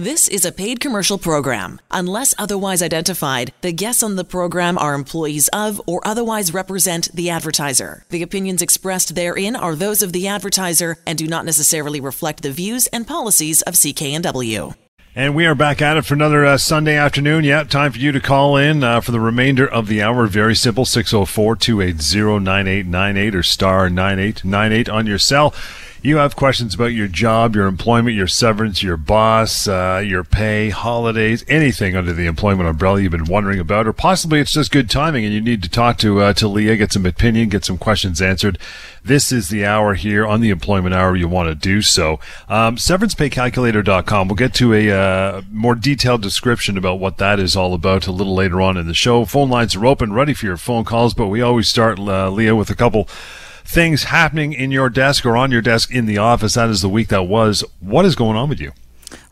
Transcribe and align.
This 0.00 0.28
is 0.28 0.46
a 0.46 0.50
paid 0.50 0.80
commercial 0.80 1.18
program. 1.18 1.78
Unless 1.90 2.34
otherwise 2.38 2.80
identified, 2.80 3.52
the 3.60 3.70
guests 3.70 4.02
on 4.02 4.16
the 4.16 4.24
program 4.24 4.78
are 4.78 4.94
employees 4.94 5.48
of 5.48 5.78
or 5.86 6.00
otherwise 6.06 6.54
represent 6.54 7.14
the 7.14 7.28
advertiser. 7.28 8.06
The 8.08 8.22
opinions 8.22 8.62
expressed 8.62 9.14
therein 9.14 9.54
are 9.54 9.76
those 9.76 10.00
of 10.00 10.14
the 10.14 10.26
advertiser 10.26 10.96
and 11.06 11.18
do 11.18 11.26
not 11.26 11.44
necessarily 11.44 12.00
reflect 12.00 12.42
the 12.42 12.50
views 12.50 12.86
and 12.86 13.06
policies 13.06 13.60
of 13.60 13.74
CKNW. 13.74 14.74
And 15.14 15.34
we 15.34 15.44
are 15.44 15.54
back 15.54 15.82
at 15.82 15.98
it 15.98 16.06
for 16.06 16.14
another 16.14 16.46
uh, 16.46 16.56
Sunday 16.56 16.96
afternoon. 16.96 17.44
Yeah, 17.44 17.64
time 17.64 17.92
for 17.92 17.98
you 17.98 18.10
to 18.10 18.20
call 18.20 18.56
in 18.56 18.82
uh, 18.82 19.02
for 19.02 19.12
the 19.12 19.20
remainder 19.20 19.68
of 19.68 19.86
the 19.86 20.00
hour. 20.00 20.26
Very 20.28 20.56
simple 20.56 20.86
604 20.86 21.56
280 21.56 22.42
9898 22.42 23.34
or 23.34 23.42
star 23.42 23.90
9898 23.90 24.88
on 24.88 25.06
your 25.06 25.18
cell 25.18 25.52
you 26.02 26.16
have 26.16 26.34
questions 26.36 26.74
about 26.74 26.92
your 26.92 27.08
job, 27.08 27.54
your 27.54 27.66
employment, 27.66 28.16
your 28.16 28.26
severance, 28.26 28.82
your 28.82 28.96
boss, 28.96 29.68
uh, 29.68 30.02
your 30.04 30.24
pay, 30.24 30.70
holidays, 30.70 31.44
anything 31.46 31.94
under 31.94 32.12
the 32.12 32.26
employment 32.26 32.68
umbrella 32.68 33.00
you've 33.00 33.12
been 33.12 33.24
wondering 33.24 33.60
about, 33.60 33.86
or 33.86 33.92
possibly 33.92 34.40
it's 34.40 34.52
just 34.52 34.70
good 34.70 34.88
timing 34.88 35.24
and 35.24 35.34
you 35.34 35.40
need 35.40 35.62
to 35.62 35.68
talk 35.68 35.98
to 35.98 36.20
uh, 36.20 36.32
to 36.32 36.48
Leah, 36.48 36.76
get 36.76 36.92
some 36.92 37.04
opinion, 37.04 37.50
get 37.50 37.64
some 37.64 37.76
questions 37.76 38.22
answered. 38.22 38.58
This 39.04 39.32
is 39.32 39.48
the 39.48 39.64
hour 39.64 39.94
here 39.94 40.26
on 40.26 40.40
the 40.40 40.50
Employment 40.50 40.94
Hour. 40.94 41.16
You 41.16 41.28
want 41.28 41.48
to 41.48 41.54
do 41.54 41.80
so. 41.80 42.20
Um, 42.48 42.76
severancepaycalculator.com. 42.76 44.28
We'll 44.28 44.36
get 44.36 44.54
to 44.54 44.74
a 44.74 44.90
uh, 44.90 45.42
more 45.50 45.74
detailed 45.74 46.22
description 46.22 46.76
about 46.76 46.98
what 46.98 47.16
that 47.18 47.40
is 47.40 47.56
all 47.56 47.72
about 47.72 48.06
a 48.06 48.12
little 48.12 48.34
later 48.34 48.60
on 48.60 48.76
in 48.76 48.86
the 48.86 48.94
show. 48.94 49.24
Phone 49.24 49.48
lines 49.48 49.74
are 49.74 49.86
open, 49.86 50.12
ready 50.12 50.34
for 50.34 50.46
your 50.46 50.58
phone 50.58 50.84
calls, 50.84 51.14
but 51.14 51.28
we 51.28 51.40
always 51.40 51.68
start, 51.68 51.98
uh, 51.98 52.30
Leah, 52.30 52.54
with 52.54 52.68
a 52.68 52.74
couple 52.74 53.08
things 53.70 54.04
happening 54.04 54.52
in 54.52 54.72
your 54.72 54.90
desk 54.90 55.24
or 55.24 55.36
on 55.36 55.52
your 55.52 55.62
desk 55.62 55.92
in 55.92 56.06
the 56.06 56.18
office. 56.18 56.54
That 56.54 56.70
is 56.70 56.82
the 56.82 56.88
week 56.88 57.08
that 57.08 57.28
was. 57.28 57.62
What 57.78 58.04
is 58.04 58.16
going 58.16 58.36
on 58.36 58.48
with 58.48 58.60
you? 58.60 58.72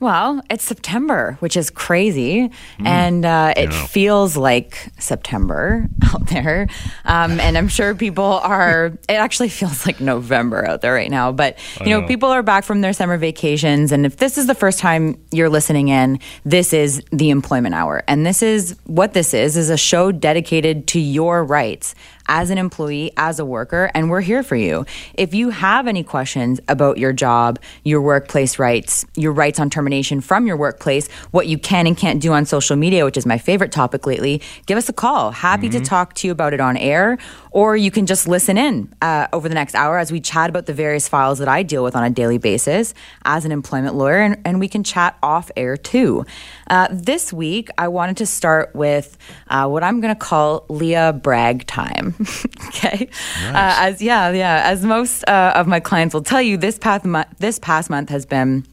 Well, 0.01 0.41
it's 0.48 0.62
September, 0.62 1.37
which 1.41 1.57
is 1.57 1.70
crazy. 1.70 2.48
Mm, 2.79 2.87
and 2.87 3.25
uh, 3.25 3.55
it 3.56 3.75
feels 3.75 4.37
like 4.37 4.91
September 4.98 5.89
out 6.14 6.28
there. 6.28 6.69
Um, 7.05 7.41
and 7.41 7.59
I'm 7.59 7.67
sure 7.67 7.97
people 7.97 8.25
are, 8.25 8.86
it 9.08 9.12
actually 9.14 9.48
feels 9.48 9.86
like 9.86 10.00
November 10.00 10.64
out 10.64 10.83
there 10.83 10.95
right 10.95 11.11
now. 11.11 11.33
But, 11.33 11.58
you 11.81 11.86
know, 11.86 12.03
know, 12.03 12.06
people 12.06 12.28
are 12.28 12.45
back 12.45 12.62
from 12.62 12.81
their 12.81 12.92
summer 12.92 13.17
vacations. 13.17 13.91
And 13.91 14.06
if 14.06 14.19
this 14.19 14.39
is 14.39 14.47
the 14.47 14.55
first 14.55 14.78
time 14.78 15.20
you're 15.33 15.50
listening 15.50 15.89
in, 15.89 16.20
this 16.45 16.73
is 16.73 17.03
the 17.11 17.30
Employment 17.30 17.75
Hour. 17.75 18.05
And 18.06 18.25
this 18.25 18.41
is 18.41 18.77
what 18.84 19.14
this 19.14 19.34
is, 19.34 19.56
is 19.56 19.69
a 19.69 19.77
show 19.77 20.12
dedicated 20.12 20.86
to 20.89 21.01
your 21.01 21.42
rights 21.42 21.97
as 22.30 22.51
an 22.51 22.58
employee, 22.58 23.11
as 23.17 23.39
a 23.39 23.45
worker, 23.45 23.91
and 23.95 24.11
we're 24.11 24.20
here 24.20 24.42
for 24.42 24.55
you. 24.55 24.84
If 25.14 25.33
you 25.33 25.48
have 25.48 25.86
any 25.86 26.05
questions 26.05 26.61
about 26.69 26.98
your 26.98 27.14
job, 27.14 27.58
your 27.84 28.03
workplace 28.03 28.58
rights, 28.58 29.06
your 29.17 29.33
rights 29.33 29.58
on 29.58 29.70
termination 29.70 29.88
from 30.20 30.47
your 30.47 30.56
workplace, 30.56 31.08
what 31.31 31.47
you 31.47 31.58
can 31.58 31.86
and 31.86 31.97
can't 31.97 32.20
do 32.20 32.33
on 32.33 32.44
social 32.44 32.77
media, 32.77 33.05
which 33.05 33.17
is 33.17 33.27
my 33.27 33.39
favorite 33.39 33.72
topic 33.72 34.06
lately, 34.06 34.42
give 34.67 34.78
us 34.78 34.89
a 34.89 34.92
call. 34.92 35.30
Happy 35.30 35.69
mm-hmm. 35.69 35.78
to 35.78 35.84
talk 35.84 36.14
to 36.14 36.27
you 36.27 36.33
about 36.33 36.53
it 36.53 36.61
on 36.61 36.77
air, 36.77 37.19
or 37.50 37.77
you 37.77 37.91
can 37.91 38.06
just 38.06 38.28
listen 38.28 38.58
in 38.58 38.92
uh, 39.03 39.27
over 39.33 39.48
the 39.48 39.55
next 39.55 39.75
hour 39.75 39.98
as 39.98 40.12
we 40.12 40.20
chat 40.20 40.50
about 40.50 40.67
the 40.67 40.75
various 40.75 41.08
files 41.08 41.39
that 41.39 41.48
I 41.48 41.62
deal 41.62 41.83
with 41.83 41.97
on 41.97 42.05
a 42.05 42.11
daily 42.11 42.39
basis 42.39 42.95
as 43.25 43.45
an 43.45 43.53
employment 43.53 43.95
lawyer, 43.95 44.19
and, 44.19 44.41
and 44.45 44.61
we 44.61 44.69
can 44.69 44.84
chat 44.84 45.17
off 45.22 45.50
air 45.56 45.77
too. 45.77 46.25
Uh, 46.69 46.89
this 46.91 47.33
week, 47.33 47.69
I 47.78 47.89
wanted 47.89 48.19
to 48.19 48.27
start 48.27 48.75
with 48.75 49.17
uh, 49.48 49.69
what 49.69 49.83
I'm 49.83 50.00
going 50.00 50.14
to 50.14 50.19
call 50.19 50.67
Leah 50.69 51.12
brag 51.12 51.67
time. 51.67 52.14
okay. 52.69 53.08
Nice. 53.42 53.55
Uh, 53.55 53.75
as 53.86 54.02
yeah, 54.02 54.30
yeah. 54.30 54.62
As 54.64 54.84
most 54.84 55.25
uh, 55.28 55.52
of 55.55 55.67
my 55.67 55.80
clients 55.80 56.14
will 56.14 56.23
tell 56.23 56.42
you, 56.42 56.56
this 56.56 56.78
month, 57.05 57.28
this 57.39 57.58
past 57.58 57.91
month 57.91 58.08
has 58.11 58.27
been 58.27 58.67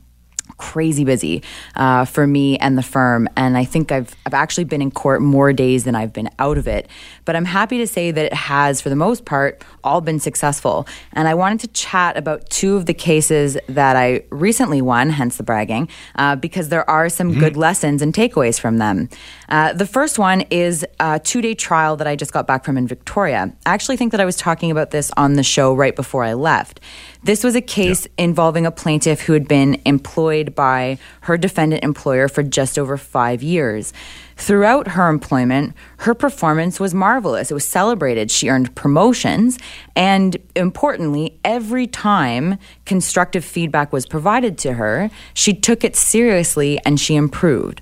crazy 0.58 1.04
busy 1.04 1.44
uh, 1.76 2.06
for 2.06 2.26
me 2.26 2.58
and 2.58 2.78
the 2.78 2.84
firm. 2.84 3.28
And 3.36 3.58
I 3.58 3.66
think 3.66 3.92
I've, 3.92 4.16
I've 4.26 4.34
actually 4.34 4.64
been 4.66 4.82
in 4.82 4.92
court 4.92 5.22
more 5.22 5.54
days 5.54 5.84
than 5.84 5.96
I've 5.96 6.14
been 6.14 6.30
out 6.40 6.58
of 6.58 6.68
it. 6.68 6.88
But 7.26 7.36
I'm 7.36 7.46
happy 7.46 7.78
to 7.80 7.88
say 7.88 8.12
that 8.12 8.26
it 8.26 8.34
has, 8.34 8.82
for 8.82 8.90
the 8.90 8.96
most 8.96 9.26
part, 9.26 9.64
all 9.84 10.02
been 10.02 10.20
successful. 10.20 10.88
And 11.14 11.28
I 11.28 11.34
wanted 11.34 11.60
to 11.62 11.68
chat 11.68 12.18
about 12.18 12.50
two 12.50 12.76
of 12.76 12.86
the 12.86 12.94
cases 12.94 13.58
that 13.68 13.96
I 13.96 14.24
recently 14.30 14.82
won, 14.82 15.10
hence 15.10 15.38
the 15.38 15.44
bragging, 15.44 15.90
uh, 16.16 16.36
because 16.36 16.70
there 16.70 16.88
are 16.90 17.10
some 17.10 17.32
mm-hmm. 17.32 17.40
good 17.40 17.58
lessons 17.58 18.02
and 18.02 18.14
takeaways 18.14 18.60
from 18.60 18.78
them. 18.78 19.10
Uh, 19.50 19.74
the 19.74 19.86
first 19.86 20.18
one 20.18 20.42
is 20.50 20.86
a 21.00 21.20
two 21.20 21.42
day 21.42 21.54
trial 21.54 21.96
that 21.98 22.08
I 22.08 22.16
just 22.16 22.32
got 22.32 22.48
back 22.48 22.64
from 22.64 22.78
in 22.78 22.88
Victoria. 22.88 23.54
I 23.66 23.74
actually 23.74 23.98
think 23.98 24.12
that 24.12 24.22
I 24.22 24.26
was 24.26 24.38
talking 24.38 24.72
about 24.72 24.92
this 24.92 25.12
on 25.18 25.34
the 25.34 25.44
show 25.44 25.74
right 25.74 25.96
before 25.96 26.24
I 26.24 26.34
left. 26.34 26.80
This 27.24 27.44
was 27.44 27.56
a 27.56 27.62
case 27.62 28.06
yeah. 28.06 28.26
involving 28.26 28.66
a 28.66 28.72
plaintiff 28.72 29.22
who 29.22 29.34
had 29.34 29.48
been 29.48 29.82
employed 29.86 30.54
by 30.54 31.00
her 31.22 31.38
defendant 31.38 31.84
employer 31.84 32.28
for 32.28 32.44
just 32.44 32.78
over 32.78 32.98
five 32.98 33.42
years. 33.42 33.94
Throughout 34.38 34.90
her 34.90 35.10
employment, 35.10 35.74
her 36.00 36.14
performance 36.14 36.80
was 36.80 36.94
marvelous. 36.94 37.52
It 37.52 37.54
was 37.54 37.68
celebrated. 37.68 38.30
She 38.30 38.50
earned 38.50 38.76
promotions. 38.76 39.58
And 39.96 40.38
importantly, 40.56 41.40
every 41.44 41.88
time 41.88 42.58
constructive 42.86 43.46
feedback 43.46 43.94
was 43.94 44.06
provided 44.06 44.58
to 44.60 44.74
her, 44.74 45.10
she 45.34 45.54
took 45.54 45.84
it 45.84 45.96
seriously 45.96 46.80
and 46.86 47.00
she 47.00 47.16
improved. 47.16 47.82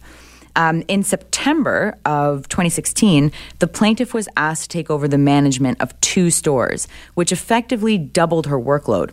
Um, 0.55 0.83
in 0.87 1.01
September 1.01 1.97
of 2.05 2.47
2016, 2.47 3.31
the 3.57 3.67
plaintiff 3.67 4.13
was 4.13 4.29
asked 4.37 4.69
to 4.69 4.77
take 4.77 4.91
over 4.91 5.07
the 5.07 5.17
management 5.17 5.81
of 5.81 5.99
two 6.01 6.29
stores, 6.29 6.87
which 7.15 7.31
effectively 7.31 7.97
doubled 7.97 8.45
her 8.45 8.59
workload. 8.59 9.11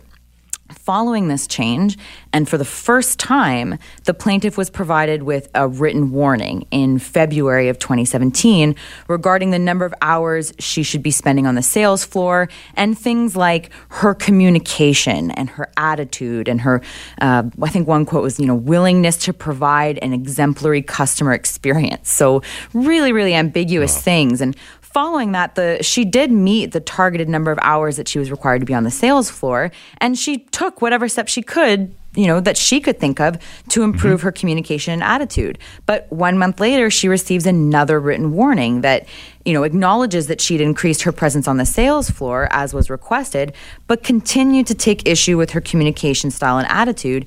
Following 0.73 1.27
this 1.27 1.47
change, 1.47 1.97
and 2.33 2.47
for 2.47 2.57
the 2.57 2.65
first 2.65 3.19
time, 3.19 3.77
the 4.05 4.13
plaintiff 4.13 4.57
was 4.57 4.69
provided 4.69 5.23
with 5.23 5.49
a 5.53 5.67
written 5.67 6.11
warning 6.11 6.65
in 6.71 6.99
February 6.99 7.69
of 7.69 7.79
2017 7.79 8.75
regarding 9.07 9.51
the 9.51 9.59
number 9.59 9.85
of 9.85 9.93
hours 10.01 10.53
she 10.59 10.83
should 10.83 11.03
be 11.03 11.11
spending 11.11 11.45
on 11.45 11.55
the 11.55 11.61
sales 11.61 12.03
floor 12.03 12.49
and 12.75 12.97
things 12.97 13.35
like 13.35 13.69
her 13.89 14.13
communication 14.13 15.31
and 15.31 15.49
her 15.49 15.71
attitude 15.77 16.47
and 16.47 16.61
her, 16.61 16.81
uh, 17.21 17.43
I 17.61 17.69
think 17.69 17.87
one 17.87 18.05
quote 18.05 18.23
was, 18.23 18.39
you 18.39 18.45
know, 18.45 18.55
willingness 18.55 19.17
to 19.17 19.33
provide 19.33 19.99
an 20.01 20.13
exemplary 20.13 20.81
customer 20.81 21.33
experience. 21.33 22.09
So, 22.09 22.41
really, 22.73 23.11
really 23.11 23.33
ambiguous 23.33 23.95
wow. 23.95 24.01
things. 24.01 24.41
And 24.41 24.55
following 24.93 25.31
that, 25.33 25.55
the 25.55 25.79
she 25.81 26.05
did 26.05 26.31
meet 26.31 26.71
the 26.71 26.79
targeted 26.79 27.29
number 27.29 27.51
of 27.51 27.59
hours 27.61 27.97
that 27.97 28.07
she 28.07 28.19
was 28.19 28.31
required 28.31 28.59
to 28.59 28.65
be 28.65 28.73
on 28.73 28.83
the 28.83 28.91
sales 28.91 29.29
floor, 29.29 29.71
and 29.99 30.17
she 30.17 30.39
took 30.39 30.81
whatever 30.81 31.07
steps 31.07 31.31
she 31.31 31.41
could 31.41 31.95
you 32.15 32.27
know 32.27 32.39
that 32.41 32.57
she 32.57 32.79
could 32.79 32.99
think 32.99 33.19
of 33.19 33.37
to 33.69 33.83
improve 33.83 34.19
mm-hmm. 34.19 34.27
her 34.27 34.31
communication 34.31 34.93
and 34.93 35.03
attitude. 35.03 35.57
But 35.85 36.11
one 36.11 36.37
month 36.37 36.59
later 36.59 36.89
she 36.89 37.07
receives 37.07 37.45
another 37.45 37.99
written 37.99 38.33
warning 38.33 38.81
that 38.81 39.07
you 39.45 39.53
know 39.53 39.63
acknowledges 39.63 40.27
that 40.27 40.41
she'd 40.41 40.61
increased 40.61 41.03
her 41.03 41.11
presence 41.11 41.47
on 41.47 41.57
the 41.57 41.65
sales 41.65 42.09
floor 42.09 42.47
as 42.51 42.73
was 42.73 42.89
requested 42.89 43.53
but 43.87 44.03
continued 44.03 44.67
to 44.67 44.75
take 44.75 45.07
issue 45.07 45.37
with 45.37 45.51
her 45.51 45.61
communication 45.61 46.31
style 46.31 46.57
and 46.57 46.67
attitude. 46.67 47.25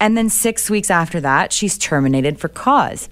And 0.00 0.18
then 0.18 0.28
6 0.28 0.70
weeks 0.70 0.90
after 0.90 1.20
that 1.20 1.52
she's 1.52 1.78
terminated 1.78 2.38
for 2.38 2.48
cause 2.48 3.08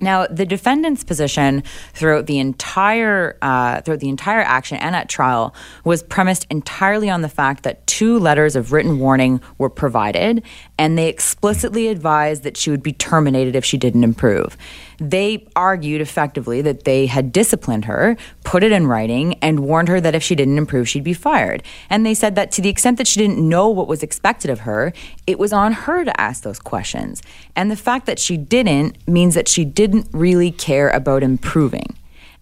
now, 0.00 0.26
the 0.26 0.44
defendant's 0.44 1.04
position 1.04 1.62
throughout 1.94 2.26
the 2.26 2.38
entire 2.38 3.38
uh, 3.40 3.80
throughout 3.80 4.00
the 4.00 4.10
entire 4.10 4.40
action 4.40 4.76
and 4.76 4.94
at 4.94 5.08
trial 5.08 5.54
was 5.84 6.02
premised 6.02 6.46
entirely 6.50 7.08
on 7.08 7.22
the 7.22 7.28
fact 7.28 7.62
that 7.62 7.86
two 7.86 8.18
letters 8.18 8.56
of 8.56 8.72
written 8.72 8.98
warning 8.98 9.40
were 9.56 9.70
provided, 9.70 10.42
and 10.78 10.98
they 10.98 11.08
explicitly 11.08 11.88
advised 11.88 12.42
that 12.42 12.56
she 12.56 12.70
would 12.70 12.82
be 12.82 12.92
terminated 12.92 13.56
if 13.56 13.64
she 13.64 13.78
didn't 13.78 14.04
improve. 14.04 14.56
They 14.98 15.46
argued 15.54 16.00
effectively 16.00 16.62
that 16.62 16.84
they 16.84 17.06
had 17.06 17.32
disciplined 17.32 17.84
her, 17.86 18.16
put 18.44 18.62
it 18.62 18.72
in 18.72 18.86
writing, 18.86 19.34
and 19.42 19.60
warned 19.60 19.88
her 19.88 20.00
that 20.00 20.14
if 20.14 20.22
she 20.22 20.34
didn't 20.34 20.58
improve, 20.58 20.88
she'd 20.88 21.04
be 21.04 21.14
fired. 21.14 21.62
And 21.90 22.04
they 22.04 22.14
said 22.14 22.34
that 22.36 22.50
to 22.52 22.62
the 22.62 22.68
extent 22.68 22.98
that 22.98 23.06
she 23.06 23.20
didn't 23.20 23.46
know 23.46 23.68
what 23.68 23.88
was 23.88 24.02
expected 24.02 24.50
of 24.50 24.60
her, 24.60 24.92
it 25.26 25.38
was 25.38 25.52
on 25.52 25.72
her 25.72 26.04
to 26.04 26.20
ask 26.20 26.42
those 26.42 26.58
questions. 26.58 27.22
And 27.54 27.70
the 27.70 27.76
fact 27.76 28.06
that 28.06 28.18
she 28.18 28.36
didn't 28.36 28.96
means 29.06 29.34
that 29.34 29.48
she 29.48 29.64
didn't 29.64 30.08
really 30.12 30.50
care 30.50 30.88
about 30.90 31.22
improving 31.22 31.96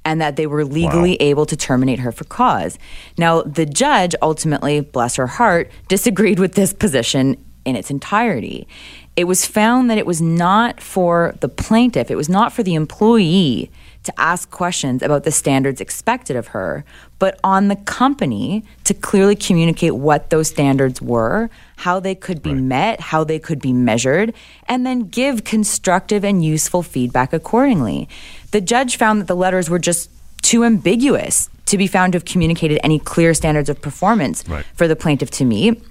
and 0.04 0.20
that 0.20 0.36
they 0.36 0.46
were 0.46 0.64
legally 0.64 1.12
wow. 1.12 1.16
able 1.20 1.46
to 1.46 1.56
terminate 1.56 1.98
her 2.00 2.12
for 2.12 2.24
cause. 2.24 2.78
Now, 3.16 3.42
the 3.42 3.66
judge 3.66 4.14
ultimately, 4.20 4.80
bless 4.80 5.16
her 5.16 5.26
heart, 5.26 5.70
disagreed 5.88 6.38
with 6.38 6.54
this 6.54 6.72
position 6.72 7.42
in 7.64 7.76
its 7.76 7.90
entirety 7.90 8.68
it 9.16 9.24
was 9.24 9.46
found 9.46 9.90
that 9.90 9.98
it 9.98 10.06
was 10.06 10.20
not 10.20 10.80
for 10.80 11.34
the 11.40 11.48
plaintiff, 11.48 12.10
it 12.10 12.16
was 12.16 12.28
not 12.28 12.52
for 12.52 12.62
the 12.62 12.74
employee 12.74 13.70
to 14.02 14.12
ask 14.20 14.50
questions 14.50 15.02
about 15.02 15.24
the 15.24 15.30
standards 15.30 15.80
expected 15.80 16.36
of 16.36 16.48
her, 16.48 16.84
but 17.18 17.38
on 17.42 17.68
the 17.68 17.76
company 17.76 18.62
to 18.84 18.92
clearly 18.92 19.34
communicate 19.34 19.94
what 19.94 20.30
those 20.30 20.48
standards 20.48 21.00
were, 21.00 21.48
how 21.76 22.00
they 22.00 22.14
could 22.14 22.42
be 22.42 22.52
right. 22.52 22.62
met, 22.62 23.00
how 23.00 23.24
they 23.24 23.38
could 23.38 23.60
be 23.60 23.72
measured, 23.72 24.34
and 24.68 24.84
then 24.84 25.08
give 25.08 25.44
constructive 25.44 26.22
and 26.24 26.44
useful 26.44 26.82
feedback 26.82 27.32
accordingly. 27.32 28.08
The 28.50 28.60
judge 28.60 28.96
found 28.96 29.20
that 29.20 29.26
the 29.26 29.36
letters 29.36 29.70
were 29.70 29.78
just 29.78 30.10
too 30.42 30.64
ambiguous 30.64 31.48
to 31.66 31.78
be 31.78 31.86
found 31.86 32.12
to 32.12 32.16
have 32.16 32.26
communicated 32.26 32.78
any 32.82 32.98
clear 32.98 33.32
standards 33.32 33.70
of 33.70 33.80
performance 33.80 34.46
right. 34.46 34.66
for 34.74 34.86
the 34.86 34.96
plaintiff 34.96 35.30
to 35.30 35.44
meet 35.46 35.82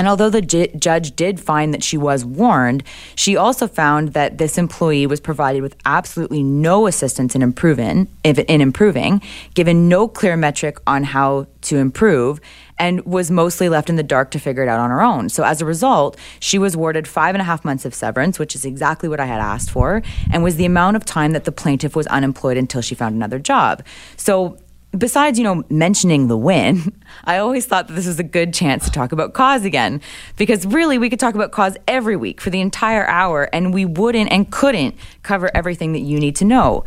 And 0.00 0.08
although 0.08 0.30
the 0.30 0.40
j- 0.40 0.72
judge 0.78 1.14
did 1.14 1.38
find 1.38 1.74
that 1.74 1.84
she 1.84 1.98
was 1.98 2.24
warned, 2.24 2.84
she 3.16 3.36
also 3.36 3.68
found 3.68 4.14
that 4.14 4.38
this 4.38 4.56
employee 4.56 5.06
was 5.06 5.20
provided 5.20 5.60
with 5.60 5.76
absolutely 5.84 6.42
no 6.42 6.86
assistance 6.86 7.34
in 7.34 7.42
improving, 7.42 8.08
in 8.24 8.62
improving, 8.62 9.20
given 9.52 9.90
no 9.90 10.08
clear 10.08 10.38
metric 10.38 10.78
on 10.86 11.04
how 11.04 11.48
to 11.60 11.76
improve, 11.76 12.40
and 12.78 13.04
was 13.04 13.30
mostly 13.30 13.68
left 13.68 13.90
in 13.90 13.96
the 13.96 14.02
dark 14.02 14.30
to 14.30 14.38
figure 14.38 14.62
it 14.62 14.70
out 14.70 14.80
on 14.80 14.88
her 14.88 15.02
own. 15.02 15.28
So 15.28 15.44
as 15.44 15.60
a 15.60 15.66
result, 15.66 16.16
she 16.38 16.58
was 16.58 16.76
awarded 16.76 17.06
five 17.06 17.34
and 17.34 17.42
a 17.42 17.44
half 17.44 17.62
months 17.62 17.84
of 17.84 17.92
severance, 17.92 18.38
which 18.38 18.54
is 18.54 18.64
exactly 18.64 19.06
what 19.06 19.20
I 19.20 19.26
had 19.26 19.42
asked 19.42 19.70
for, 19.70 20.02
and 20.32 20.42
was 20.42 20.56
the 20.56 20.64
amount 20.64 20.96
of 20.96 21.04
time 21.04 21.32
that 21.32 21.44
the 21.44 21.52
plaintiff 21.52 21.94
was 21.94 22.06
unemployed 22.06 22.56
until 22.56 22.80
she 22.80 22.94
found 22.94 23.16
another 23.16 23.38
job. 23.38 23.84
So 24.16 24.56
besides, 24.96 25.38
you 25.38 25.44
know, 25.44 25.64
mentioning 25.68 26.28
the 26.28 26.36
win, 26.36 26.92
I 27.24 27.38
always 27.38 27.66
thought 27.66 27.88
that 27.88 27.94
this 27.94 28.06
was 28.06 28.18
a 28.18 28.24
good 28.24 28.52
chance 28.52 28.84
to 28.84 28.90
talk 28.90 29.12
about 29.12 29.34
cause 29.34 29.64
again. 29.64 30.00
Because 30.36 30.66
really, 30.66 30.98
we 30.98 31.10
could 31.10 31.20
talk 31.20 31.34
about 31.34 31.52
cause 31.52 31.76
every 31.86 32.16
week 32.16 32.40
for 32.40 32.50
the 32.50 32.60
entire 32.60 33.06
hour, 33.06 33.48
and 33.52 33.72
we 33.72 33.84
wouldn't 33.84 34.30
and 34.32 34.50
couldn't 34.50 34.94
cover 35.22 35.50
everything 35.54 35.92
that 35.92 36.00
you 36.00 36.18
need 36.18 36.36
to 36.36 36.44
know. 36.44 36.84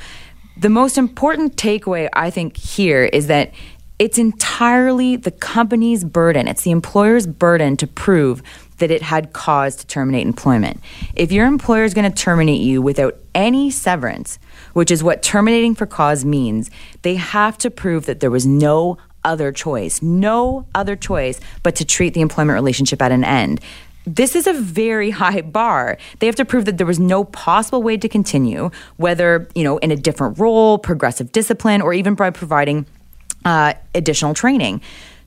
The 0.57 0.69
most 0.69 0.97
important 0.97 1.55
takeaway, 1.55 2.09
I 2.13 2.29
think, 2.29 2.57
here 2.57 3.05
is 3.05 3.27
that 3.27 3.53
it's 3.99 4.17
entirely 4.17 5.15
the 5.15 5.31
company's 5.31 6.03
burden, 6.03 6.47
it's 6.47 6.63
the 6.63 6.71
employer's 6.71 7.25
burden 7.25 7.77
to 7.77 7.87
prove 7.87 8.43
that 8.77 8.91
it 8.91 9.01
had 9.01 9.33
cause 9.33 9.75
to 9.77 9.87
terminate 9.87 10.25
employment. 10.25 10.79
If 11.15 11.31
your 11.31 11.45
employer 11.45 11.83
is 11.83 11.93
going 11.93 12.11
to 12.11 12.15
terminate 12.15 12.61
you 12.61 12.81
without 12.81 13.17
any 13.35 13.69
severance, 13.69 14.39
which 14.73 14.91
is 14.91 15.03
what 15.03 15.21
terminating 15.21 15.75
for 15.75 15.85
cause 15.85 16.25
means, 16.25 16.69
they 17.01 17.15
have 17.15 17.57
to 17.59 17.69
prove 17.69 18.05
that 18.05 18.19
there 18.19 18.31
was 18.31 18.45
no 18.45 18.97
other 19.23 19.51
choice, 19.51 20.01
no 20.01 20.65
other 20.75 20.95
choice 20.95 21.39
but 21.61 21.75
to 21.75 21.85
treat 21.85 22.13
the 22.13 22.21
employment 22.21 22.55
relationship 22.55 23.01
at 23.01 23.11
an 23.11 23.23
end. 23.23 23.59
This 24.05 24.35
is 24.35 24.47
a 24.47 24.53
very 24.53 25.09
high 25.21 25.41
bar. 25.41 25.97
They 26.19 26.27
have 26.27 26.35
to 26.35 26.45
prove 26.45 26.65
that 26.65 26.77
there 26.77 26.87
was 26.87 26.99
no 26.99 27.23
possible 27.23 27.81
way 27.81 27.97
to 27.97 28.09
continue, 28.09 28.69
whether, 28.97 29.47
you 29.55 29.63
know, 29.63 29.77
in 29.77 29.91
a 29.91 29.95
different 29.95 30.39
role, 30.39 30.77
progressive 30.77 31.31
discipline, 31.31 31.81
or 31.81 31.93
even 31.93 32.15
by 32.15 32.29
providing 32.29 32.85
uh, 33.45 33.73
additional 33.95 34.33
training. 34.33 34.81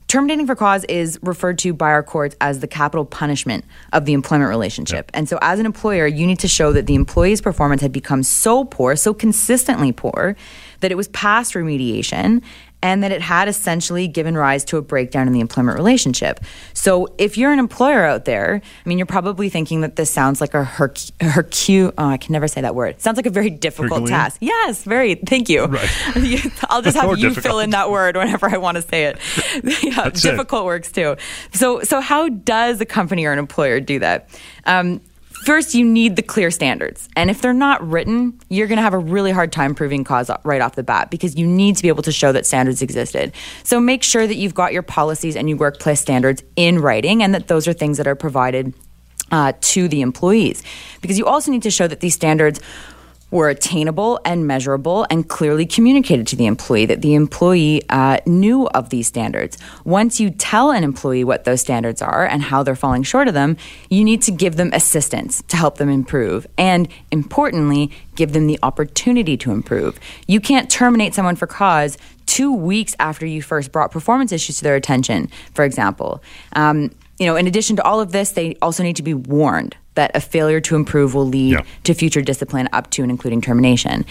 Terminating 0.07 0.47
for 0.47 0.55
cause 0.55 0.85
is 0.85 1.19
referred 1.21 1.57
to 1.59 1.73
by 1.73 1.89
our 1.89 2.01
courts 2.01 2.33
as 2.39 2.61
the 2.61 2.67
capital 2.67 3.03
punishment 3.03 3.65
of 3.91 4.05
the 4.05 4.13
employment 4.13 4.47
relationship. 4.47 5.11
And 5.13 5.27
so, 5.27 5.37
as 5.41 5.59
an 5.59 5.65
employer, 5.65 6.07
you 6.07 6.25
need 6.25 6.39
to 6.39 6.47
show 6.47 6.71
that 6.71 6.87
the 6.87 6.95
employee's 6.95 7.41
performance 7.41 7.81
had 7.81 7.91
become 7.91 8.23
so 8.23 8.63
poor, 8.63 8.95
so 8.95 9.13
consistently 9.13 9.91
poor, 9.91 10.37
that 10.79 10.91
it 10.91 10.95
was 10.95 11.09
past 11.09 11.55
remediation 11.55 12.41
and 12.81 13.03
that 13.03 13.11
it 13.11 13.21
had 13.21 13.47
essentially 13.47 14.07
given 14.07 14.37
rise 14.37 14.63
to 14.65 14.77
a 14.77 14.81
breakdown 14.81 15.27
in 15.27 15.33
the 15.33 15.39
employment 15.39 15.77
relationship. 15.77 16.39
So, 16.73 17.07
if 17.17 17.37
you're 17.37 17.51
an 17.51 17.59
employer 17.59 18.03
out 18.05 18.25
there, 18.25 18.61
I 18.63 18.89
mean, 18.89 18.97
you're 18.99 19.07
probably 19.07 19.49
thinking 19.49 19.81
that 19.81 19.95
this 19.95 20.11
sounds 20.11 20.39
like 20.41 20.53
a 20.53 20.63
herc- 20.63 20.95
hercu. 21.19 21.91
Oh, 21.97 22.05
I 22.09 22.17
can 22.17 22.33
never 22.33 22.47
say 22.47 22.61
that 22.61 22.75
word. 22.75 22.95
It 22.95 23.01
sounds 23.01 23.17
like 23.17 23.25
a 23.25 23.31
very 23.31 23.49
difficult 23.49 24.01
Herculean? 24.01 24.09
task. 24.17 24.37
Yes, 24.41 24.83
very. 24.83 25.15
Thank 25.15 25.49
you. 25.49 25.65
Right. 25.65 25.89
I'll 26.69 26.81
just 26.81 26.95
have 27.01 27.09
you 27.17 27.29
difficult. 27.29 27.43
fill 27.43 27.59
in 27.59 27.71
that 27.71 27.89
word 27.89 28.15
whenever 28.15 28.49
I 28.49 28.57
want 28.57 28.75
to 28.77 28.81
say 28.83 29.05
it. 29.05 29.17
yeah, 29.83 30.03
That's 30.03 30.21
difficult 30.21 30.63
it. 30.63 30.65
works 30.65 30.91
too. 30.91 31.15
So, 31.53 31.81
so 31.83 31.99
how 31.99 32.29
does 32.29 32.79
a 32.81 32.85
company 32.85 33.25
or 33.25 33.31
an 33.33 33.39
employer 33.39 33.79
do 33.79 33.99
that? 33.99 34.29
Um, 34.65 35.01
First, 35.45 35.73
you 35.73 35.85
need 35.85 36.15
the 36.15 36.21
clear 36.21 36.51
standards. 36.51 37.07
And 37.15 37.29
if 37.29 37.41
they're 37.41 37.53
not 37.53 37.87
written, 37.87 38.39
you're 38.49 38.67
going 38.67 38.77
to 38.77 38.81
have 38.83 38.93
a 38.93 38.97
really 38.97 39.31
hard 39.31 39.51
time 39.51 39.75
proving 39.75 40.03
cause 40.03 40.29
right 40.43 40.61
off 40.61 40.75
the 40.75 40.83
bat 40.83 41.09
because 41.09 41.35
you 41.35 41.47
need 41.47 41.77
to 41.77 41.83
be 41.83 41.87
able 41.87 42.03
to 42.03 42.11
show 42.11 42.31
that 42.31 42.45
standards 42.45 42.81
existed. 42.81 43.31
So 43.63 43.79
make 43.79 44.03
sure 44.03 44.27
that 44.27 44.35
you've 44.35 44.53
got 44.53 44.73
your 44.73 44.81
policies 44.81 45.35
and 45.35 45.47
your 45.47 45.57
workplace 45.57 46.01
standards 46.01 46.43
in 46.55 46.79
writing 46.79 47.23
and 47.23 47.33
that 47.33 47.47
those 47.47 47.67
are 47.67 47.73
things 47.73 47.97
that 47.97 48.07
are 48.07 48.15
provided 48.15 48.73
uh, 49.31 49.53
to 49.61 49.87
the 49.87 50.01
employees. 50.01 50.63
Because 51.01 51.17
you 51.17 51.25
also 51.25 51.51
need 51.51 51.63
to 51.63 51.71
show 51.71 51.87
that 51.87 51.99
these 51.99 52.15
standards 52.15 52.59
were 53.29 53.49
attainable 53.49 54.19
and 54.23 54.47
measurable 54.47 55.05
and 55.09 55.27
clearly 55.27 55.65
communicated 55.65 56.25
to 56.27 56.35
the 56.35 56.45
employee 56.45 56.85
that 56.85 57.01
the 57.01 57.13
employee 57.13 57.81
uh, 57.89 58.17
knew 58.25 58.67
of 58.67 58.89
these 58.89 59.07
standards. 59.07 59.57
Once 59.83 60.19
you 60.19 60.29
tell 60.29 60.71
an 60.71 60.83
employee 60.83 61.23
what 61.23 61.43
those 61.43 61.59
standards 61.59 62.01
are 62.01 62.25
and 62.25 62.41
how 62.41 62.63
they're 62.63 62.75
falling 62.75 63.03
short 63.03 63.27
of 63.27 63.33
them, 63.33 63.57
you 63.89 64.03
need 64.03 64.21
to 64.21 64.31
give 64.31 64.55
them 64.55 64.69
assistance 64.73 65.43
to 65.49 65.57
help 65.57 65.77
them 65.77 65.89
improve. 65.89 66.47
And 66.57 66.87
importantly, 67.11 67.91
give 68.15 68.31
them 68.31 68.47
the 68.47 68.57
opportunity 68.63 69.35
to 69.37 69.51
improve. 69.51 69.99
You 70.27 70.39
can't 70.39 70.69
terminate 70.69 71.13
someone 71.13 71.35
for 71.35 71.47
cause 71.47 71.97
two 72.25 72.53
weeks 72.53 72.95
after 72.99 73.25
you 73.25 73.41
first 73.41 73.71
brought 73.71 73.91
performance 73.91 74.31
issues 74.31 74.57
to 74.57 74.63
their 74.63 74.75
attention, 74.75 75.29
for 75.53 75.65
example. 75.65 76.21
Um, 76.53 76.91
you 77.19 77.25
know, 77.25 77.35
in 77.35 77.47
addition 77.47 77.75
to 77.77 77.83
all 77.83 77.99
of 77.99 78.11
this, 78.11 78.31
they 78.31 78.55
also 78.61 78.83
need 78.83 78.95
to 78.97 79.03
be 79.03 79.13
warned 79.13 79.75
that 79.97 80.15
a 80.15 80.21
failure 80.21 80.61
to 80.61 80.75
improve 80.75 81.13
will 81.13 81.27
lead 81.27 81.53
yeah. 81.53 81.65
to 81.83 81.93
future 81.93 82.21
discipline 82.21 82.69
up 82.71 82.89
to 82.91 83.01
and 83.01 83.11
including 83.11 83.41
termination. 83.41 84.05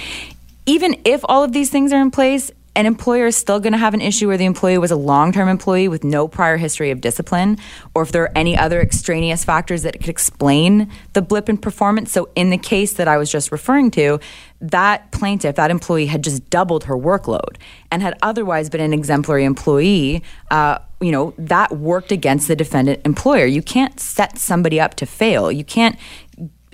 Even 0.66 1.00
if 1.04 1.22
all 1.24 1.42
of 1.42 1.52
these 1.52 1.70
things 1.70 1.92
are 1.92 2.02
in 2.02 2.10
place, 2.10 2.50
an 2.76 2.84
employer 2.84 3.26
is 3.26 3.36
still 3.36 3.58
going 3.58 3.72
to 3.72 3.78
have 3.78 3.94
an 3.94 4.02
issue 4.02 4.28
where 4.28 4.36
the 4.36 4.44
employee 4.44 4.76
was 4.76 4.90
a 4.90 4.96
long 4.96 5.32
term 5.32 5.48
employee 5.48 5.88
with 5.88 6.04
no 6.04 6.28
prior 6.28 6.58
history 6.58 6.90
of 6.90 7.00
discipline, 7.00 7.58
or 7.94 8.02
if 8.02 8.12
there 8.12 8.24
are 8.24 8.32
any 8.36 8.56
other 8.56 8.82
extraneous 8.82 9.44
factors 9.44 9.82
that 9.82 9.98
could 9.98 10.10
explain 10.10 10.90
the 11.14 11.22
blip 11.22 11.48
in 11.48 11.56
performance. 11.56 12.12
So, 12.12 12.28
in 12.34 12.50
the 12.50 12.58
case 12.58 12.92
that 12.94 13.08
I 13.08 13.16
was 13.16 13.32
just 13.32 13.50
referring 13.50 13.90
to, 13.92 14.20
that 14.60 15.10
plaintiff, 15.12 15.56
that 15.56 15.70
employee, 15.70 16.06
had 16.06 16.24
just 16.24 16.48
doubled 16.50 16.84
her 16.84 16.96
workload 16.96 17.56
and 17.90 18.02
had 18.02 18.16
otherwise 18.22 18.70
been 18.70 18.80
an 18.80 18.92
exemplary 18.92 19.44
employee. 19.44 20.22
Uh, 20.50 20.78
you 21.00 21.12
know, 21.12 21.34
that 21.36 21.76
worked 21.76 22.10
against 22.10 22.48
the 22.48 22.56
defendant 22.56 23.00
employer. 23.04 23.44
You 23.44 23.62
can't 23.62 24.00
set 24.00 24.38
somebody 24.38 24.80
up 24.80 24.94
to 24.94 25.06
fail. 25.06 25.52
You 25.52 25.64
can't 25.64 25.98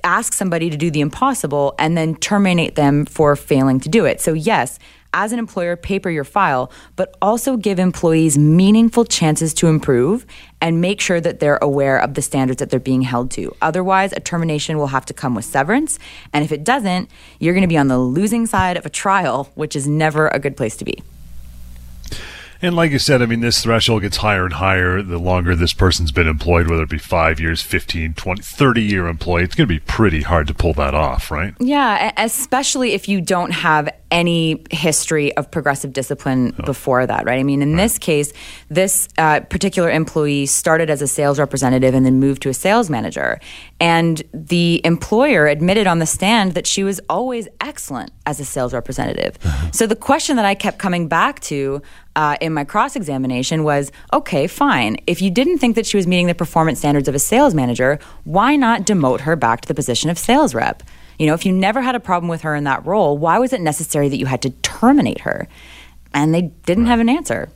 ask 0.05 0.32
somebody 0.32 0.70
to 0.70 0.76
do 0.76 0.90
the 0.90 1.00
impossible 1.00 1.75
and 1.79 1.96
then 1.96 2.14
terminate 2.17 2.75
them 2.75 3.05
for 3.06 3.37
failing 3.37 3.81
to 3.81 3.88
do 3.88 4.05
it. 4.05 4.20
So, 4.20 4.32
yes, 4.32 4.79
as 5.14 5.32
an 5.32 5.38
employer, 5.38 5.76
paper 5.76 6.11
your 6.11 6.25
file, 6.25 6.70
but 6.97 7.17
also 7.23 7.56
give 7.56 7.79
employees 7.79 8.38
meaningful 8.38 9.05
chances 9.05 9.55
to 9.55 9.69
improve 9.69 10.26
and 10.61 10.81
make 10.81 11.00
sure 11.00 11.20
that 11.20 11.41
they're 11.41 11.59
aware 11.62 11.99
of 11.99 12.14
the 12.14 12.23
standards 12.23 12.59
that 12.59 12.70
they're 12.70 12.81
being 12.81 13.03
held 13.03 13.31
to. 13.32 13.55
Otherwise, 13.62 14.12
a 14.12 14.20
termination 14.20 14.79
will 14.79 14.88
have 14.88 15.06
to 15.06 15.14
come 15.14 15.35
with 15.35 15.44
severance. 15.44 15.99
And 16.32 16.44
if 16.44 16.53
it 16.53 16.64
doesn't, 16.64 17.11
you're 17.41 17.55
going 17.55 17.62
to 17.62 17.69
be 17.69 17.79
on 17.79 17.88
the 17.88 17.99
losing 17.99 18.47
side 18.47 18.76
of 18.76 18.87
a 18.87 18.91
trial, 18.91 19.50
which 19.55 19.76
is 19.76 19.87
never 19.87 20.29
a 20.29 20.38
good 20.38 20.56
place 20.56 20.76
to 20.76 20.85
be. 20.85 21.03
And 22.65 22.76
like 22.76 22.93
you 22.93 23.00
said, 23.00 23.23
I 23.23 23.26
mean, 23.26 23.41
this 23.41 23.65
threshold 23.65 24.03
gets 24.03 24.19
higher 24.19 24.44
and 24.44 24.55
higher 24.55 25.03
the 25.03 25.19
longer 25.19 25.56
this 25.56 25.73
person's 25.73 26.12
been 26.12 26.29
employed, 26.29 26.70
whether 26.70 26.85
it 26.85 26.91
be 26.91 26.99
five 26.99 27.41
years, 27.41 27.61
15, 27.61 28.15
20, 28.15 28.41
30 28.41 28.82
year 28.82 29.08
employee. 29.08 29.43
It's 29.43 29.56
going 29.56 29.67
to 29.67 29.75
be 29.75 29.81
pretty 29.81 30.23
hard 30.23 30.47
to 30.47 30.55
pull 30.55 30.73
that 30.75 30.94
off, 30.94 31.32
right? 31.32 31.55
Yeah, 31.58 32.12
especially 32.17 32.93
if 32.93 33.08
you 33.08 33.20
don't 33.20 33.51
have 33.51 33.89
any 34.13 34.63
history 34.71 35.35
of 35.37 35.51
progressive 35.51 35.93
discipline 35.93 36.55
oh. 36.59 36.65
before 36.65 37.07
that, 37.07 37.25
right? 37.25 37.41
I 37.41 37.43
mean, 37.43 37.63
in 37.63 37.73
right. 37.73 37.83
this 37.83 37.99
case, 37.99 38.33
this 38.69 39.09
uh, 39.19 39.41
particular 39.41 39.91
employee 39.91 40.47
started 40.47 40.91
as 40.91 41.03
a 41.03 41.09
sales 41.09 41.39
representative 41.41 41.95
and 41.95 42.05
then 42.07 42.21
moved 42.21 42.43
to 42.43 42.51
a 42.51 42.55
sales 42.55 42.91
manager. 42.91 43.41
And 43.81 44.23
the 44.33 44.83
employer 44.85 45.47
admitted 45.49 45.87
on 45.87 45.99
the 45.99 46.07
stand 46.07 46.53
that 46.53 46.67
she 46.67 46.85
was 46.85 47.01
always 47.09 47.49
excellent 47.61 48.13
as 48.27 48.39
a 48.39 48.45
sales 48.45 48.73
representative. 48.73 49.39
So 49.73 49.87
the 49.87 49.97
question 49.97 50.37
that 50.37 50.45
I 50.45 50.55
kept 50.55 50.79
coming 50.79 51.09
back 51.09 51.41
to 51.41 51.81
uh, 52.15 52.37
in 52.43 52.53
my 52.53 52.65
cross 52.65 52.95
examination 52.95 53.65
was 53.65 53.91
okay, 54.13 54.47
fine. 54.47 54.99
If 55.07 55.23
you 55.23 55.31
didn't 55.31 55.59
think 55.59 55.77
that 55.77 55.87
she 55.87 55.97
was 55.97 56.07
meeting 56.07 56.27
the 56.27 56.35
performance 56.35 56.79
standards 56.79 57.09
of 57.09 57.15
a 57.15 57.19
sales 57.19 57.55
manager, 57.55 57.99
why 58.25 58.55
not 58.57 58.83
demote 58.83 59.21
her 59.21 59.35
back 59.35 59.63
to 59.63 59.69
the 59.69 59.75
position 59.75 60.11
of 60.11 60.19
sales 60.19 60.55
rep? 60.55 60.83
You 61.19 61.27
know, 61.27 61.35
if 61.35 61.47
you 61.47 61.53
never 61.53 61.81
had 61.81 61.95
a 61.95 62.01
problem 62.01 62.29
with 62.29 62.43
her 62.43 62.55
in 62.55 62.65
that 62.65 62.85
role, 62.87 63.17
why 63.19 63.39
was 63.39 63.53
it 63.53 63.61
necessary 63.61 64.09
that 64.09 64.19
you 64.19 64.27
had 64.27 64.43
to 64.43 64.51
terminate 64.51 65.21
her? 65.21 65.49
And 66.15 66.35
they 66.35 66.43
didn't 66.67 66.85
right. 66.85 66.91
have 66.91 67.01
an 67.01 67.09
answer 67.09 67.49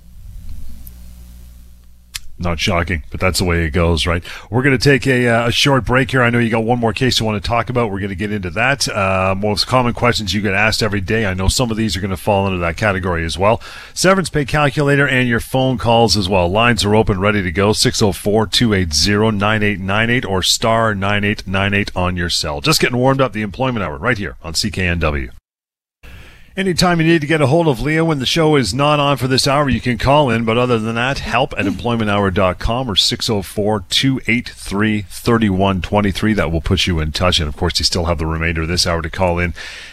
not 2.39 2.61
shocking, 2.61 3.03
but 3.11 3.19
that's 3.19 3.39
the 3.39 3.45
way 3.45 3.65
it 3.65 3.71
goes, 3.71 4.07
right? 4.07 4.23
We're 4.51 4.63
going 4.63 4.79
to 4.79 4.83
take 4.83 5.07
a, 5.07 5.27
uh, 5.27 5.49
a, 5.49 5.53
short 5.53 5.87
break 5.87 6.11
here. 6.11 6.23
I 6.23 6.29
know 6.31 6.39
you 6.39 6.51
got 6.51 6.65
one 6.65 6.79
more 6.79 6.93
case 6.93 7.19
you 7.19 7.25
want 7.25 7.43
to 7.43 7.49
talk 7.49 7.71
about. 7.71 7.91
We're 7.91 8.01
going 8.01 8.11
to 8.11 8.15
get 8.15 8.31
into 8.31 8.51
that. 8.51 8.87
Uh, 8.89 9.35
most 9.37 9.67
common 9.67 9.95
questions 9.95 10.35
you 10.35 10.43
get 10.43 10.53
asked 10.53 10.83
every 10.83 11.01
day. 11.01 11.25
I 11.27 11.35
know 11.35 11.49
some 11.49 11.71
of 11.71 11.77
these 11.77 11.97
are 11.97 12.01
going 12.01 12.11
to 12.11 12.17
fall 12.17 12.47
into 12.47 12.59
that 12.59 12.77
category 12.77 13.25
as 13.25 13.39
well. 13.39 13.63
Severance 13.95 14.29
pay 14.29 14.45
calculator 14.45 15.09
and 15.09 15.29
your 15.29 15.41
phone 15.41 15.79
calls 15.79 16.17
as 16.17 16.29
well. 16.29 16.49
Lines 16.49 16.85
are 16.85 16.95
open, 16.95 17.19
ready 17.21 17.43
to 17.43 17.51
go. 17.51 17.71
604-280-9898 17.71 20.29
or 20.29 20.43
star 20.43 20.95
9898 20.95 21.97
on 21.97 22.17
your 22.17 22.31
cell. 22.31 22.61
Just 22.61 22.81
getting 22.81 22.99
warmed 22.99 23.21
up 23.21 23.33
the 23.33 23.43
employment 23.43 23.85
hour 23.85 23.97
right 23.97 24.19
here 24.19 24.37
on 24.43 24.53
CKNW. 24.53 25.31
Anytime 26.57 27.03
you 27.03 27.07
need 27.07 27.21
to 27.21 27.27
get 27.27 27.43
a 27.43 27.49
hold 27.49 27.69
of 27.69 27.83
Leah 27.83 28.03
when 28.03 28.19
the 28.19 28.25
show 28.25 28.57
is 28.57 28.73
not 28.73 28.99
on 28.99 29.19
for 29.19 29.29
this 29.29 29.47
hour, 29.47 29.69
you 29.69 29.79
can 29.79 29.99
call 29.99 30.31
in. 30.31 30.47
But 30.47 30.57
other 30.57 30.79
than 30.79 30.95
that, 30.95 31.19
help 31.19 31.53
at 31.59 31.67
employmenthour.com 31.67 32.91
or 32.91 32.97
604 32.97 33.85
283 33.91 35.03
3123. 35.03 36.33
That 36.33 36.51
will 36.51 36.63
put 36.63 36.87
you 36.87 36.99
in 36.99 37.13
touch. 37.13 37.41
And 37.41 37.47
of 37.47 37.59
course, 37.59 37.79
you 37.79 37.85
still 37.85 38.07
have 38.07 38.17
the 38.17 38.25
remainder 38.25 38.63
of 38.63 38.69
this 38.69 38.87
hour 38.87 39.03
to 39.03 39.11
call 39.11 39.39
in 39.39 39.53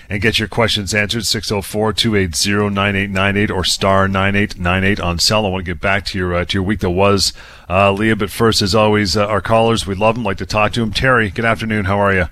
and 0.10 0.22
get 0.22 0.39
your 0.39 0.48
questions 0.48 0.93
answered. 0.93 1.25
604 1.25 1.91
280 1.91 2.74
9898 2.74 3.51
or 3.51 3.65
star 3.65 4.08
9898 4.08 5.01
on 5.01 5.20
cell. 5.20 5.46
I 5.46 5.50
want 5.50 5.65
to 5.65 5.74
get 5.74 5.82
back 5.82 6.05
to 6.05 6.17
your, 6.17 6.34
uh, 6.34 6.46
to 6.46 6.53
your 6.53 6.63
week 6.63 6.79
that 6.79 6.91
was, 6.91 7.34
uh, 7.70 7.91
Leah. 7.91 8.15
But 8.15 8.29
first, 8.29 8.62
as 8.62 8.74
always, 8.74 9.17
uh, 9.17 9.27
our 9.27 9.41
callers, 9.41 9.86
we 9.86 9.96
love 9.96 10.15
them, 10.15 10.24
like 10.24 10.38
to 10.38 10.46
talk 10.46 10.72
to 10.74 10.79
them. 10.79 10.93
Terry, 10.93 11.29
good 11.29 11.43
afternoon. 11.43 11.84
How 11.84 12.00
are 12.00 12.13
you? 12.13 12.27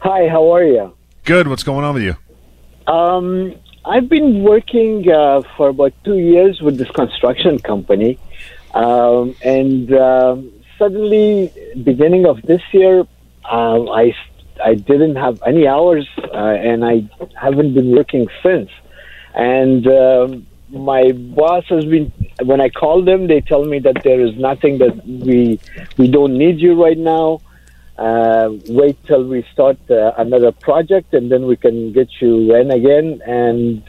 Hi, 0.00 0.28
how 0.28 0.54
are 0.54 0.64
you? 0.64 0.94
Good. 1.24 1.48
What's 1.48 1.62
going 1.62 1.86
on 1.86 1.94
with 1.94 2.02
you? 2.02 2.16
Um, 2.86 3.54
I've 3.84 4.08
been 4.08 4.42
working 4.42 5.10
uh, 5.10 5.42
for 5.56 5.68
about 5.68 5.92
two 6.04 6.18
years 6.18 6.60
with 6.60 6.78
this 6.78 6.90
construction 6.90 7.58
company, 7.58 8.18
um, 8.74 9.34
and 9.42 9.92
uh, 9.92 10.36
suddenly, 10.78 11.52
beginning 11.82 12.26
of 12.26 12.42
this 12.42 12.62
year, 12.72 13.06
uh, 13.44 13.84
I 13.90 14.14
I 14.62 14.74
didn't 14.74 15.16
have 15.16 15.42
any 15.46 15.66
hours, 15.66 16.08
uh, 16.18 16.36
and 16.36 16.84
I 16.84 17.08
haven't 17.40 17.74
been 17.74 17.90
working 17.90 18.28
since. 18.42 18.70
And 19.34 19.86
um, 19.86 20.46
my 20.70 21.12
boss 21.12 21.64
has 21.68 21.84
been 21.84 22.12
when 22.42 22.60
I 22.60 22.68
call 22.68 23.02
them, 23.02 23.26
they 23.26 23.40
tell 23.40 23.64
me 23.64 23.78
that 23.80 24.02
there 24.02 24.20
is 24.20 24.34
nothing 24.36 24.78
that 24.78 25.06
we 25.06 25.60
we 25.98 26.08
don't 26.08 26.36
need 26.36 26.60
you 26.60 26.82
right 26.82 26.98
now 26.98 27.40
uh, 27.98 28.50
wait 28.68 29.02
till 29.04 29.24
we 29.24 29.46
start 29.52 29.78
uh, 29.90 30.12
another 30.18 30.50
project 30.52 31.14
and 31.14 31.30
then 31.30 31.46
we 31.46 31.56
can 31.56 31.92
get 31.92 32.08
you 32.20 32.54
in 32.54 32.70
again. 32.70 33.22
And 33.26 33.82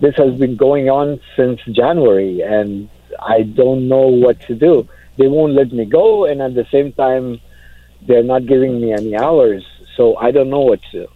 this 0.00 0.14
has 0.16 0.38
been 0.38 0.56
going 0.56 0.88
on 0.88 1.20
since 1.36 1.60
January, 1.72 2.42
and 2.42 2.88
I 3.20 3.42
don't 3.42 3.88
know 3.88 4.06
what 4.06 4.40
to 4.42 4.54
do. 4.54 4.88
They 5.18 5.28
won't 5.28 5.54
let 5.54 5.72
me 5.72 5.86
go, 5.86 6.26
and 6.26 6.42
at 6.42 6.54
the 6.54 6.66
same 6.70 6.92
time, 6.92 7.40
they're 8.06 8.22
not 8.22 8.46
giving 8.46 8.80
me 8.80 8.92
any 8.92 9.16
hours. 9.16 9.64
So 9.96 10.16
I 10.16 10.30
don't 10.30 10.50
know 10.50 10.60
what 10.60 10.80
to 10.90 11.06
do. 11.06 11.08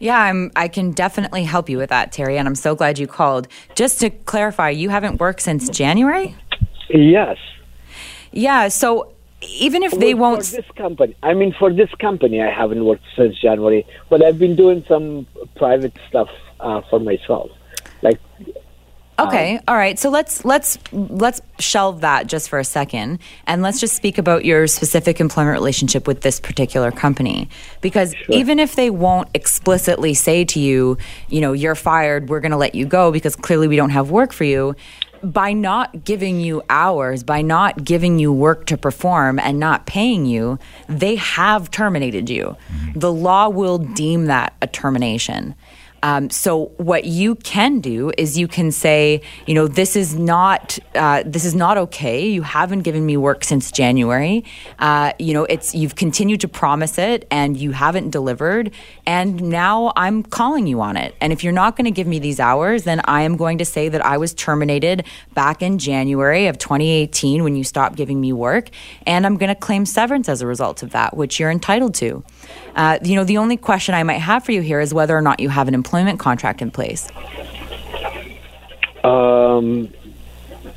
Yeah, 0.00 0.18
I'm 0.18 0.50
I 0.56 0.66
can 0.66 0.90
definitely 0.90 1.44
help 1.44 1.68
you 1.68 1.78
with 1.78 1.90
that, 1.90 2.10
Terry, 2.10 2.36
and 2.36 2.48
I'm 2.48 2.56
so 2.56 2.74
glad 2.74 2.98
you 2.98 3.06
called. 3.06 3.46
Just 3.76 4.00
to 4.00 4.10
clarify, 4.10 4.70
you 4.70 4.88
haven't 4.88 5.20
worked 5.20 5.42
since 5.42 5.68
January? 5.68 6.34
Yes. 6.88 7.36
Yeah, 8.32 8.66
so 8.68 9.12
even 9.48 9.82
if 9.82 9.92
they 9.92 10.14
won't 10.14 10.44
for 10.44 10.56
this 10.56 10.70
company 10.76 11.16
i 11.22 11.34
mean 11.34 11.54
for 11.58 11.72
this 11.72 11.90
company 12.00 12.40
i 12.40 12.50
haven't 12.50 12.84
worked 12.84 13.04
since 13.16 13.38
january 13.38 13.86
but 14.08 14.24
i've 14.24 14.38
been 14.38 14.56
doing 14.56 14.84
some 14.88 15.26
private 15.56 15.96
stuff 16.08 16.28
uh, 16.60 16.80
for 16.88 17.00
myself 17.00 17.50
like 18.02 18.20
okay 19.18 19.56
um, 19.56 19.62
all 19.68 19.76
right 19.76 19.98
so 19.98 20.10
let's 20.10 20.44
let's 20.44 20.78
let's 20.92 21.40
shelve 21.58 22.00
that 22.00 22.26
just 22.26 22.48
for 22.48 22.58
a 22.58 22.64
second 22.64 23.18
and 23.46 23.62
let's 23.62 23.80
just 23.80 23.94
speak 23.94 24.16
about 24.16 24.44
your 24.44 24.66
specific 24.66 25.20
employment 25.20 25.54
relationship 25.54 26.06
with 26.06 26.22
this 26.22 26.40
particular 26.40 26.90
company 26.90 27.48
because 27.80 28.14
sure. 28.14 28.34
even 28.34 28.58
if 28.58 28.74
they 28.74 28.90
won't 28.90 29.28
explicitly 29.34 30.14
say 30.14 30.44
to 30.44 30.60
you 30.60 30.96
you 31.28 31.40
know 31.40 31.52
you're 31.52 31.74
fired 31.74 32.28
we're 32.28 32.40
going 32.40 32.52
to 32.52 32.56
let 32.56 32.74
you 32.74 32.86
go 32.86 33.12
because 33.12 33.36
clearly 33.36 33.68
we 33.68 33.76
don't 33.76 33.90
have 33.90 34.10
work 34.10 34.32
for 34.32 34.44
you 34.44 34.74
by 35.22 35.52
not 35.52 36.04
giving 36.04 36.40
you 36.40 36.62
hours, 36.68 37.22
by 37.22 37.42
not 37.42 37.84
giving 37.84 38.18
you 38.18 38.32
work 38.32 38.66
to 38.66 38.76
perform 38.76 39.38
and 39.38 39.58
not 39.58 39.86
paying 39.86 40.26
you, 40.26 40.58
they 40.88 41.16
have 41.16 41.70
terminated 41.70 42.28
you. 42.28 42.56
Mm-hmm. 42.72 42.98
The 42.98 43.12
law 43.12 43.48
will 43.48 43.78
deem 43.78 44.26
that 44.26 44.54
a 44.60 44.66
termination. 44.66 45.54
Um, 46.02 46.30
so 46.30 46.66
what 46.76 47.04
you 47.04 47.36
can 47.36 47.80
do 47.80 48.12
is 48.18 48.36
you 48.36 48.48
can 48.48 48.72
say, 48.72 49.22
you 49.46 49.54
know, 49.54 49.68
this 49.68 49.94
is 49.94 50.14
not 50.16 50.78
uh, 50.94 51.22
this 51.24 51.44
is 51.44 51.54
not 51.54 51.78
okay. 51.78 52.26
You 52.26 52.42
haven't 52.42 52.82
given 52.82 53.06
me 53.06 53.16
work 53.16 53.44
since 53.44 53.70
January. 53.70 54.44
Uh, 54.78 55.12
you 55.18 55.32
know, 55.32 55.44
it's 55.44 55.74
you've 55.74 55.94
continued 55.94 56.40
to 56.40 56.48
promise 56.48 56.98
it 56.98 57.26
and 57.30 57.56
you 57.56 57.70
haven't 57.70 58.10
delivered, 58.10 58.72
and 59.06 59.42
now 59.42 59.92
I'm 59.96 60.22
calling 60.22 60.66
you 60.66 60.80
on 60.80 60.96
it. 60.96 61.14
And 61.20 61.32
if 61.32 61.44
you're 61.44 61.52
not 61.52 61.76
going 61.76 61.84
to 61.84 61.90
give 61.90 62.06
me 62.06 62.18
these 62.18 62.40
hours, 62.40 62.84
then 62.84 63.00
I 63.04 63.22
am 63.22 63.36
going 63.36 63.58
to 63.58 63.64
say 63.64 63.88
that 63.88 64.04
I 64.04 64.18
was 64.18 64.34
terminated 64.34 65.04
back 65.34 65.62
in 65.62 65.78
January 65.78 66.46
of 66.46 66.58
2018 66.58 67.44
when 67.44 67.54
you 67.54 67.64
stopped 67.64 67.96
giving 67.96 68.20
me 68.20 68.32
work, 68.32 68.70
and 69.06 69.24
I'm 69.24 69.36
going 69.36 69.48
to 69.48 69.60
claim 69.60 69.86
severance 69.86 70.28
as 70.28 70.42
a 70.42 70.46
result 70.46 70.82
of 70.82 70.90
that, 70.90 71.16
which 71.16 71.38
you're 71.38 71.50
entitled 71.50 71.94
to. 71.96 72.24
Uh, 72.74 72.98
you 73.02 73.14
know, 73.14 73.24
the 73.24 73.38
only 73.38 73.56
question 73.56 73.94
I 73.94 74.02
might 74.02 74.18
have 74.18 74.44
for 74.44 74.52
you 74.52 74.62
here 74.62 74.80
is 74.80 74.94
whether 74.94 75.16
or 75.16 75.22
not 75.22 75.40
you 75.40 75.48
have 75.48 75.68
an 75.68 75.74
employment 75.74 76.18
contract 76.18 76.62
in 76.62 76.70
place. 76.70 77.08
Um, 79.04 79.92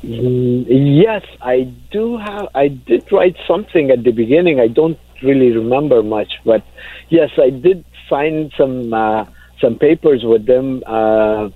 yes, 0.02 1.24
I 1.40 1.62
do 1.90 2.18
have. 2.18 2.48
I 2.54 2.68
did 2.68 3.10
write 3.12 3.36
something 3.46 3.90
at 3.90 4.04
the 4.04 4.12
beginning. 4.12 4.60
I 4.60 4.68
don't 4.68 4.98
really 5.22 5.52
remember 5.52 6.02
much, 6.02 6.32
but 6.44 6.62
yes, 7.08 7.30
I 7.38 7.50
did 7.50 7.84
sign 8.08 8.50
some 8.56 8.92
uh, 8.92 9.24
some 9.60 9.78
papers 9.78 10.24
with 10.24 10.46
them. 10.46 10.82
Uh, 10.86 11.50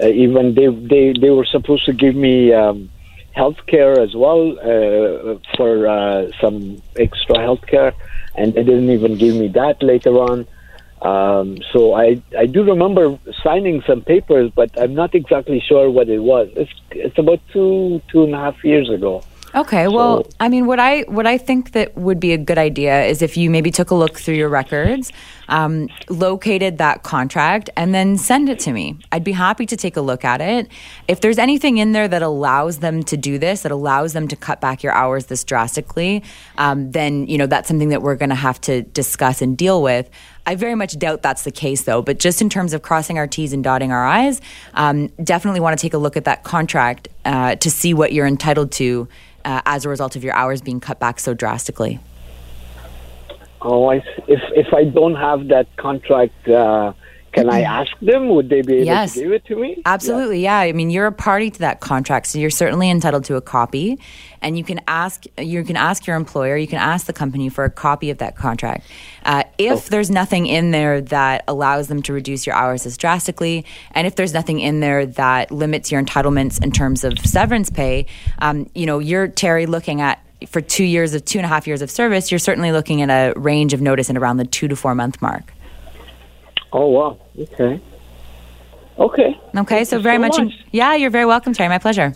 uh 0.00 0.06
even 0.06 0.54
they 0.54 0.68
they 0.68 1.12
they 1.20 1.30
were 1.30 1.44
supposed 1.44 1.84
to 1.86 1.92
give 1.92 2.14
me. 2.14 2.52
Um, 2.52 2.90
health 3.34 3.56
care 3.66 3.98
as 3.98 4.14
well 4.14 4.52
uh, 4.60 5.38
for 5.56 5.88
uh, 5.88 6.30
some 6.40 6.80
extra 6.96 7.40
health 7.40 7.66
care 7.66 7.92
and 8.36 8.54
they 8.54 8.62
didn't 8.62 8.90
even 8.90 9.16
give 9.16 9.34
me 9.36 9.48
that 9.48 9.82
later 9.82 10.10
on. 10.18 10.46
Um, 11.02 11.58
so 11.72 11.94
I 11.94 12.22
I 12.38 12.46
do 12.46 12.64
remember 12.64 13.18
signing 13.42 13.82
some 13.86 14.02
papers, 14.02 14.50
but 14.54 14.70
I'm 14.80 14.94
not 14.94 15.14
exactly 15.14 15.60
sure 15.60 15.90
what 15.90 16.08
it 16.08 16.20
was. 16.20 16.48
It's 16.56 16.72
it's 16.92 17.18
about 17.18 17.40
two 17.52 18.00
two 18.08 18.24
and 18.24 18.34
a 18.34 18.38
half 18.38 18.64
years 18.64 18.88
ago. 18.88 19.22
Okay, 19.54 19.86
well, 19.86 20.26
I 20.40 20.48
mean, 20.48 20.66
what 20.66 20.80
I 20.80 21.02
what 21.02 21.28
I 21.28 21.38
think 21.38 21.72
that 21.72 21.96
would 21.96 22.18
be 22.18 22.32
a 22.32 22.38
good 22.38 22.58
idea 22.58 23.04
is 23.04 23.22
if 23.22 23.36
you 23.36 23.50
maybe 23.50 23.70
took 23.70 23.92
a 23.92 23.94
look 23.94 24.18
through 24.18 24.34
your 24.34 24.48
records, 24.48 25.12
um, 25.48 25.88
located 26.08 26.78
that 26.78 27.04
contract, 27.04 27.70
and 27.76 27.94
then 27.94 28.18
send 28.18 28.48
it 28.48 28.58
to 28.60 28.72
me. 28.72 28.98
I'd 29.12 29.22
be 29.22 29.30
happy 29.30 29.64
to 29.66 29.76
take 29.76 29.96
a 29.96 30.00
look 30.00 30.24
at 30.24 30.40
it. 30.40 30.66
If 31.06 31.20
there's 31.20 31.38
anything 31.38 31.78
in 31.78 31.92
there 31.92 32.08
that 32.08 32.20
allows 32.20 32.78
them 32.78 33.04
to 33.04 33.16
do 33.16 33.38
this, 33.38 33.62
that 33.62 33.70
allows 33.70 34.12
them 34.12 34.26
to 34.26 34.34
cut 34.34 34.60
back 34.60 34.82
your 34.82 34.92
hours 34.92 35.26
this 35.26 35.44
drastically, 35.44 36.24
um, 36.58 36.90
then 36.90 37.28
you 37.28 37.38
know 37.38 37.46
that's 37.46 37.68
something 37.68 37.90
that 37.90 38.02
we're 38.02 38.16
going 38.16 38.30
to 38.30 38.34
have 38.34 38.60
to 38.62 38.82
discuss 38.82 39.40
and 39.40 39.56
deal 39.56 39.82
with. 39.82 40.10
I 40.46 40.54
very 40.56 40.74
much 40.74 40.98
doubt 40.98 41.22
that's 41.22 41.44
the 41.44 41.50
case, 41.50 41.82
though. 41.82 42.02
But 42.02 42.18
just 42.18 42.42
in 42.42 42.50
terms 42.50 42.74
of 42.74 42.82
crossing 42.82 43.18
our 43.18 43.26
T's 43.26 43.52
and 43.52 43.64
dotting 43.64 43.92
our 43.92 44.04
I's, 44.04 44.40
um, 44.74 45.08
definitely 45.22 45.60
want 45.60 45.78
to 45.78 45.82
take 45.82 45.94
a 45.94 45.98
look 45.98 46.16
at 46.16 46.24
that 46.24 46.44
contract 46.44 47.08
uh, 47.24 47.56
to 47.56 47.70
see 47.70 47.94
what 47.94 48.12
you're 48.12 48.26
entitled 48.26 48.70
to 48.72 49.08
uh, 49.44 49.62
as 49.66 49.84
a 49.84 49.88
result 49.88 50.16
of 50.16 50.24
your 50.24 50.34
hours 50.34 50.60
being 50.60 50.80
cut 50.80 50.98
back 50.98 51.20
so 51.20 51.34
drastically? 51.34 51.98
Oh, 53.62 53.90
I, 53.90 53.96
if 54.28 54.40
if 54.54 54.74
I 54.74 54.84
don't 54.84 55.14
have 55.14 55.48
that 55.48 55.74
contract, 55.76 56.48
uh, 56.48 56.92
can 57.34 57.50
I 57.50 57.62
ask 57.62 57.90
them? 58.00 58.28
Would 58.28 58.48
they 58.48 58.62
be 58.62 58.74
able 58.76 58.84
yes. 58.84 59.14
to 59.14 59.22
give 59.22 59.32
it 59.32 59.44
to 59.46 59.56
me? 59.56 59.82
Absolutely, 59.84 60.40
yeah. 60.40 60.62
yeah. 60.62 60.68
I 60.68 60.72
mean, 60.72 60.90
you're 60.90 61.06
a 61.06 61.12
party 61.12 61.50
to 61.50 61.58
that 61.58 61.80
contract, 61.80 62.28
so 62.28 62.38
you're 62.38 62.48
certainly 62.48 62.88
entitled 62.88 63.24
to 63.24 63.34
a 63.34 63.40
copy. 63.40 63.98
And 64.40 64.56
you 64.56 64.62
can 64.62 64.80
ask 64.86 65.24
you 65.38 65.64
can 65.64 65.76
ask 65.76 66.06
your 66.06 66.16
employer, 66.16 66.56
you 66.56 66.68
can 66.68 66.78
ask 66.78 67.06
the 67.06 67.12
company 67.12 67.48
for 67.48 67.64
a 67.64 67.70
copy 67.70 68.10
of 68.10 68.18
that 68.18 68.36
contract. 68.36 68.86
Uh, 69.24 69.42
if 69.58 69.72
okay. 69.72 69.88
there's 69.88 70.10
nothing 70.10 70.46
in 70.46 70.70
there 70.70 71.00
that 71.00 71.44
allows 71.48 71.88
them 71.88 72.02
to 72.02 72.12
reduce 72.12 72.46
your 72.46 72.54
hours 72.54 72.86
as 72.86 72.96
drastically, 72.96 73.64
and 73.92 74.06
if 74.06 74.14
there's 74.14 74.32
nothing 74.32 74.60
in 74.60 74.80
there 74.80 75.04
that 75.04 75.50
limits 75.50 75.90
your 75.90 76.02
entitlements 76.02 76.62
in 76.62 76.70
terms 76.70 77.04
of 77.04 77.18
severance 77.18 77.70
pay, 77.70 78.06
um, 78.38 78.70
you 78.74 78.86
know, 78.86 78.98
you're 79.00 79.26
Terry 79.28 79.66
looking 79.66 80.00
at 80.00 80.20
for 80.46 80.60
two 80.60 80.84
years 80.84 81.14
of 81.14 81.24
two 81.24 81.38
and 81.38 81.46
a 81.46 81.48
half 81.48 81.66
years 81.66 81.80
of 81.80 81.90
service, 81.90 82.30
you're 82.30 82.38
certainly 82.38 82.70
looking 82.70 83.00
at 83.02 83.08
a 83.08 83.38
range 83.38 83.72
of 83.72 83.80
notice 83.80 84.10
in 84.10 84.16
around 84.16 84.36
the 84.36 84.44
two 84.44 84.68
to 84.68 84.76
four 84.76 84.94
month 84.94 85.20
mark. 85.22 85.53
Oh 86.74 86.88
wow. 86.88 87.18
Okay. 87.38 87.80
Okay. 88.98 89.40
Okay. 89.56 89.84
So 89.84 90.00
very 90.00 90.16
so 90.16 90.20
much. 90.20 90.38
much. 90.38 90.52
yeah, 90.72 90.94
you're 90.96 91.10
very 91.10 91.24
welcome, 91.24 91.54
Terry. 91.54 91.68
My 91.68 91.78
pleasure. 91.78 92.14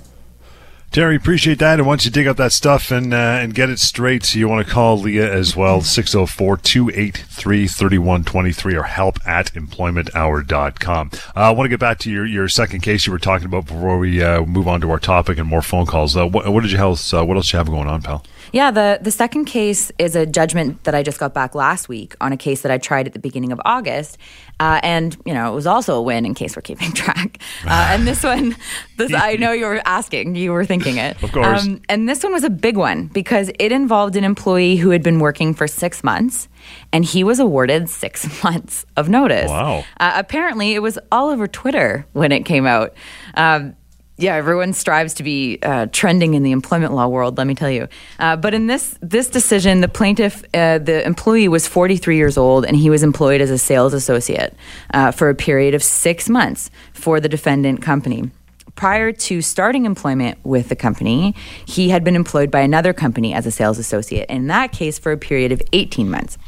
Terry, 0.90 1.16
appreciate 1.16 1.58
that. 1.58 1.78
And 1.78 1.86
once 1.86 2.06
you 2.06 2.10
dig 2.10 2.26
up 2.26 2.38
that 2.38 2.50
stuff 2.50 2.90
and 2.90 3.12
uh, 3.12 3.16
and 3.16 3.54
get 3.54 3.68
it 3.70 3.78
straight, 3.78 4.24
so 4.24 4.38
you 4.38 4.48
want 4.48 4.66
to 4.66 4.72
call 4.72 4.98
Leah 4.98 5.32
as 5.32 5.54
well, 5.54 5.82
604 5.82 6.56
283 6.56 7.66
3123 7.68 8.74
or 8.74 8.82
help 8.84 9.18
at 9.26 9.52
employmenthour.com. 9.52 11.10
Uh, 11.14 11.18
I 11.34 11.50
want 11.50 11.66
to 11.66 11.68
get 11.68 11.78
back 11.78 11.98
to 12.00 12.10
your, 12.10 12.26
your 12.26 12.48
second 12.48 12.80
case 12.80 13.06
you 13.06 13.12
were 13.12 13.18
talking 13.18 13.46
about 13.46 13.66
before 13.66 13.98
we 13.98 14.22
uh, 14.22 14.44
move 14.44 14.66
on 14.66 14.80
to 14.80 14.90
our 14.90 14.98
topic 14.98 15.38
and 15.38 15.46
more 15.46 15.62
phone 15.62 15.84
calls. 15.84 16.16
Uh, 16.16 16.26
what, 16.26 16.50
what, 16.50 16.62
did 16.62 16.72
you 16.72 16.78
else, 16.78 17.12
uh, 17.12 17.24
what 17.24 17.36
else 17.36 17.52
you 17.52 17.58
have 17.58 17.66
going 17.68 17.86
on, 17.86 18.00
pal? 18.00 18.24
Yeah, 18.52 18.70
the, 18.70 18.98
the 19.00 19.10
second 19.10 19.46
case 19.46 19.92
is 19.98 20.16
a 20.16 20.26
judgment 20.26 20.84
that 20.84 20.94
I 20.94 21.02
just 21.02 21.18
got 21.18 21.34
back 21.34 21.54
last 21.54 21.88
week 21.88 22.14
on 22.20 22.32
a 22.32 22.36
case 22.36 22.62
that 22.62 22.72
I 22.72 22.78
tried 22.78 23.06
at 23.06 23.12
the 23.12 23.18
beginning 23.18 23.52
of 23.52 23.60
August. 23.64 24.18
Uh, 24.60 24.80
and, 24.82 25.16
you 25.24 25.34
know, 25.34 25.52
it 25.52 25.54
was 25.54 25.66
also 25.66 25.96
a 25.96 26.02
win 26.02 26.26
in 26.26 26.34
case 26.34 26.56
we're 26.56 26.62
keeping 26.62 26.92
track. 26.94 27.38
Uh, 27.64 27.88
and 27.90 28.06
this 28.06 28.24
one, 28.24 28.56
this 28.96 29.12
I 29.12 29.36
know 29.36 29.52
you 29.52 29.66
were 29.66 29.82
asking, 29.84 30.34
you 30.34 30.52
were 30.52 30.64
thinking 30.64 30.96
it. 30.96 31.22
Of 31.22 31.32
course. 31.32 31.64
Um, 31.64 31.80
and 31.88 32.08
this 32.08 32.22
one 32.22 32.32
was 32.32 32.44
a 32.44 32.50
big 32.50 32.76
one 32.76 33.06
because 33.06 33.50
it 33.58 33.72
involved 33.72 34.16
an 34.16 34.24
employee 34.24 34.76
who 34.76 34.90
had 34.90 35.02
been 35.02 35.20
working 35.20 35.54
for 35.54 35.66
six 35.66 36.02
months 36.02 36.48
and 36.92 37.04
he 37.04 37.24
was 37.24 37.38
awarded 37.38 37.88
six 37.88 38.42
months 38.44 38.84
of 38.96 39.08
notice. 39.08 39.50
Wow. 39.50 39.84
Uh, 40.00 40.12
apparently, 40.14 40.74
it 40.74 40.80
was 40.80 40.98
all 41.12 41.28
over 41.28 41.46
Twitter 41.46 42.06
when 42.12 42.32
it 42.32 42.44
came 42.44 42.66
out. 42.66 42.94
Um, 43.34 43.76
yeah, 44.18 44.34
everyone 44.34 44.72
strives 44.72 45.14
to 45.14 45.22
be 45.22 45.60
uh, 45.62 45.86
trending 45.92 46.34
in 46.34 46.42
the 46.42 46.50
employment 46.50 46.92
law 46.92 47.06
world. 47.06 47.38
Let 47.38 47.46
me 47.46 47.54
tell 47.54 47.70
you. 47.70 47.86
Uh, 48.18 48.36
but 48.36 48.52
in 48.52 48.66
this 48.66 48.98
this 49.00 49.28
decision, 49.28 49.80
the 49.80 49.88
plaintiff, 49.88 50.42
uh, 50.54 50.78
the 50.78 51.06
employee, 51.06 51.46
was 51.46 51.68
43 51.68 52.16
years 52.16 52.36
old, 52.36 52.66
and 52.66 52.76
he 52.76 52.90
was 52.90 53.04
employed 53.04 53.40
as 53.40 53.50
a 53.50 53.58
sales 53.58 53.94
associate 53.94 54.54
uh, 54.92 55.12
for 55.12 55.30
a 55.30 55.36
period 55.36 55.72
of 55.74 55.84
six 55.84 56.28
months 56.28 56.68
for 56.92 57.20
the 57.20 57.28
defendant 57.28 57.80
company. 57.80 58.30
Prior 58.74 59.12
to 59.12 59.40
starting 59.40 59.86
employment 59.86 60.38
with 60.44 60.68
the 60.68 60.76
company, 60.76 61.34
he 61.64 61.88
had 61.90 62.02
been 62.02 62.16
employed 62.16 62.50
by 62.50 62.60
another 62.60 62.92
company 62.92 63.32
as 63.34 63.46
a 63.46 63.52
sales 63.52 63.78
associate. 63.78 64.28
In 64.28 64.48
that 64.48 64.72
case, 64.72 64.98
for 64.98 65.12
a 65.12 65.16
period 65.16 65.52
of 65.52 65.62
18 65.72 66.10
months. 66.10 66.38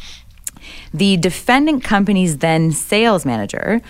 The 0.93 1.17
defendant 1.17 1.85
company's 1.85 2.39
then 2.39 2.73
sales 2.73 3.25
manager 3.25 3.81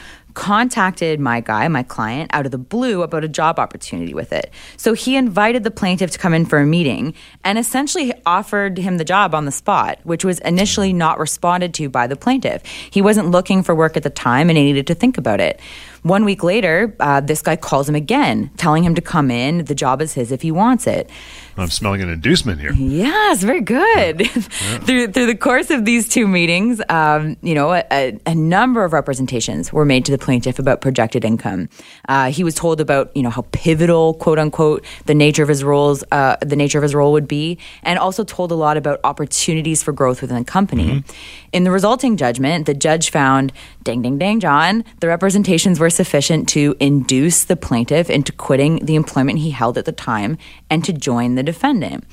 contacted 0.41 1.21
my 1.21 1.39
guy, 1.39 1.69
my 1.69 1.83
client, 1.83 2.31
out 2.33 2.47
of 2.47 2.51
the 2.51 2.57
blue 2.57 3.03
about 3.03 3.23
a 3.23 3.29
job 3.29 3.59
opportunity 3.59 4.15
with 4.15 4.33
it. 4.33 4.51
So 4.79 4.95
he 4.95 5.15
invited 5.15 5.65
the 5.65 5.71
plaintiff 5.71 6.13
to 6.13 6.19
come 6.19 6.33
in 6.33 6.47
for 6.47 6.59
a 6.59 6.65
meeting 6.65 7.13
and 7.45 7.59
essentially 7.59 8.15
offered 8.25 8.79
him 8.79 8.97
the 8.97 9.05
job 9.05 9.35
on 9.35 9.45
the 9.45 9.53
spot, 9.53 9.99
which 10.05 10.25
was 10.25 10.39
initially 10.39 10.95
not 10.95 11.19
responded 11.19 11.75
to 11.75 11.91
by 11.91 12.07
the 12.07 12.17
plaintiff. 12.17 12.65
He 12.65 13.03
wasn't 13.03 13.31
looking 13.31 13.63
for 13.63 13.75
work 13.75 13.99
at 13.99 14.03
the 14.03 14.09
time 14.09 14.49
and 14.49 14.57
he 14.57 14.65
needed 14.65 14.87
to 14.87 14.95
think 14.95 15.19
about 15.19 15.41
it. 15.41 15.61
One 16.03 16.25
week 16.25 16.43
later, 16.43 16.95
uh, 17.01 17.21
this 17.21 17.43
guy 17.43 17.57
calls 17.57 17.89
him 17.89 17.95
again, 17.95 18.51
telling 18.57 18.85
him 18.85 18.95
to 18.95 19.01
come 19.03 19.31
in. 19.31 19.65
The 19.65 19.75
job 19.75 20.01
is 20.01 20.15
his 20.15 20.33
if 20.33 20.43
he 20.43 20.51
wants 20.51 20.87
it. 20.87 21.11
I'm 21.57 21.69
smelling 21.69 22.01
an 22.01 22.09
inducement 22.09 22.61
here. 22.61 22.73
Yes, 22.73 23.43
very 23.43 23.61
good. 23.61 24.21
Yeah. 24.21 24.27
Yeah. 24.61 24.79
through 24.79 25.07
through 25.13 25.27
the 25.27 25.37
course 25.37 25.71
of 25.71 25.85
these 25.85 26.09
two 26.09 26.27
meetings, 26.27 26.83
um, 26.89 27.37
you 27.43 27.55
know, 27.55 27.73
a, 27.73 28.19
a, 28.27 28.35
number 28.35 28.85
of 28.85 28.93
representations 28.93 29.73
were 29.73 29.85
made 29.85 30.05
to 30.05 30.13
the 30.13 30.19
plaintiff 30.19 30.59
about 30.59 30.81
projected 30.81 31.25
income. 31.25 31.69
Uh, 32.09 32.31
he 32.31 32.45
was 32.45 32.55
told 32.55 32.81
about 32.81 33.15
you 33.17 33.23
know 33.23 33.31
how 33.31 33.43
pivotal, 33.53 34.15
quote 34.15 34.39
unquote, 34.39 34.85
the 35.07 35.15
nature 35.15 35.43
of 35.43 35.49
his 35.49 35.65
roles, 35.65 36.05
uh, 36.13 36.37
the 36.43 36.57
nature 36.57 36.79
of 36.79 36.83
his 36.83 36.95
role 36.95 37.13
would 37.13 37.27
be, 37.27 37.59
and 37.83 37.99
also 37.99 38.23
told 38.25 38.53
a 38.53 38.55
lot 38.55 38.77
about 38.77 39.01
opportunities 39.05 39.83
for 39.83 39.93
growth 39.93 40.21
within 40.21 40.39
the 40.39 40.45
company. 40.45 41.01
Mm-hmm. 41.01 41.11
In 41.53 41.65
the 41.65 41.71
resulting 41.71 42.17
judgment, 42.17 42.67
the 42.67 42.75
judge 42.75 43.11
found, 43.11 43.53
ding, 43.83 44.03
ding, 44.03 44.19
ding, 44.19 44.41
John, 44.41 44.85
the 45.01 45.09
representations 45.09 45.81
were 45.81 45.90
sufficient 45.91 46.49
to 46.51 46.75
induce 46.81 47.45
the 47.45 47.57
plaintiff 47.57 48.09
into 48.09 48.33
quitting 48.33 48.85
the 48.85 48.95
employment 48.95 49.39
he 49.41 49.51
held 49.51 49.77
at 49.77 49.85
the 49.85 49.93
time 49.93 50.39
and 50.69 50.85
to 50.85 50.93
join 50.93 51.35
the 51.35 51.43
defendant. 51.43 52.05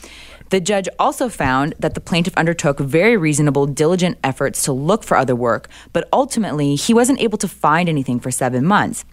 The 0.49 0.61
judge 0.61 0.87
also 0.97 1.27
found 1.27 1.73
that 1.79 1.93
the 1.93 1.99
plaintiff 1.99 2.37
undertook 2.37 2.79
very 2.79 3.17
reasonable, 3.17 3.65
diligent 3.65 4.17
efforts 4.23 4.63
to 4.63 4.71
look 4.71 5.03
for 5.03 5.17
other 5.17 5.35
work, 5.35 5.67
but 5.91 6.07
ultimately 6.13 6.75
he 6.75 6.93
wasn't 6.93 7.19
able 7.19 7.37
to 7.39 7.47
find 7.47 7.89
anything 7.89 8.19
for 8.19 8.31
seven 8.31 8.65
months. 8.65 9.03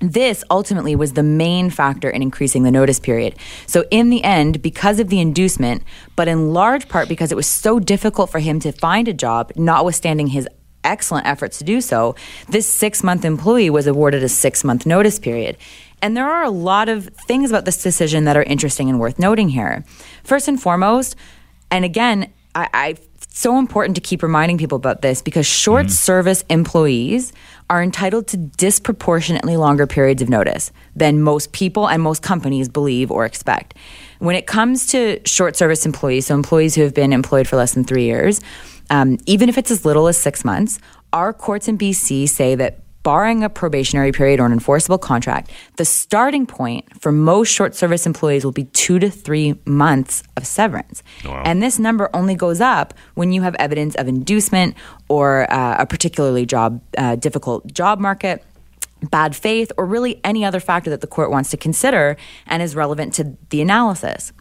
This 0.00 0.44
ultimately 0.48 0.94
was 0.94 1.14
the 1.14 1.24
main 1.24 1.70
factor 1.70 2.08
in 2.08 2.22
increasing 2.22 2.62
the 2.62 2.70
notice 2.70 3.00
period. 3.00 3.34
So, 3.66 3.84
in 3.90 4.10
the 4.10 4.22
end, 4.22 4.62
because 4.62 5.00
of 5.00 5.08
the 5.08 5.20
inducement, 5.20 5.82
but 6.14 6.28
in 6.28 6.52
large 6.52 6.88
part 6.88 7.08
because 7.08 7.32
it 7.32 7.34
was 7.34 7.48
so 7.48 7.80
difficult 7.80 8.30
for 8.30 8.38
him 8.38 8.60
to 8.60 8.70
find 8.70 9.08
a 9.08 9.12
job, 9.12 9.50
notwithstanding 9.56 10.28
his 10.28 10.48
excellent 10.84 11.26
efforts 11.26 11.58
to 11.58 11.64
do 11.64 11.80
so, 11.80 12.14
this 12.48 12.66
six 12.66 13.02
month 13.02 13.24
employee 13.24 13.70
was 13.70 13.86
awarded 13.86 14.22
a 14.22 14.28
six 14.28 14.64
month 14.64 14.86
notice 14.86 15.18
period. 15.18 15.56
And 16.00 16.16
there 16.16 16.28
are 16.28 16.44
a 16.44 16.50
lot 16.50 16.88
of 16.88 17.06
things 17.26 17.50
about 17.50 17.64
this 17.64 17.82
decision 17.82 18.24
that 18.24 18.36
are 18.36 18.44
interesting 18.44 18.88
and 18.88 19.00
worth 19.00 19.18
noting 19.18 19.48
here. 19.48 19.84
First 20.22 20.46
and 20.46 20.60
foremost, 20.60 21.16
and 21.70 21.84
again, 21.84 22.32
I, 22.54 22.68
I 22.72 22.96
so 23.30 23.58
important 23.58 23.94
to 23.94 24.00
keep 24.00 24.22
reminding 24.22 24.58
people 24.58 24.76
about 24.76 25.02
this 25.02 25.22
because 25.22 25.46
short 25.46 25.86
mm. 25.86 25.90
service 25.90 26.44
employees 26.50 27.32
are 27.70 27.82
entitled 27.82 28.26
to 28.28 28.36
disproportionately 28.36 29.56
longer 29.56 29.86
periods 29.86 30.22
of 30.22 30.28
notice 30.28 30.72
than 30.96 31.20
most 31.20 31.52
people 31.52 31.88
and 31.88 32.02
most 32.02 32.22
companies 32.22 32.68
believe 32.68 33.10
or 33.10 33.24
expect. 33.24 33.74
When 34.18 34.36
it 34.36 34.46
comes 34.46 34.86
to 34.86 35.20
short 35.26 35.56
service 35.56 35.84
employees, 35.84 36.26
so 36.26 36.34
employees 36.34 36.74
who 36.74 36.82
have 36.82 36.94
been 36.94 37.12
employed 37.12 37.46
for 37.46 37.56
less 37.56 37.74
than 37.74 37.84
three 37.84 38.04
years, 38.04 38.40
um, 38.90 39.18
even 39.26 39.48
if 39.48 39.58
it's 39.58 39.70
as 39.70 39.84
little 39.84 40.08
as 40.08 40.16
six 40.16 40.44
months, 40.44 40.78
our 41.12 41.32
courts 41.32 41.68
in 41.68 41.76
BC 41.76 42.28
say 42.28 42.54
that 42.54 42.80
barring 43.08 43.42
a 43.42 43.48
probationary 43.48 44.12
period 44.12 44.38
or 44.38 44.44
an 44.44 44.52
enforceable 44.52 44.98
contract, 44.98 45.50
the 45.76 45.84
starting 45.86 46.44
point 46.44 46.84
for 47.00 47.10
most 47.10 47.48
short 47.48 47.74
service 47.74 48.04
employees 48.04 48.44
will 48.44 48.52
be 48.52 48.64
two 48.64 48.98
to 48.98 49.08
three 49.08 49.58
months 49.64 50.22
of 50.36 50.46
severance. 50.46 51.02
Wow. 51.24 51.42
And 51.42 51.62
this 51.62 51.78
number 51.78 52.10
only 52.12 52.34
goes 52.34 52.60
up 52.60 52.92
when 53.14 53.32
you 53.32 53.40
have 53.40 53.54
evidence 53.54 53.94
of 53.94 54.08
inducement 54.08 54.76
or 55.08 55.50
uh, 55.50 55.76
a 55.78 55.86
particularly 55.86 56.44
job 56.44 56.82
uh, 56.98 57.16
difficult 57.16 57.72
job 57.72 57.98
market 57.98 58.44
bad 59.10 59.34
faith, 59.34 59.72
or 59.78 59.86
really 59.86 60.20
any 60.22 60.44
other 60.44 60.60
factor 60.60 60.90
that 60.90 61.00
the 61.00 61.06
court 61.06 61.30
wants 61.30 61.48
to 61.50 61.56
consider 61.56 62.16
and 62.46 62.62
is 62.62 62.74
relevant 62.74 63.14
to 63.14 63.36
the 63.48 63.62
analysis. 63.62 64.32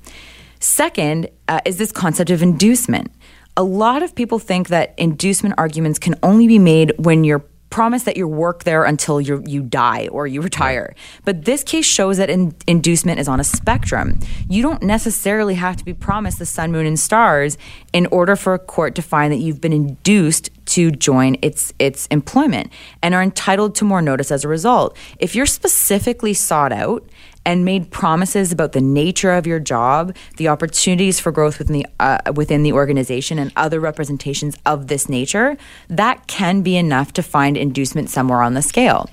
Second 0.60 1.30
uh, 1.48 1.62
is 1.64 1.78
this 1.78 1.94
concept 1.94 2.32
of 2.32 2.42
inducement. 2.42 3.12
A 3.56 3.64
lot 3.64 4.04
of 4.04 4.14
people 4.14 4.40
think 4.40 4.68
that 4.70 4.94
inducement 4.98 5.56
arguments 5.58 6.00
can 6.00 6.16
only 6.22 6.48
be 6.48 6.60
made 6.60 6.92
when 6.98 7.24
you're 7.24 7.46
promise 7.70 8.04
that 8.04 8.18
you 8.18 8.28
work 8.28 8.64
there 8.64 8.84
until 8.86 9.20
you 9.20 9.44
you 9.46 9.62
die 9.62 10.08
or 10.08 10.28
you 10.28 10.42
retire. 10.42 10.96
But 11.26 11.46
this 11.46 11.64
case 11.64 11.86
shows 11.86 12.18
that 12.18 12.30
in, 12.30 12.56
inducement 12.66 13.20
is 13.20 13.28
on 13.28 13.40
a 13.40 13.44
spectrum. 13.44 14.20
You 14.50 14.64
don't 14.64 14.84
necessarily 14.84 15.56
have 15.56 15.76
to 15.78 15.86
be 15.86 15.94
promised 15.94 16.40
the 16.40 16.46
sun, 16.46 16.72
moon, 16.72 16.86
and 16.86 17.00
stars 17.00 17.58
in 17.94 18.06
order 18.08 18.36
for 18.36 18.54
a 18.54 18.60
court 18.60 18.96
to 18.96 19.02
find 19.02 19.32
that 19.34 19.38
you've 19.38 19.62
been 19.62 19.74
induced 19.74 20.50
to 20.68 20.92
join 20.92 21.38
its 21.42 21.74
its 21.80 22.08
employment 22.08 22.72
and 23.02 23.14
are 23.14 23.24
entitled 23.24 23.76
to 23.76 23.86
more 23.86 24.02
notice 24.02 24.32
as 24.32 24.44
a 24.44 24.48
result. 24.48 24.98
If 25.20 25.36
you're 25.36 25.46
specifically 25.46 26.34
sought 26.34 26.72
out 26.72 27.08
and 27.48 27.64
made 27.64 27.90
promises 27.90 28.52
about 28.52 28.74
the 28.74 28.82
nature 28.82 29.32
of 29.32 29.48
your 29.48 29.58
job, 29.58 30.14
the 30.36 30.50
opportunities 30.50 31.18
for 31.18 31.32
growth 31.32 31.58
within 31.58 31.74
the 31.74 31.86
uh, 31.98 32.20
within 32.36 32.62
the 32.62 32.74
organization, 32.74 33.40
and 33.40 33.54
other 33.56 33.80
representations 33.80 34.58
of 34.66 34.88
this 34.88 35.08
nature, 35.08 35.56
that 35.88 36.28
can 36.28 36.62
be 36.62 36.76
enough 36.76 37.14
to 37.14 37.24
find 37.24 37.56
inducement 37.56 38.10
somewhere 38.10 38.42
on 38.42 38.54
the 38.54 38.62
scale. 38.62 39.10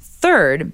Third, 0.00 0.72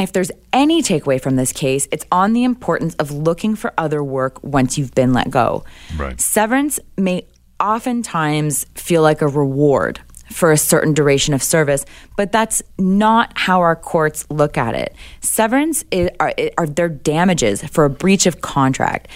if 0.00 0.12
there's 0.12 0.32
any 0.52 0.82
takeaway 0.82 1.20
from 1.22 1.36
this 1.36 1.52
case, 1.52 1.86
it's 1.92 2.04
on 2.10 2.32
the 2.32 2.42
importance 2.42 2.96
of 2.96 3.12
looking 3.12 3.54
for 3.54 3.72
other 3.78 4.02
work 4.02 4.42
once 4.42 4.76
you've 4.76 4.94
been 4.96 5.12
let 5.12 5.30
go. 5.30 5.64
Right. 5.96 6.20
Severance 6.20 6.80
may 6.98 7.24
oftentimes 7.60 8.66
feel 8.74 9.00
like 9.00 9.22
a 9.22 9.28
reward 9.28 10.00
for 10.30 10.52
a 10.52 10.56
certain 10.56 10.92
duration 10.92 11.34
of 11.34 11.42
service, 11.42 11.84
but 12.16 12.32
that's 12.32 12.62
not 12.78 13.32
how 13.36 13.60
our 13.60 13.76
courts 13.76 14.26
look 14.30 14.58
at 14.58 14.74
it. 14.74 14.94
Severance 15.20 15.84
is, 15.90 16.10
are, 16.20 16.34
are 16.58 16.66
their 16.66 16.88
damages 16.88 17.62
for 17.62 17.84
a 17.84 17.90
breach 17.90 18.26
of 18.26 18.40
contract. 18.40 19.08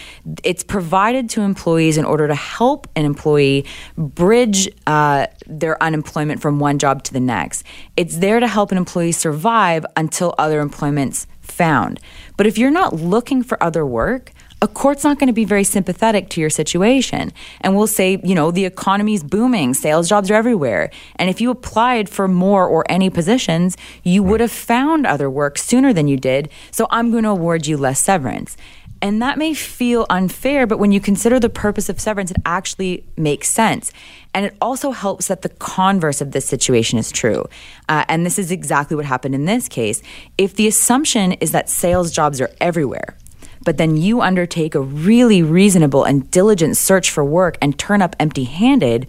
It's 0.44 0.62
provided 0.62 1.28
to 1.30 1.42
employees 1.42 1.96
in 1.96 2.04
order 2.04 2.28
to 2.28 2.34
help 2.34 2.88
an 2.96 3.04
employee 3.04 3.66
bridge 3.96 4.68
uh, 4.86 5.26
their 5.46 5.82
unemployment 5.82 6.40
from 6.40 6.58
one 6.58 6.78
job 6.78 7.02
to 7.04 7.12
the 7.12 7.20
next. 7.20 7.64
It's 7.96 8.18
there 8.18 8.40
to 8.40 8.46
help 8.46 8.72
an 8.72 8.78
employee 8.78 9.12
survive 9.12 9.84
until 9.96 10.34
other 10.38 10.60
employment's 10.60 11.26
found. 11.40 12.00
But 12.36 12.46
if 12.46 12.56
you're 12.56 12.70
not 12.70 12.94
looking 12.94 13.42
for 13.42 13.62
other 13.62 13.84
work, 13.84 14.32
a 14.62 14.68
court's 14.68 15.04
not 15.04 15.18
going 15.18 15.28
to 15.28 15.32
be 15.32 15.44
very 15.44 15.64
sympathetic 15.64 16.28
to 16.30 16.40
your 16.40 16.50
situation 16.50 17.32
and 17.62 17.74
will 17.74 17.86
say, 17.86 18.20
you 18.22 18.34
know, 18.34 18.50
the 18.50 18.66
economy's 18.66 19.22
booming, 19.22 19.72
sales 19.72 20.08
jobs 20.08 20.30
are 20.30 20.34
everywhere. 20.34 20.90
And 21.16 21.30
if 21.30 21.40
you 21.40 21.50
applied 21.50 22.08
for 22.08 22.28
more 22.28 22.66
or 22.66 22.84
any 22.88 23.08
positions, 23.08 23.76
you 24.02 24.22
would 24.22 24.40
have 24.40 24.52
found 24.52 25.06
other 25.06 25.30
work 25.30 25.56
sooner 25.56 25.92
than 25.92 26.08
you 26.08 26.18
did. 26.18 26.50
So 26.70 26.86
I'm 26.90 27.10
going 27.10 27.24
to 27.24 27.30
award 27.30 27.66
you 27.66 27.78
less 27.78 28.02
severance. 28.02 28.56
And 29.02 29.22
that 29.22 29.38
may 29.38 29.54
feel 29.54 30.04
unfair, 30.10 30.66
but 30.66 30.78
when 30.78 30.92
you 30.92 31.00
consider 31.00 31.40
the 31.40 31.48
purpose 31.48 31.88
of 31.88 31.98
severance, 31.98 32.30
it 32.30 32.36
actually 32.44 33.06
makes 33.16 33.48
sense. 33.48 33.92
And 34.34 34.44
it 34.44 34.54
also 34.60 34.90
helps 34.90 35.28
that 35.28 35.40
the 35.40 35.48
converse 35.48 36.20
of 36.20 36.32
this 36.32 36.44
situation 36.44 36.98
is 36.98 37.10
true. 37.10 37.46
Uh, 37.88 38.04
and 38.08 38.26
this 38.26 38.38
is 38.38 38.50
exactly 38.50 38.96
what 38.96 39.06
happened 39.06 39.34
in 39.34 39.46
this 39.46 39.68
case. 39.68 40.02
If 40.36 40.54
the 40.54 40.68
assumption 40.68 41.32
is 41.32 41.52
that 41.52 41.70
sales 41.70 42.12
jobs 42.12 42.42
are 42.42 42.50
everywhere, 42.60 43.16
but 43.64 43.76
then 43.76 43.96
you 43.96 44.20
undertake 44.20 44.74
a 44.74 44.80
really 44.80 45.42
reasonable 45.42 46.04
and 46.04 46.30
diligent 46.30 46.76
search 46.76 47.10
for 47.10 47.24
work 47.24 47.58
and 47.60 47.78
turn 47.78 48.02
up 48.02 48.16
empty 48.18 48.44
handed, 48.44 49.06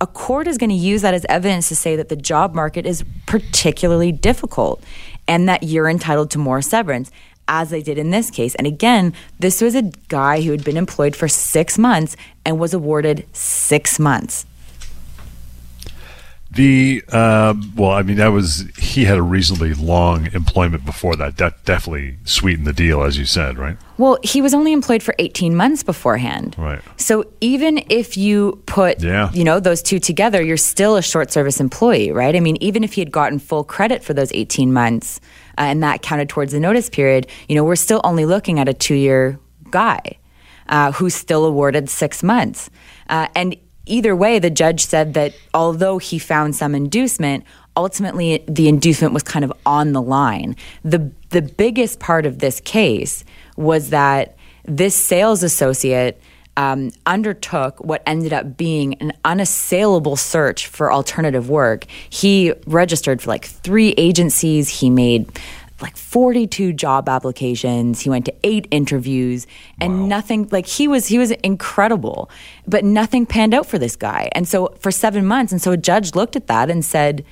a 0.00 0.06
court 0.06 0.46
is 0.46 0.56
going 0.56 0.70
to 0.70 0.76
use 0.76 1.02
that 1.02 1.12
as 1.12 1.26
evidence 1.28 1.68
to 1.68 1.76
say 1.76 1.96
that 1.96 2.08
the 2.08 2.16
job 2.16 2.54
market 2.54 2.86
is 2.86 3.04
particularly 3.26 4.12
difficult 4.12 4.82
and 5.28 5.48
that 5.48 5.62
you're 5.62 5.88
entitled 5.88 6.30
to 6.30 6.38
more 6.38 6.62
severance. 6.62 7.10
as 7.52 7.70
they 7.70 7.82
did 7.82 7.98
in 7.98 8.10
this 8.10 8.30
case. 8.30 8.54
And 8.54 8.66
again, 8.66 9.12
this 9.40 9.60
was 9.60 9.74
a 9.74 9.90
guy 10.08 10.40
who 10.40 10.52
had 10.52 10.62
been 10.62 10.76
employed 10.76 11.16
for 11.16 11.26
six 11.26 11.76
months 11.76 12.16
and 12.46 12.60
was 12.60 12.72
awarded 12.72 13.26
six 13.32 13.98
months. 13.98 14.46
The 16.52 17.04
uh, 17.08 17.54
well, 17.76 17.92
I 17.92 18.02
mean, 18.02 18.16
that 18.16 18.28
was 18.28 18.64
he 18.76 19.04
had 19.04 19.16
a 19.16 19.22
reasonably 19.22 19.72
long 19.72 20.26
employment 20.32 20.84
before 20.84 21.14
that. 21.14 21.36
That 21.36 21.64
definitely 21.64 22.16
sweetened 22.24 22.66
the 22.66 22.72
deal, 22.72 23.02
as 23.04 23.16
you 23.16 23.24
said, 23.24 23.56
right? 23.56 23.76
Well, 23.98 24.18
he 24.24 24.42
was 24.42 24.52
only 24.52 24.72
employed 24.72 25.00
for 25.02 25.14
18 25.20 25.54
months 25.54 25.84
beforehand. 25.84 26.56
Right. 26.58 26.80
So 26.96 27.24
even 27.40 27.84
if 27.88 28.16
you 28.16 28.60
put, 28.66 29.00
Yeah. 29.00 29.30
you 29.32 29.44
know, 29.44 29.60
those 29.60 29.80
two 29.80 30.00
together, 30.00 30.42
you're 30.42 30.56
still 30.56 30.96
a 30.96 31.02
short 31.02 31.30
service 31.30 31.60
employee, 31.60 32.10
right? 32.10 32.34
I 32.34 32.40
mean, 32.40 32.56
even 32.60 32.82
if 32.82 32.94
he 32.94 33.00
had 33.00 33.12
gotten 33.12 33.38
full 33.38 33.62
credit 33.62 34.02
for 34.02 34.12
those 34.14 34.32
18 34.32 34.72
months 34.72 35.20
uh, 35.56 35.62
and 35.62 35.82
that 35.84 36.02
counted 36.02 36.28
towards 36.28 36.50
the 36.52 36.58
notice 36.60 36.88
period, 36.90 37.28
you 37.48 37.54
know, 37.54 37.62
we're 37.62 37.76
still 37.76 38.00
only 38.02 38.24
looking 38.26 38.58
at 38.58 38.68
a 38.68 38.74
two 38.74 38.94
year 38.96 39.38
guy 39.70 40.00
uh, 40.68 40.90
who's 40.92 41.14
still 41.14 41.44
awarded 41.44 41.88
six 41.88 42.22
months. 42.24 42.70
Uh, 43.08 43.28
and 43.36 43.54
either 43.90 44.14
way, 44.14 44.38
the 44.38 44.50
judge 44.50 44.84
said 44.84 45.14
that 45.14 45.34
although 45.52 45.98
he 45.98 46.18
found 46.18 46.56
some 46.56 46.74
inducement, 46.74 47.44
ultimately 47.76 48.44
the 48.48 48.68
inducement 48.68 49.12
was 49.12 49.22
kind 49.22 49.44
of 49.44 49.52
on 49.66 49.92
the 49.92 50.02
line. 50.02 50.56
The 50.84 51.10
the 51.30 51.42
biggest 51.42 52.00
part 52.00 52.26
of 52.26 52.38
this 52.38 52.60
case 52.60 53.24
was 53.56 53.90
that 53.90 54.36
this 54.64 54.94
sales 54.94 55.42
associate 55.42 56.20
um, 56.56 56.90
undertook 57.06 57.82
what 57.82 58.02
ended 58.06 58.32
up 58.32 58.56
being 58.56 58.94
an 58.94 59.12
unassailable 59.24 60.16
search 60.16 60.66
for 60.66 60.92
alternative 60.92 61.48
work. 61.48 61.86
He 62.10 62.52
registered 62.66 63.22
for 63.22 63.30
like 63.30 63.46
three 63.46 63.94
agencies. 63.96 64.68
He 64.68 64.90
made 64.90 65.30
like 65.82 65.96
42 65.96 66.72
job 66.72 67.08
applications. 67.08 68.00
He 68.00 68.10
went 68.10 68.24
to 68.26 68.34
eight 68.44 68.68
interviews 68.70 69.46
and 69.80 70.08
nothing 70.08 70.48
like 70.50 70.66
he 70.66 70.88
was 70.88 71.06
he 71.06 71.18
was 71.18 71.30
incredible 71.30 72.30
but 72.66 72.84
nothing 72.84 73.26
panned 73.26 73.54
out 73.54 73.66
for 73.66 73.78
this 73.78 73.96
guy. 73.96 74.28
And 74.32 74.46
so 74.46 74.74
for 74.80 74.90
7 74.90 75.24
months 75.26 75.52
and 75.52 75.60
so 75.60 75.72
a 75.72 75.76
judge 75.76 76.14
looked 76.14 76.36
at 76.36 76.46
that 76.46 76.70
and 76.70 76.84
said 76.84 77.24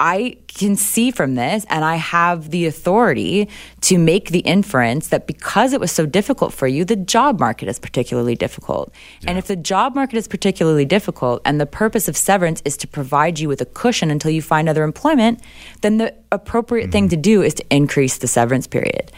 I 0.00 0.36
can 0.48 0.76
see 0.76 1.10
from 1.10 1.34
this, 1.34 1.64
and 1.68 1.84
I 1.84 1.96
have 1.96 2.50
the 2.50 2.66
authority 2.66 3.48
to 3.82 3.98
make 3.98 4.30
the 4.30 4.40
inference 4.40 5.08
that 5.08 5.26
because 5.26 5.72
it 5.72 5.80
was 5.80 5.92
so 5.92 6.06
difficult 6.06 6.52
for 6.52 6.66
you, 6.66 6.84
the 6.84 6.96
job 6.96 7.40
market 7.40 7.68
is 7.68 7.78
particularly 7.78 8.34
difficult. 8.34 8.92
And 9.26 9.38
if 9.38 9.46
the 9.46 9.56
job 9.56 9.94
market 9.94 10.16
is 10.16 10.28
particularly 10.28 10.84
difficult, 10.84 11.42
and 11.44 11.60
the 11.60 11.66
purpose 11.66 12.08
of 12.08 12.16
severance 12.16 12.62
is 12.64 12.76
to 12.78 12.88
provide 12.88 13.38
you 13.38 13.48
with 13.48 13.60
a 13.60 13.66
cushion 13.66 14.10
until 14.10 14.30
you 14.30 14.42
find 14.42 14.68
other 14.68 14.84
employment, 14.84 15.40
then 15.82 15.98
the 15.98 16.14
appropriate 16.30 16.90
thing 16.90 17.08
to 17.08 17.16
do 17.16 17.42
is 17.42 17.54
to 17.54 17.64
increase 17.70 18.18
the 18.18 18.28
severance 18.28 18.66
period. 18.66 19.12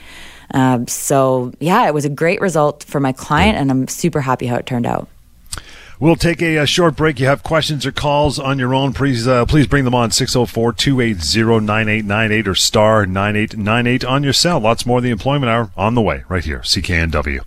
Um, 0.52 0.86
so, 0.86 1.52
yeah, 1.58 1.86
it 1.86 1.94
was 1.94 2.04
a 2.04 2.10
great 2.10 2.40
result 2.40 2.84
for 2.84 3.00
my 3.00 3.12
client, 3.12 3.56
and 3.56 3.70
I'm 3.70 3.88
super 3.88 4.20
happy 4.20 4.46
how 4.46 4.56
it 4.56 4.66
turned 4.66 4.86
out. 4.86 5.08
We'll 6.00 6.16
take 6.16 6.42
a, 6.42 6.56
a 6.56 6.66
short 6.66 6.96
break. 6.96 7.20
You 7.20 7.26
have 7.26 7.42
questions 7.42 7.84
or 7.86 7.92
calls 7.92 8.38
on 8.38 8.58
your 8.58 8.74
own, 8.74 8.92
please 8.92 9.26
uh, 9.28 9.46
please 9.46 9.66
bring 9.66 9.84
them 9.84 9.94
on 9.94 10.10
604-280-9898 10.10 12.46
or 12.46 12.54
star 12.54 13.06
9898 13.06 14.04
on 14.04 14.22
your 14.22 14.32
cell. 14.32 14.60
Lots 14.60 14.86
more 14.86 14.98
of 14.98 15.04
the 15.04 15.10
employment 15.10 15.50
hour 15.50 15.70
on 15.76 15.94
the 15.94 16.02
way 16.02 16.22
right 16.28 16.44
here, 16.44 16.60
CKNW. 16.60 17.40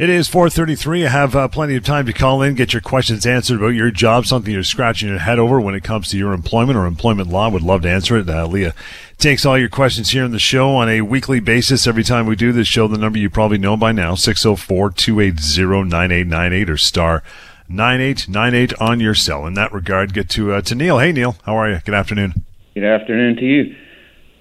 It 0.00 0.08
is 0.08 0.30
4:33. 0.30 1.04
I 1.04 1.10
have 1.10 1.36
uh, 1.36 1.46
plenty 1.48 1.76
of 1.76 1.84
time 1.84 2.06
to 2.06 2.14
call 2.14 2.40
in, 2.40 2.54
get 2.54 2.72
your 2.72 2.80
questions 2.80 3.26
answered 3.26 3.58
about 3.58 3.74
your 3.74 3.90
job, 3.90 4.24
something 4.24 4.50
you're 4.50 4.62
scratching 4.62 5.10
your 5.10 5.18
head 5.18 5.38
over 5.38 5.60
when 5.60 5.74
it 5.74 5.84
comes 5.84 6.08
to 6.08 6.16
your 6.16 6.32
employment 6.32 6.78
or 6.78 6.86
employment 6.86 7.28
law. 7.28 7.50
Would 7.50 7.60
love 7.60 7.82
to 7.82 7.90
answer 7.90 8.16
it. 8.16 8.26
Uh, 8.26 8.46
Leah 8.46 8.72
takes 9.18 9.44
all 9.44 9.58
your 9.58 9.68
questions 9.68 10.08
here 10.08 10.24
in 10.24 10.30
the 10.30 10.38
show 10.38 10.70
on 10.70 10.88
a 10.88 11.02
weekly 11.02 11.38
basis. 11.38 11.86
Every 11.86 12.02
time 12.02 12.24
we 12.24 12.34
do 12.34 12.50
this 12.50 12.66
show, 12.66 12.88
the 12.88 12.96
number 12.96 13.18
you 13.18 13.28
probably 13.28 13.58
know 13.58 13.76
by 13.76 13.92
now, 13.92 14.14
604-280-9898 14.14 16.70
or 16.70 16.78
star 16.78 17.22
9898 17.68 18.80
on 18.80 19.00
your 19.00 19.14
cell. 19.14 19.46
In 19.46 19.52
that 19.52 19.70
regard, 19.70 20.14
get 20.14 20.30
to 20.30 20.54
uh, 20.54 20.62
to 20.62 20.74
Neil. 20.74 20.98
Hey 20.98 21.12
Neil, 21.12 21.36
how 21.44 21.56
are 21.56 21.70
you? 21.70 21.78
Good 21.84 21.94
afternoon. 21.94 22.46
Good 22.72 22.84
afternoon 22.84 23.36
to 23.36 23.44
you. 23.44 23.76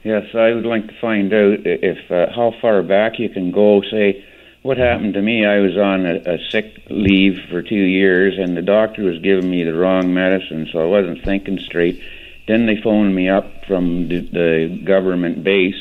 Yes, 0.05 0.23
I 0.33 0.53
would 0.53 0.65
like 0.65 0.87
to 0.87 0.93
find 1.01 1.33
out 1.33 1.57
if 1.65 2.09
uh, 2.09 2.27
how 2.33 2.53
far 2.61 2.81
back 2.81 3.19
you 3.19 3.27
can 3.27 3.51
go. 3.51 3.81
Say, 3.81 4.23
what 4.61 4.77
happened 4.77 5.13
to 5.13 5.21
me? 5.21 5.45
I 5.45 5.59
was 5.59 5.77
on 5.77 6.05
a, 6.05 6.35
a 6.35 6.49
sick 6.49 6.83
leave 6.89 7.39
for 7.49 7.61
two 7.61 7.75
years, 7.75 8.37
and 8.37 8.57
the 8.57 8.61
doctor 8.61 9.03
was 9.03 9.19
giving 9.19 9.49
me 9.49 9.63
the 9.63 9.73
wrong 9.73 10.13
medicine, 10.13 10.67
so 10.71 10.79
I 10.81 10.85
wasn't 10.85 11.23
thinking 11.23 11.59
straight. 11.59 12.01
Then 12.47 12.65
they 12.65 12.81
phoned 12.81 13.15
me 13.15 13.29
up 13.29 13.65
from 13.65 14.09
the, 14.09 14.19
the 14.19 14.81
government 14.83 15.43
base 15.43 15.77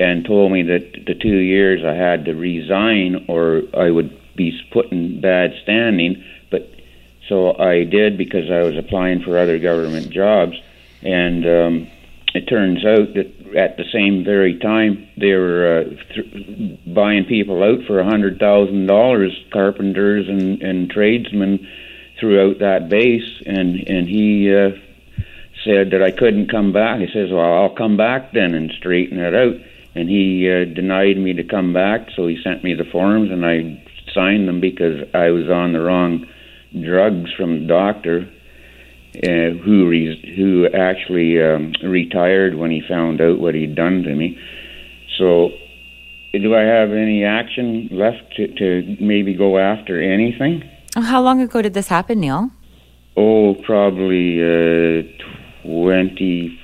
and 0.00 0.24
told 0.24 0.50
me 0.50 0.62
that 0.62 1.04
the 1.06 1.14
two 1.14 1.36
years 1.36 1.84
I 1.84 1.94
had 1.94 2.24
to 2.24 2.34
resign 2.34 3.26
or 3.28 3.62
I 3.76 3.90
would 3.90 4.18
be 4.34 4.58
put 4.72 4.90
in 4.90 5.20
bad 5.20 5.54
standing. 5.62 6.24
But 6.50 6.70
so 7.28 7.56
I 7.56 7.84
did 7.84 8.18
because 8.18 8.50
I 8.50 8.62
was 8.62 8.76
applying 8.76 9.22
for 9.22 9.38
other 9.38 9.58
government 9.58 10.10
jobs, 10.10 10.56
and 11.02 11.46
um, 11.46 11.90
it 12.34 12.48
turns 12.48 12.84
out 12.84 13.14
that 13.14 13.41
at 13.56 13.76
the 13.76 13.84
same 13.92 14.24
very 14.24 14.58
time 14.58 15.08
they 15.16 15.32
were 15.32 15.80
uh, 15.80 16.14
th- 16.14 16.94
buying 16.94 17.24
people 17.24 17.62
out 17.62 17.84
for 17.86 18.00
a 18.00 18.04
hundred 18.04 18.38
thousand 18.38 18.86
dollars, 18.86 19.32
carpenters 19.52 20.28
and, 20.28 20.62
and 20.62 20.90
tradesmen 20.90 21.66
throughout 22.18 22.58
that 22.60 22.88
base, 22.88 23.42
and 23.46 23.76
and 23.88 24.08
he 24.08 24.54
uh, 24.54 24.70
said 25.64 25.90
that 25.90 26.02
I 26.02 26.10
couldn't 26.10 26.50
come 26.50 26.72
back. 26.72 27.00
He 27.00 27.08
says, 27.12 27.30
"Well, 27.30 27.52
I'll 27.52 27.74
come 27.74 27.96
back 27.96 28.32
then 28.32 28.54
and 28.54 28.70
straighten 28.78 29.18
it 29.18 29.34
out." 29.34 29.56
And 29.94 30.08
he 30.08 30.48
uh, 30.50 30.64
denied 30.72 31.18
me 31.18 31.34
to 31.34 31.44
come 31.44 31.74
back, 31.74 32.08
so 32.16 32.26
he 32.26 32.40
sent 32.42 32.64
me 32.64 32.72
the 32.74 32.84
forms, 32.90 33.30
and 33.30 33.44
I 33.44 33.82
signed 34.14 34.48
them 34.48 34.60
because 34.60 35.06
I 35.12 35.28
was 35.30 35.50
on 35.50 35.72
the 35.72 35.82
wrong 35.82 36.26
drugs 36.80 37.30
from 37.36 37.60
the 37.60 37.66
doctor, 37.66 38.30
uh, 39.16 39.58
who 39.64 39.88
re- 39.88 40.34
who 40.36 40.66
actually 40.74 41.42
um, 41.42 41.72
retired 41.82 42.54
when 42.54 42.70
he 42.70 42.82
found 42.88 43.20
out 43.20 43.38
what 43.38 43.54
he'd 43.54 43.74
done 43.74 44.02
to 44.02 44.14
me. 44.14 44.38
So, 45.18 45.50
do 46.32 46.54
I 46.54 46.62
have 46.62 46.92
any 46.92 47.24
action 47.24 47.88
left 47.90 48.34
to, 48.36 48.48
to 48.54 48.96
maybe 49.00 49.34
go 49.34 49.58
after 49.58 50.00
anything? 50.00 50.62
How 50.94 51.20
long 51.20 51.40
ago 51.40 51.62
did 51.62 51.74
this 51.74 51.88
happen, 51.88 52.20
Neil? 52.20 52.50
Oh, 53.16 53.54
probably 53.66 54.40
uh, 54.40 55.02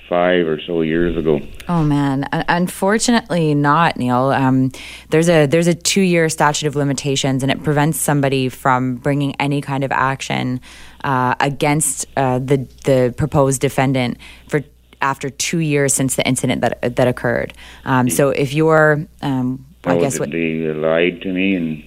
twenty-five 0.09 0.47
or 0.47 0.61
so 0.61 0.83
years 0.83 1.17
ago. 1.17 1.41
Oh 1.69 1.83
man, 1.83 2.29
unfortunately 2.33 3.55
not, 3.55 3.97
Neil. 3.97 4.31
Um, 4.31 4.73
there's 5.11 5.29
a 5.29 5.47
there's 5.47 5.67
a 5.67 5.75
two 5.75 6.01
year 6.01 6.29
statute 6.29 6.67
of 6.67 6.77
limitations, 6.77 7.43
and 7.43 7.53
it 7.53 7.63
prevents 7.63 7.99
somebody 7.99 8.49
from 8.49 8.97
bringing 8.97 9.35
any 9.37 9.61
kind 9.61 9.85
of 9.85 9.93
action 9.93 10.61
uh, 11.05 11.35
against 11.41 12.07
uh, 12.17 12.39
the 12.39 12.69
the 12.85 13.15
proposed 13.17 13.61
defendant 13.61 14.19
for 14.49 14.63
after 15.01 15.31
two 15.31 15.59
years 15.59 15.95
since 15.95 16.17
the 16.17 16.27
incident 16.27 16.61
that 16.63 16.97
that 16.97 17.09
occurred. 17.09 17.55
Um, 17.85 18.11
so 18.11 18.31
if 18.31 18.53
you're, 18.53 19.07
um, 19.23 19.65
I 19.85 19.99
guess 19.99 20.19
what 20.19 20.31
they 20.31 20.73
lied 20.73 21.23
to 21.23 21.33
me 21.33 21.55
and 21.55 21.85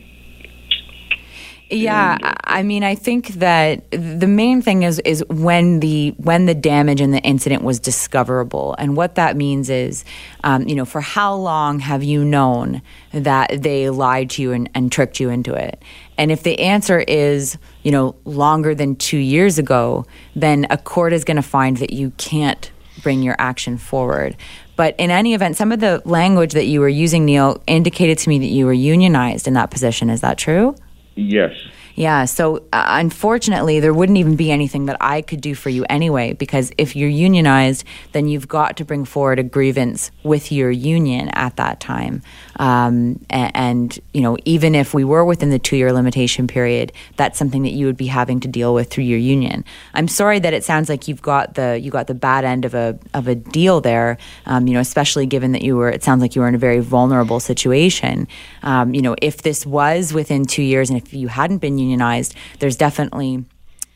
Yeah, 1.71 2.17
I 2.21 2.41
I 2.59 2.63
mean, 2.63 2.83
I 2.83 2.95
think 2.95 3.29
that 3.35 3.89
the 3.91 4.27
main 4.27 4.61
thing 4.61 4.83
is 4.83 4.99
is 4.99 5.23
when 5.29 5.79
the 5.79 6.09
when 6.17 6.45
the 6.45 6.53
damage 6.53 6.99
in 6.99 7.11
the 7.11 7.19
incident 7.19 7.63
was 7.63 7.79
discoverable, 7.79 8.75
and 8.77 8.97
what 8.97 9.15
that 9.15 9.37
means 9.37 9.69
is, 9.69 10.03
um, 10.43 10.67
you 10.67 10.75
know, 10.75 10.83
for 10.83 10.99
how 10.99 11.33
long 11.33 11.79
have 11.79 12.03
you 12.03 12.25
known 12.25 12.81
that 13.13 13.63
they 13.63 13.89
lied 13.89 14.29
to 14.31 14.41
you 14.41 14.51
and, 14.51 14.69
and 14.75 14.91
tricked 14.91 15.19
you 15.21 15.29
into 15.29 15.53
it? 15.53 15.81
And 16.17 16.29
if 16.29 16.43
the 16.43 16.59
answer 16.59 16.99
is, 16.99 17.57
you 17.83 17.91
know, 17.91 18.15
longer 18.25 18.75
than 18.75 18.97
two 18.97 19.17
years 19.17 19.57
ago, 19.57 20.05
then 20.35 20.67
a 20.69 20.77
court 20.77 21.13
is 21.13 21.23
going 21.23 21.37
to 21.37 21.41
find 21.41 21.77
that 21.77 21.93
you 21.93 22.11
can't 22.17 22.69
bring 23.01 23.23
your 23.23 23.35
action 23.39 23.77
forward. 23.77 24.35
But 24.75 24.95
in 24.97 25.09
any 25.09 25.33
event, 25.33 25.55
some 25.55 25.71
of 25.71 25.79
the 25.79 26.01
language 26.03 26.51
that 26.51 26.65
you 26.65 26.81
were 26.81 26.89
using, 26.89 27.23
Neil, 27.25 27.63
indicated 27.65 28.17
to 28.19 28.29
me 28.29 28.39
that 28.39 28.47
you 28.47 28.65
were 28.65 28.73
unionized 28.73 29.47
in 29.47 29.53
that 29.53 29.71
position. 29.71 30.09
Is 30.09 30.21
that 30.21 30.37
true? 30.37 30.75
Yes. 31.15 31.53
Yeah, 31.95 32.25
so 32.25 32.57
uh, 32.71 32.85
unfortunately, 32.87 33.79
there 33.79 33.93
wouldn't 33.93 34.17
even 34.17 34.35
be 34.35 34.51
anything 34.51 34.85
that 34.85 34.97
I 35.01 35.21
could 35.21 35.41
do 35.41 35.55
for 35.55 35.69
you 35.69 35.85
anyway, 35.89 36.33
because 36.33 36.71
if 36.77 36.95
you're 36.95 37.09
unionized, 37.09 37.83
then 38.11 38.27
you've 38.27 38.47
got 38.47 38.77
to 38.77 38.85
bring 38.85 39.05
forward 39.05 39.39
a 39.39 39.43
grievance 39.43 40.11
with 40.23 40.51
your 40.51 40.71
union 40.71 41.29
at 41.29 41.57
that 41.57 41.79
time. 41.79 42.21
Um, 42.57 43.19
and, 43.29 43.51
and, 43.55 43.99
you 44.13 44.21
know, 44.21 44.37
even 44.45 44.75
if 44.75 44.93
we 44.93 45.03
were 45.03 45.25
within 45.25 45.49
the 45.49 45.59
two 45.59 45.75
year 45.75 45.91
limitation 45.91 46.47
period, 46.47 46.91
that's 47.17 47.37
something 47.37 47.63
that 47.63 47.71
you 47.71 47.85
would 47.85 47.97
be 47.97 48.07
having 48.07 48.39
to 48.41 48.47
deal 48.47 48.73
with 48.73 48.89
through 48.89 49.05
your 49.05 49.19
union. 49.19 49.65
I'm 49.93 50.07
sorry 50.07 50.39
that 50.39 50.53
it 50.53 50.63
sounds 50.63 50.87
like 50.87 51.07
you've 51.07 51.21
got 51.21 51.55
the 51.55 51.79
you 51.81 51.91
got 51.91 52.07
the 52.07 52.13
bad 52.13 52.45
end 52.45 52.65
of 52.65 52.73
a 52.73 52.97
of 53.13 53.27
a 53.27 53.35
deal 53.35 53.81
there. 53.81 54.17
Um, 54.45 54.67
you 54.67 54.73
know, 54.73 54.79
especially 54.79 55.25
given 55.25 55.51
that 55.53 55.61
you 55.61 55.75
were, 55.75 55.89
it 55.89 56.03
sounds 56.03 56.21
like 56.21 56.35
you 56.35 56.41
were 56.41 56.47
in 56.47 56.55
a 56.55 56.59
very 56.59 56.79
vulnerable 56.79 57.39
situation. 57.39 58.27
Um, 58.63 58.93
you 58.93 59.01
know, 59.01 59.15
if 59.21 59.41
this 59.41 59.65
was 59.65 60.13
within 60.13 60.45
two 60.45 60.63
years 60.63 60.89
and 60.89 61.01
if 61.01 61.13
you 61.13 61.27
hadn't 61.27 61.57
been 61.57 61.77
unionized, 61.81 62.35
there's 62.59 62.75
definitely 62.75 63.45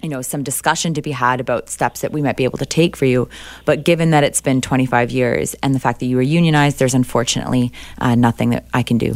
you 0.01 0.09
know 0.09 0.21
some 0.21 0.43
discussion 0.43 0.93
to 0.93 1.01
be 1.01 1.11
had 1.11 1.39
about 1.39 1.69
steps 1.69 2.01
that 2.01 2.11
we 2.11 2.21
might 2.21 2.37
be 2.37 2.43
able 2.43 2.57
to 2.59 2.65
take 2.65 2.95
for 2.95 3.05
you 3.05 3.27
but 3.63 3.83
given 3.83 4.11
that 4.11 4.23
it's 4.23 4.41
been 4.41 4.61
25 4.61 5.09
years 5.09 5.55
and 5.63 5.73
the 5.73 5.79
fact 5.79 5.99
that 5.99 6.05
you 6.05 6.15
were 6.15 6.21
unionized 6.21 6.77
there's 6.77 6.93
unfortunately 6.93 7.71
uh, 7.99 8.13
nothing 8.13 8.51
that 8.51 8.65
i 8.73 8.83
can 8.83 8.97
do 8.97 9.15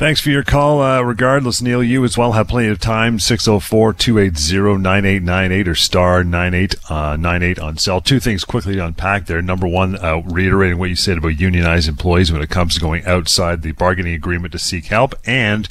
Thanks 0.00 0.18
for 0.18 0.30
your 0.30 0.44
call. 0.44 0.80
Uh, 0.80 1.02
regardless, 1.02 1.60
Neil, 1.60 1.82
you 1.82 2.02
as 2.04 2.16
well 2.16 2.32
have 2.32 2.48
plenty 2.48 2.68
of 2.68 2.78
time. 2.78 3.18
604 3.18 3.92
280 3.92 4.78
9898 4.80 5.68
or 5.68 5.74
star 5.74 6.24
9898 6.24 7.58
uh, 7.58 7.66
on 7.66 7.76
cell. 7.76 8.00
Two 8.00 8.18
things 8.18 8.42
quickly 8.42 8.76
to 8.76 8.86
unpack 8.86 9.26
there. 9.26 9.42
Number 9.42 9.68
one, 9.68 9.96
uh, 9.96 10.22
reiterating 10.24 10.78
what 10.78 10.88
you 10.88 10.96
said 10.96 11.18
about 11.18 11.38
unionized 11.38 11.86
employees 11.86 12.32
when 12.32 12.40
it 12.40 12.48
comes 12.48 12.76
to 12.76 12.80
going 12.80 13.04
outside 13.04 13.60
the 13.60 13.72
bargaining 13.72 14.14
agreement 14.14 14.52
to 14.52 14.58
seek 14.58 14.86
help. 14.86 15.14
And 15.26 15.68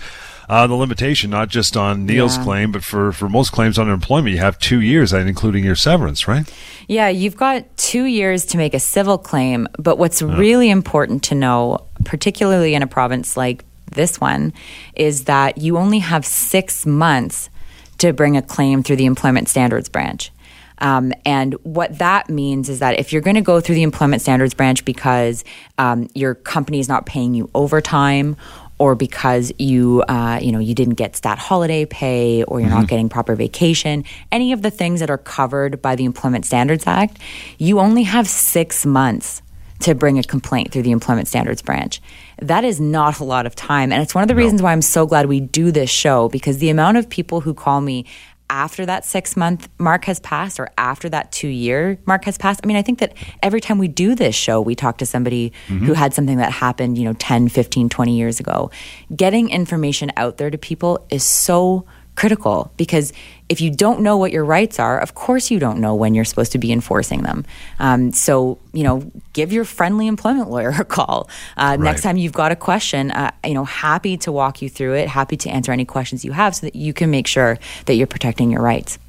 uh, 0.50 0.66
the 0.66 0.74
limitation, 0.74 1.30
not 1.30 1.48
just 1.48 1.78
on 1.78 2.08
Neil's 2.08 2.38
yeah. 2.38 2.44
claim, 2.44 2.72
but 2.72 2.84
for, 2.84 3.12
for 3.12 3.30
most 3.30 3.52
claims 3.52 3.78
on 3.78 3.88
unemployment, 3.88 4.34
you 4.34 4.42
have 4.42 4.58
two 4.58 4.82
years, 4.82 5.14
including 5.14 5.64
your 5.64 5.76
severance, 5.76 6.28
right? 6.28 6.52
Yeah, 6.88 7.08
you've 7.08 7.38
got 7.38 7.78
two 7.78 8.06
years 8.06 8.46
to 8.48 8.58
make 8.58 8.74
a 8.74 8.80
civil 8.80 9.20
claim. 9.20 9.68
But 9.78 10.00
what's 10.00 10.24
really 10.24 10.72
important 10.72 11.24
to 11.26 11.36
know, 11.36 11.86
particularly 12.04 12.74
in 12.74 12.82
a 12.82 12.88
province 12.88 13.38
like 13.38 13.64
this 13.92 14.20
one 14.20 14.54
is 14.96 15.26
that 15.26 15.60
you 15.60 15.78
only 15.78 16.00
have 16.00 16.26
six 16.26 16.84
months 16.84 17.52
to 18.00 18.12
bring 18.12 18.36
a 18.36 18.42
claim 18.42 18.82
through 18.82 18.96
the 18.96 19.06
Employment 19.06 19.50
Standards 19.50 19.88
Branch. 19.88 20.32
Um, 20.80 21.12
and 21.26 21.54
what 21.64 21.98
that 22.00 22.30
means 22.30 22.70
is 22.70 22.80
that 22.80 23.00
if 23.00 23.12
you're 23.12 23.22
going 23.22 23.36
to 23.36 23.42
go 23.42 23.60
through 23.60 23.76
the 23.76 23.84
Employment 23.84 24.22
Standards 24.22 24.54
Branch 24.54 24.84
because 24.86 25.44
um, 25.78 26.08
your 26.16 26.34
company 26.34 26.80
is 26.80 26.88
not 26.88 27.06
paying 27.06 27.34
you 27.34 27.50
overtime 27.54 28.38
or 28.80 28.96
because 28.96 29.52
you 29.60 30.02
uh, 30.08 30.40
you 30.42 30.52
know 30.52 30.60
you 30.60 30.74
didn't 30.74 30.96
get 30.96 31.16
stat 31.16 31.38
holiday 31.38 31.86
pay 31.86 32.44
or 32.44 32.60
you're 32.60 32.70
mm-hmm. 32.70 32.80
not 32.80 32.88
getting 32.88 33.10
proper 33.10 33.36
vacation 33.36 34.04
any 34.32 34.52
of 34.52 34.62
the 34.62 34.72
things 34.72 35.00
that 35.00 35.10
are 35.10 35.18
covered 35.18 35.82
by 35.82 35.96
the 35.96 36.06
employment 36.06 36.46
standards 36.46 36.86
act 36.88 37.20
you 37.58 37.80
only 37.80 38.04
have 38.04 38.28
six 38.28 38.86
months 38.86 39.42
to 39.80 39.96
bring 39.96 40.20
a 40.20 40.24
complaint 40.24 40.72
through 40.72 40.82
the 40.82 40.92
Employment 40.92 41.28
Standards 41.28 41.62
Branch. 41.62 42.02
That 42.40 42.64
is 42.64 42.80
not 42.80 43.20
a 43.20 43.24
lot 43.24 43.46
of 43.46 43.56
time. 43.56 43.92
And 43.92 44.02
it's 44.04 44.14
one 44.14 44.24
of 44.24 44.28
the 44.28 44.34
no. 44.34 44.40
reasons 44.40 44.62
why 44.62 44.72
I'm 44.72 44.82
so 44.82 45.06
glad 45.06 45.28
we 45.28 45.40
do 45.40 45.72
this 45.72 45.90
show 45.90 46.28
because 46.30 46.58
the 46.58 46.70
amount 46.70 46.98
of 46.98 47.10
people 47.10 47.42
who 47.42 47.54
call 47.54 47.80
me 47.82 48.06
after 48.50 48.86
that 48.86 49.06
six 49.06 49.38
month 49.38 49.70
mark 49.78 50.06
has 50.06 50.20
passed 50.20 50.60
or 50.60 50.70
after 50.78 51.10
that 51.10 51.32
two 51.32 51.48
year 51.48 52.00
mark 52.06 52.26
has 52.26 52.38
passed. 52.38 52.60
I 52.64 52.68
mean, 52.68 52.78
I 52.78 52.82
think 52.82 53.00
that 53.00 53.14
every 53.44 53.62
time 53.62 53.78
we 53.78 53.88
do 53.88 54.16
this 54.16 54.36
show, 54.36 54.60
we 54.62 54.76
talk 54.76 54.98
to 55.00 55.06
somebody 55.06 55.52
mm-hmm. 55.68 55.86
who 55.86 55.94
had 55.94 56.14
something 56.14 56.38
that 56.38 56.52
happened, 56.52 56.98
you 56.98 57.04
know, 57.04 57.14
10, 57.14 57.50
15, 57.50 57.90
20 57.90 58.18
years 58.18 58.40
ago. 58.40 58.72
Getting 59.16 59.50
information 59.50 60.12
out 60.18 60.38
there 60.38 60.50
to 60.50 60.58
people 60.58 61.06
is 61.10 61.24
so 61.24 61.86
critical 62.20 62.70
because 62.76 63.14
if 63.48 63.62
you 63.62 63.72
don't 63.72 64.02
know 64.02 64.18
what 64.18 64.34
your 64.34 64.44
rights 64.44 64.78
are, 64.78 65.00
of 65.00 65.16
course 65.16 65.50
you 65.50 65.58
don't 65.58 65.80
know 65.80 65.96
when 65.96 66.14
you're 66.14 66.26
supposed 66.26 66.52
to 66.52 66.58
be 66.58 66.70
enforcing 66.70 67.24
them. 67.24 67.46
Um, 67.80 68.12
so, 68.12 68.60
you 68.74 68.84
know, 68.84 69.10
give 69.32 69.54
your 69.54 69.64
friendly 69.64 70.06
employment 70.06 70.50
lawyer 70.50 70.70
a 70.78 70.84
call. 70.84 71.30
Uh, 71.56 71.62
right. 71.62 71.80
Next 71.80 72.02
time 72.02 72.18
you've 72.18 72.34
got 72.34 72.52
a 72.52 72.58
question, 72.58 73.12
uh, 73.12 73.32
you 73.46 73.54
know, 73.54 73.64
happy 73.64 74.18
to 74.18 74.34
walk 74.34 74.62
you 74.62 74.68
through 74.68 74.96
it, 74.96 75.08
happy 75.08 75.38
to 75.38 75.50
answer 75.50 75.72
any 75.72 75.86
questions 75.86 76.26
you 76.26 76.34
have 76.34 76.58
so 76.58 76.66
that 76.68 76.76
you 76.76 76.92
can 76.92 77.10
make 77.10 77.26
sure 77.26 77.58
that 77.86 77.96
you're 77.96 78.06
protecting 78.06 78.52
your 78.52 78.62
rights. 78.62 79.00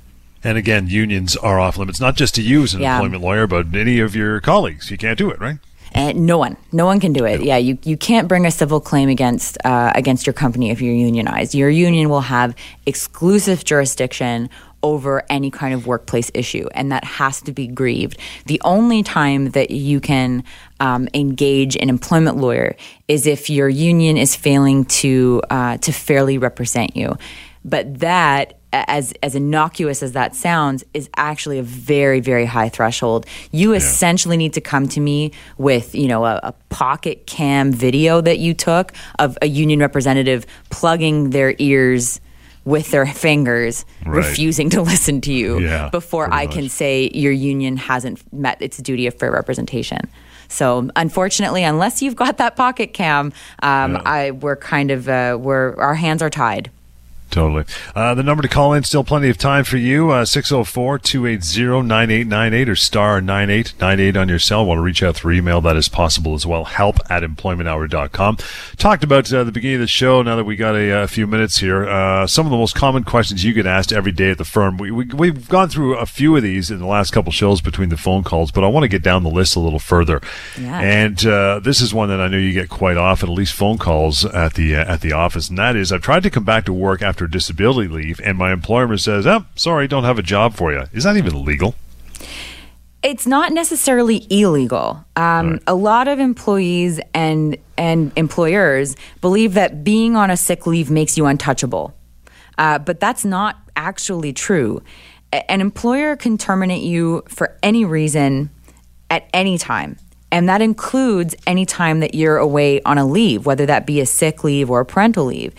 And 0.44 0.56
again, 0.56 0.86
unions 0.86 1.36
are 1.36 1.58
off 1.58 1.76
limits, 1.76 2.00
not 2.00 2.14
just 2.16 2.36
to 2.36 2.42
you 2.42 2.62
as 2.62 2.74
an 2.74 2.80
yeah. 2.80 2.94
employment 2.94 3.24
lawyer, 3.24 3.48
but 3.48 3.74
any 3.74 3.98
of 3.98 4.14
your 4.14 4.40
colleagues. 4.40 4.88
You 4.88 4.96
can't 4.96 5.18
do 5.18 5.30
it, 5.30 5.40
right? 5.40 5.58
And 5.92 6.24
no 6.24 6.38
one, 6.38 6.56
no 6.72 6.86
one 6.86 7.00
can 7.00 7.12
do 7.12 7.24
it. 7.24 7.42
Yeah, 7.42 7.56
you, 7.56 7.78
you 7.82 7.96
can't 7.96 8.28
bring 8.28 8.46
a 8.46 8.50
civil 8.50 8.80
claim 8.80 9.08
against 9.08 9.58
uh, 9.64 9.92
against 9.94 10.26
your 10.26 10.34
company 10.34 10.70
if 10.70 10.80
you're 10.80 10.94
unionized. 10.94 11.54
Your 11.54 11.68
union 11.70 12.08
will 12.08 12.20
have 12.20 12.54
exclusive 12.86 13.64
jurisdiction 13.64 14.50
over 14.82 15.24
any 15.28 15.50
kind 15.50 15.74
of 15.74 15.86
workplace 15.86 16.30
issue, 16.32 16.66
and 16.74 16.92
that 16.92 17.04
has 17.04 17.42
to 17.42 17.52
be 17.52 17.66
grieved. 17.66 18.18
The 18.46 18.60
only 18.64 19.02
time 19.02 19.50
that 19.50 19.70
you 19.70 20.00
can 20.00 20.44
um, 20.78 21.08
engage 21.12 21.76
an 21.76 21.88
employment 21.88 22.36
lawyer 22.36 22.76
is 23.08 23.26
if 23.26 23.50
your 23.50 23.68
union 23.68 24.16
is 24.16 24.34
failing 24.36 24.84
to 24.86 25.42
uh, 25.50 25.76
to 25.78 25.92
fairly 25.92 26.38
represent 26.38 26.96
you. 26.96 27.16
But 27.64 27.98
that 27.98 28.59
as 28.72 29.12
as 29.22 29.34
innocuous 29.34 30.02
as 30.02 30.12
that 30.12 30.34
sounds, 30.34 30.84
is 30.94 31.08
actually 31.16 31.58
a 31.58 31.62
very 31.62 32.20
very 32.20 32.44
high 32.44 32.68
threshold. 32.68 33.26
You 33.50 33.72
yeah. 33.72 33.78
essentially 33.78 34.36
need 34.36 34.54
to 34.54 34.60
come 34.60 34.88
to 34.88 35.00
me 35.00 35.32
with 35.58 35.94
you 35.94 36.08
know 36.08 36.24
a, 36.24 36.40
a, 36.42 36.54
pocket 36.70 37.26
cam 37.26 37.72
video 37.72 38.20
that 38.20 38.38
you 38.38 38.54
took 38.54 38.92
of 39.18 39.36
a 39.42 39.46
union 39.46 39.80
representative 39.80 40.46
plugging 40.70 41.30
their 41.30 41.54
ears 41.58 42.20
with 42.64 42.90
their 42.90 43.06
fingers, 43.06 43.84
right. 44.06 44.16
refusing 44.16 44.70
to 44.70 44.82
listen 44.92 45.20
to 45.22 45.32
you 45.32 45.58
yeah, 45.58 45.88
before 45.90 46.32
I 46.32 46.44
much. 46.44 46.54
can 46.54 46.68
say 46.68 47.10
your 47.12 47.32
union 47.32 47.76
hasn't 47.76 48.32
met 48.32 48.60
its 48.62 48.76
duty 48.78 49.06
of 49.06 49.14
fair 49.14 49.32
representation. 49.32 50.08
So 50.48 50.90
unfortunately, 50.96 51.62
unless 51.62 52.02
you've 52.02 52.16
got 52.16 52.38
that 52.38 52.56
pocket 52.56 52.92
cam, 52.92 53.32
um, 53.62 53.94
yeah. 53.94 54.02
I 54.04 54.30
we're 54.32 54.56
kind 54.56 54.90
of 54.90 55.08
uh, 55.08 55.38
we're 55.40 55.74
our 55.76 55.94
hands 55.94 56.22
are 56.22 56.30
tied. 56.30 56.70
Totally. 57.30 57.64
Uh, 57.94 58.14
the 58.14 58.24
number 58.24 58.42
to 58.42 58.48
call 58.48 58.72
in, 58.72 58.82
still 58.82 59.04
plenty 59.04 59.28
of 59.28 59.38
time 59.38 59.62
for 59.62 59.76
you. 59.76 60.10
Uh, 60.10 60.24
604 60.24 60.98
280 60.98 61.86
9898 61.86 62.68
or 62.68 62.76
star 62.76 63.20
9898 63.20 64.16
on 64.16 64.28
your 64.28 64.38
cell. 64.40 64.66
Want 64.66 64.78
to 64.78 64.82
reach 64.82 65.02
out 65.02 65.14
through 65.14 65.34
email? 65.34 65.60
That 65.60 65.76
is 65.76 65.88
possible 65.88 66.34
as 66.34 66.44
well. 66.44 66.64
Help 66.64 66.96
at 67.08 67.22
employmenthour.com. 67.22 68.38
Talked 68.76 69.04
about 69.04 69.32
uh, 69.32 69.44
the 69.44 69.52
beginning 69.52 69.76
of 69.76 69.82
the 69.82 69.86
show. 69.86 70.22
Now 70.22 70.34
that 70.36 70.44
we 70.44 70.56
got 70.56 70.74
a, 70.74 71.02
a 71.02 71.06
few 71.06 71.28
minutes 71.28 71.58
here, 71.58 71.88
uh, 71.88 72.26
some 72.26 72.46
of 72.46 72.50
the 72.50 72.58
most 72.58 72.74
common 72.74 73.04
questions 73.04 73.44
you 73.44 73.52
get 73.52 73.66
asked 73.66 73.92
every 73.92 74.12
day 74.12 74.30
at 74.30 74.38
the 74.38 74.44
firm. 74.44 74.76
We, 74.76 74.90
we, 74.90 75.28
have 75.28 75.48
gone 75.48 75.68
through 75.68 75.96
a 75.96 76.06
few 76.06 76.36
of 76.36 76.42
these 76.42 76.70
in 76.70 76.80
the 76.80 76.86
last 76.86 77.12
couple 77.12 77.30
shows 77.30 77.60
between 77.60 77.90
the 77.90 77.96
phone 77.96 78.24
calls, 78.24 78.50
but 78.50 78.64
I 78.64 78.66
want 78.66 78.82
to 78.82 78.88
get 78.88 79.02
down 79.02 79.22
the 79.22 79.30
list 79.30 79.54
a 79.54 79.60
little 79.60 79.78
further. 79.78 80.20
Yeah. 80.58 80.80
And 80.80 81.24
uh, 81.24 81.60
this 81.60 81.80
is 81.80 81.94
one 81.94 82.08
that 82.08 82.20
I 82.20 82.26
know 82.26 82.38
you 82.38 82.52
get 82.52 82.68
quite 82.68 82.96
often, 82.96 83.28
at 83.28 83.34
least 83.34 83.54
phone 83.54 83.78
calls 83.78 84.24
at 84.24 84.54
the, 84.54 84.74
uh, 84.74 84.92
at 84.92 85.00
the 85.00 85.12
office. 85.12 85.48
And 85.48 85.58
that 85.58 85.76
is 85.76 85.92
I've 85.92 86.02
tried 86.02 86.24
to 86.24 86.30
come 86.30 86.44
back 86.44 86.64
to 86.64 86.72
work 86.72 87.02
after 87.02 87.19
after 87.20 87.30
disability 87.30 87.88
leave, 87.88 88.20
and 88.24 88.38
my 88.38 88.50
employer 88.52 88.96
says, 88.96 89.26
"Oh, 89.26 89.44
sorry, 89.54 89.86
don't 89.86 90.04
have 90.04 90.18
a 90.18 90.22
job 90.22 90.54
for 90.54 90.72
you." 90.72 90.84
Is 90.92 91.04
that 91.04 91.16
even 91.16 91.44
legal? 91.44 91.74
It's 93.02 93.26
not 93.26 93.52
necessarily 93.52 94.26
illegal. 94.30 95.04
Um, 95.16 95.52
right. 95.52 95.62
A 95.66 95.74
lot 95.74 96.08
of 96.08 96.18
employees 96.18 96.98
and 97.12 97.58
and 97.76 98.10
employers 98.16 98.96
believe 99.20 99.54
that 99.54 99.84
being 99.84 100.16
on 100.16 100.30
a 100.30 100.36
sick 100.36 100.66
leave 100.66 100.90
makes 100.90 101.18
you 101.18 101.26
untouchable, 101.26 101.94
uh, 102.56 102.78
but 102.78 103.00
that's 103.00 103.24
not 103.24 103.56
actually 103.76 104.32
true. 104.32 104.82
A- 105.32 105.50
an 105.50 105.60
employer 105.60 106.16
can 106.16 106.38
terminate 106.38 106.82
you 106.82 107.22
for 107.28 107.58
any 107.62 107.84
reason 107.84 108.48
at 109.10 109.28
any 109.34 109.58
time. 109.58 109.96
And 110.32 110.48
that 110.48 110.62
includes 110.62 111.34
any 111.44 111.66
time 111.66 112.00
that 112.00 112.14
you're 112.14 112.38
away 112.38 112.80
on 112.82 112.98
a 112.98 113.04
leave, 113.04 113.46
whether 113.46 113.66
that 113.66 113.84
be 113.84 114.00
a 114.00 114.06
sick 114.06 114.44
leave 114.44 114.70
or 114.70 114.80
a 114.80 114.86
parental 114.86 115.24
leave. 115.24 115.52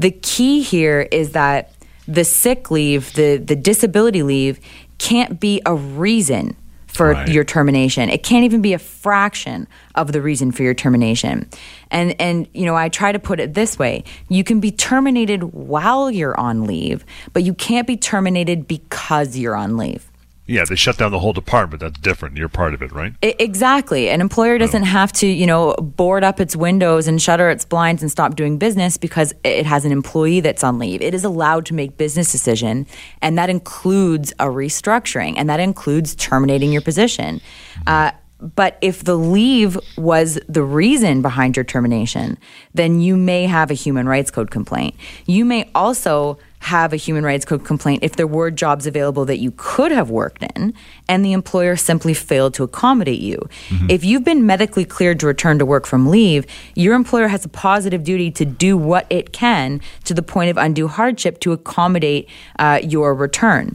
The 0.00 0.10
key 0.10 0.62
here 0.62 1.06
is 1.12 1.32
that 1.32 1.74
the 2.08 2.24
sick 2.24 2.70
leave, 2.70 3.12
the, 3.12 3.36
the 3.36 3.54
disability 3.54 4.22
leave, 4.22 4.58
can't 4.96 5.38
be 5.38 5.60
a 5.66 5.74
reason 5.74 6.56
for 6.86 7.10
right. 7.10 7.28
your 7.28 7.44
termination. 7.44 8.08
It 8.08 8.22
can't 8.22 8.44
even 8.44 8.62
be 8.62 8.72
a 8.72 8.78
fraction 8.78 9.68
of 9.94 10.12
the 10.12 10.22
reason 10.22 10.52
for 10.52 10.62
your 10.62 10.72
termination. 10.72 11.48
And 11.90 12.18
and 12.18 12.48
you 12.54 12.64
know, 12.64 12.74
I 12.74 12.88
try 12.88 13.12
to 13.12 13.18
put 13.18 13.40
it 13.40 13.52
this 13.52 13.78
way. 13.78 14.04
You 14.28 14.42
can 14.42 14.58
be 14.58 14.72
terminated 14.72 15.52
while 15.52 16.10
you're 16.10 16.38
on 16.40 16.64
leave, 16.64 17.04
but 17.34 17.42
you 17.42 17.52
can't 17.52 17.86
be 17.86 17.96
terminated 17.96 18.66
because 18.66 19.36
you're 19.36 19.54
on 19.54 19.76
leave. 19.76 20.09
Yeah, 20.50 20.64
they 20.64 20.74
shut 20.74 20.98
down 20.98 21.12
the 21.12 21.20
whole 21.20 21.32
department. 21.32 21.80
That's 21.80 21.98
different. 22.00 22.36
You're 22.36 22.48
part 22.48 22.74
of 22.74 22.82
it, 22.82 22.90
right? 22.90 23.14
exactly. 23.22 24.10
An 24.10 24.20
employer 24.20 24.58
doesn't 24.58 24.82
oh. 24.82 24.86
have 24.86 25.12
to, 25.12 25.26
you 25.28 25.46
know, 25.46 25.74
board 25.74 26.24
up 26.24 26.40
its 26.40 26.56
windows 26.56 27.06
and 27.06 27.22
shutter 27.22 27.50
its 27.50 27.64
blinds 27.64 28.02
and 28.02 28.10
stop 28.10 28.34
doing 28.34 28.58
business 28.58 28.96
because 28.96 29.32
it 29.44 29.64
has 29.64 29.84
an 29.84 29.92
employee 29.92 30.40
that's 30.40 30.64
on 30.64 30.80
leave. 30.80 31.02
It 31.02 31.14
is 31.14 31.22
allowed 31.22 31.66
to 31.66 31.74
make 31.74 31.96
business 31.96 32.32
decision, 32.32 32.88
and 33.22 33.38
that 33.38 33.48
includes 33.48 34.32
a 34.40 34.46
restructuring, 34.46 35.34
and 35.36 35.48
that 35.48 35.60
includes 35.60 36.16
terminating 36.16 36.72
your 36.72 36.82
position. 36.82 37.40
Uh, 37.86 38.10
but 38.40 38.76
if 38.80 39.04
the 39.04 39.16
leave 39.16 39.78
was 39.96 40.40
the 40.48 40.64
reason 40.64 41.22
behind 41.22 41.56
your 41.56 41.64
termination, 41.64 42.38
then 42.74 43.00
you 43.00 43.16
may 43.16 43.44
have 43.44 43.70
a 43.70 43.74
human 43.74 44.08
rights 44.08 44.32
code 44.32 44.50
complaint. 44.50 44.96
You 45.26 45.44
may 45.44 45.70
also 45.76 46.38
have 46.60 46.92
a 46.92 46.96
human 46.96 47.24
rights 47.24 47.44
code 47.44 47.64
complaint 47.64 48.04
if 48.04 48.16
there 48.16 48.26
were 48.26 48.50
jobs 48.50 48.86
available 48.86 49.24
that 49.24 49.38
you 49.38 49.52
could 49.56 49.90
have 49.90 50.10
worked 50.10 50.44
in 50.54 50.74
and 51.08 51.24
the 51.24 51.32
employer 51.32 51.74
simply 51.74 52.14
failed 52.14 52.54
to 52.54 52.62
accommodate 52.62 53.20
you. 53.20 53.38
Mm-hmm. 53.68 53.90
If 53.90 54.04
you've 54.04 54.24
been 54.24 54.46
medically 54.46 54.84
cleared 54.84 55.20
to 55.20 55.26
return 55.26 55.58
to 55.58 55.66
work 55.66 55.86
from 55.86 56.08
leave, 56.08 56.46
your 56.74 56.94
employer 56.94 57.28
has 57.28 57.44
a 57.44 57.48
positive 57.48 58.04
duty 58.04 58.30
to 58.32 58.44
do 58.44 58.76
what 58.76 59.06
it 59.10 59.32
can 59.32 59.80
to 60.04 60.14
the 60.14 60.22
point 60.22 60.50
of 60.50 60.58
undue 60.58 60.88
hardship 60.88 61.40
to 61.40 61.52
accommodate 61.52 62.28
uh, 62.58 62.80
your 62.82 63.14
return. 63.14 63.74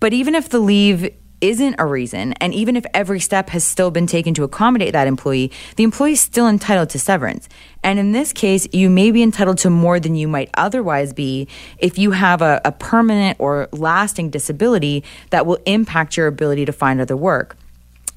But 0.00 0.12
even 0.12 0.34
if 0.34 0.48
the 0.48 0.58
leave 0.58 1.14
isn't 1.40 1.76
a 1.78 1.86
reason, 1.86 2.32
and 2.34 2.54
even 2.54 2.76
if 2.76 2.84
every 2.92 3.20
step 3.20 3.50
has 3.50 3.64
still 3.64 3.90
been 3.90 4.06
taken 4.06 4.34
to 4.34 4.44
accommodate 4.44 4.92
that 4.92 5.06
employee, 5.06 5.50
the 5.76 5.84
employee 5.84 6.12
is 6.12 6.20
still 6.20 6.48
entitled 6.48 6.90
to 6.90 6.98
severance. 6.98 7.48
And 7.82 7.98
in 7.98 8.12
this 8.12 8.32
case, 8.32 8.68
you 8.72 8.90
may 8.90 9.10
be 9.10 9.22
entitled 9.22 9.58
to 9.58 9.70
more 9.70 9.98
than 9.98 10.16
you 10.16 10.28
might 10.28 10.50
otherwise 10.54 11.12
be 11.12 11.48
if 11.78 11.98
you 11.98 12.10
have 12.10 12.42
a, 12.42 12.60
a 12.64 12.72
permanent 12.72 13.38
or 13.40 13.68
lasting 13.72 14.30
disability 14.30 15.02
that 15.30 15.46
will 15.46 15.58
impact 15.66 16.16
your 16.16 16.26
ability 16.26 16.64
to 16.66 16.72
find 16.72 17.00
other 17.00 17.16
work 17.16 17.56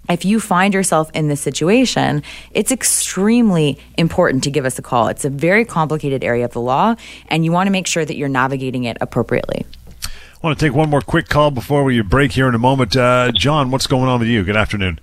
if 0.10 0.26
you 0.26 0.40
find 0.40 0.74
yourself 0.74 1.10
in 1.14 1.28
this 1.28 1.40
situation, 1.40 2.24
it's 2.52 2.72
extremely 2.72 3.78
important 3.98 4.44
to 4.44 4.52
give 4.52 4.66
us 4.66 4.78
a 4.78 4.82
call. 4.82 5.08
It's 5.08 5.24
a 5.24 5.30
very 5.30 5.66
complicated 5.66 6.24
area 6.24 6.46
of 6.46 6.52
the 6.52 6.62
law, 6.62 6.96
and 7.28 7.46
you 7.46 7.52
want 7.52 7.68
to 7.68 7.72
make 7.72 7.88
sure 7.88 8.04
that 8.04 8.18
you're 8.18 8.30
navigating 8.30 8.84
it 8.84 8.98
appropriately. 9.00 9.66
I 10.44 10.48
want 10.48 10.60
to 10.60 10.66
take 10.66 10.76
one 10.76 10.90
more 10.90 11.00
quick 11.00 11.30
call 11.30 11.52
before 11.52 11.86
we 11.86 12.02
break 12.02 12.34
here 12.34 12.50
in 12.50 12.56
a 12.56 12.60
moment. 12.60 12.98
Uh, 12.98 13.32
John, 13.32 13.72
what's 13.72 13.88
going 13.88 14.10
on 14.10 14.20
with 14.20 14.28
you? 14.28 14.44
Good 14.44 14.58
afternoon. 14.58 15.00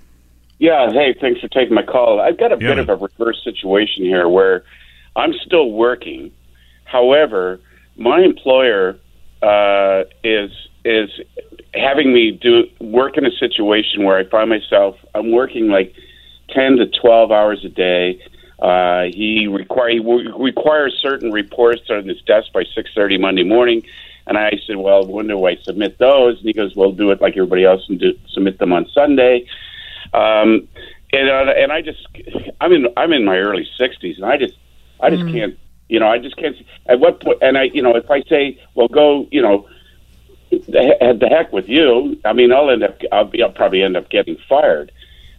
Yeah, 0.59 0.92
hey, 0.92 1.14
thanks 1.18 1.40
for 1.40 1.48
taking 1.48 1.74
my 1.74 1.83
call. 1.83 2.20
I've 2.20 2.37
got 2.37 2.53
a 2.53 2.59
yeah. 2.61 2.74
bit 2.74 2.79
of 2.79 2.90
a 2.90 2.96
reverse 2.96 3.42
situation 3.42 4.05
here 4.05 4.29
where 4.29 4.64
I'm 5.16 5.33
still 5.33 5.70
working. 5.70 6.31
However, 6.85 7.59
my 7.96 8.20
employer 8.20 8.98
uh, 9.40 10.03
is 10.22 10.50
is 10.85 11.09
having 11.72 12.12
me 12.12 12.33
do 12.33 12.64
work 12.79 13.16
in 13.16 13.24
a 13.24 13.31
situation 13.31 14.05
where 14.05 14.18
I 14.18 14.24
find 14.24 14.50
myself 14.50 14.96
I'm 15.14 15.33
working 15.33 15.68
like 15.68 15.94
ten 16.50 16.76
to 16.76 16.87
twelve 17.00 17.33
hours 17.33 17.64
a 17.64 17.70
day. 17.70 18.22
Uh, 18.59 19.05
he 19.05 19.46
require 19.46 19.88
he 19.88 20.00
requires 20.38 20.98
certain 21.00 21.33
reports 21.33 21.88
on 21.88 22.07
his 22.07 22.20
desk 22.26 22.53
by 22.53 22.64
six 22.74 22.90
thirty 22.94 23.16
Monday 23.16 23.44
morning. 23.44 23.87
And 24.26 24.38
I 24.38 24.52
said, 24.66 24.76
well, 24.76 25.06
when 25.06 25.26
do 25.26 25.44
I 25.46 25.56
submit 25.56 25.98
those? 25.98 26.38
And 26.38 26.46
he 26.46 26.52
goes, 26.52 26.76
well, 26.76 26.92
do 26.92 27.11
it 27.11 27.20
like 27.20 27.37
everybody 27.37 27.64
else 27.64 27.83
and 27.88 27.98
do, 27.98 28.14
submit 28.28 28.59
them 28.59 28.72
on 28.72 28.87
Sunday. 28.92 29.46
Um, 30.12 30.68
and 31.12 31.28
uh, 31.28 31.52
and 31.56 31.72
I 31.72 31.83
just, 31.83 32.06
I'm 32.61 32.72
in 32.72 32.87
I'm 32.96 33.12
in 33.12 33.24
my 33.24 33.38
early 33.38 33.68
60s, 33.78 34.16
and 34.16 34.24
I 34.24 34.37
just 34.37 34.54
I 35.00 35.11
just 35.11 35.24
mm. 35.24 35.33
can't, 35.33 35.59
you 35.88 35.98
know, 35.98 36.06
I 36.06 36.18
just 36.18 36.37
can't. 36.37 36.56
At 36.87 37.00
what 37.00 37.20
point? 37.20 37.38
And 37.42 37.59
I, 37.59 37.64
you 37.64 37.83
know, 37.83 37.96
if 37.96 38.11
I 38.11 38.22
say, 38.22 38.62
well, 38.74 38.87
go, 38.87 39.26
you 39.33 39.42
know, 39.42 39.68
the, 40.50 41.16
the 41.18 41.28
heck 41.28 41.52
with 41.52 41.68
you. 41.68 42.20
I 42.24 42.33
mean, 42.33 42.52
I'll 42.52 42.70
end 42.70 42.83
up, 42.83 42.98
I'll, 43.12 43.24
be, 43.24 43.42
I'll 43.42 43.52
probably 43.52 43.83
end 43.83 43.96
up 43.96 44.11
getting 44.11 44.37
fired, 44.48 44.92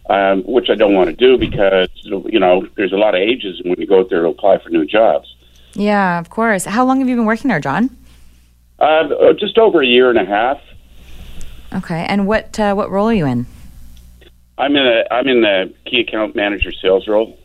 um, 0.08 0.42
which 0.42 0.70
I 0.70 0.74
don't 0.74 0.94
want 0.94 1.10
to 1.10 1.16
do 1.16 1.38
because 1.38 1.88
you 2.04 2.40
know 2.40 2.66
there's 2.76 2.92
a 2.92 2.96
lot 2.96 3.14
of 3.14 3.20
ages 3.20 3.60
when 3.64 3.78
you 3.78 3.86
go 3.86 4.00
out 4.00 4.10
there 4.10 4.22
to 4.22 4.28
apply 4.28 4.58
for 4.62 4.70
new 4.70 4.84
jobs. 4.84 5.34
Yeah, 5.74 6.18
of 6.18 6.30
course. 6.30 6.64
How 6.64 6.84
long 6.84 7.00
have 7.00 7.08
you 7.08 7.16
been 7.16 7.24
working 7.24 7.48
there, 7.48 7.60
John? 7.60 7.96
Uh, 8.82 9.32
just 9.38 9.58
over 9.58 9.80
a 9.80 9.86
year 9.86 10.10
and 10.10 10.18
a 10.18 10.24
half. 10.24 10.58
Okay, 11.72 12.04
and 12.08 12.26
what 12.26 12.58
uh, 12.58 12.74
what 12.74 12.90
role 12.90 13.08
are 13.08 13.14
you 13.14 13.26
in? 13.26 13.46
I'm 14.58 14.74
in 14.74 14.84
a 14.84 15.04
I'm 15.14 15.28
in 15.28 15.42
the 15.42 15.72
key 15.86 16.00
account 16.00 16.34
manager 16.34 16.72
sales 16.72 17.06
role. 17.06 17.38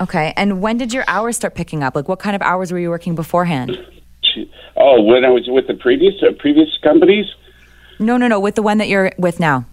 Okay, 0.00 0.32
and 0.36 0.62
when 0.62 0.78
did 0.78 0.92
your 0.92 1.04
hours 1.08 1.36
start 1.36 1.54
picking 1.54 1.82
up? 1.82 1.96
Like, 1.96 2.08
what 2.08 2.20
kind 2.20 2.36
of 2.36 2.42
hours 2.42 2.72
were 2.72 2.78
you 2.78 2.90
working 2.90 3.14
beforehand? 3.14 3.76
Oh, 4.76 5.02
when 5.02 5.26
I 5.26 5.28
was 5.28 5.42
with 5.46 5.66
the 5.66 5.74
previous 5.74 6.14
uh, 6.22 6.32
previous 6.38 6.68
companies. 6.82 7.26
No, 7.98 8.16
no, 8.16 8.28
no. 8.28 8.40
With 8.40 8.54
the 8.54 8.62
one 8.62 8.78
that 8.78 8.88
you're 8.88 9.12
with 9.18 9.38
now. 9.38 9.66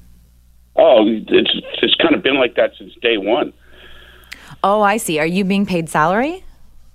Oh, 0.76 1.06
it's 1.08 1.52
it's 1.82 1.96
kind 1.96 2.13
of 2.13 2.24
been 2.24 2.38
like 2.38 2.56
that 2.56 2.72
since 2.78 2.93
day 3.02 3.17
one. 3.17 3.54
Oh, 4.63 4.82
I 4.82 4.98
see. 4.98 5.20
Are 5.20 5.26
you 5.26 5.46
being 5.46 5.65
paid 5.65 5.89
salary? 5.89 6.43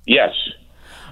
Yes. 0.06 0.34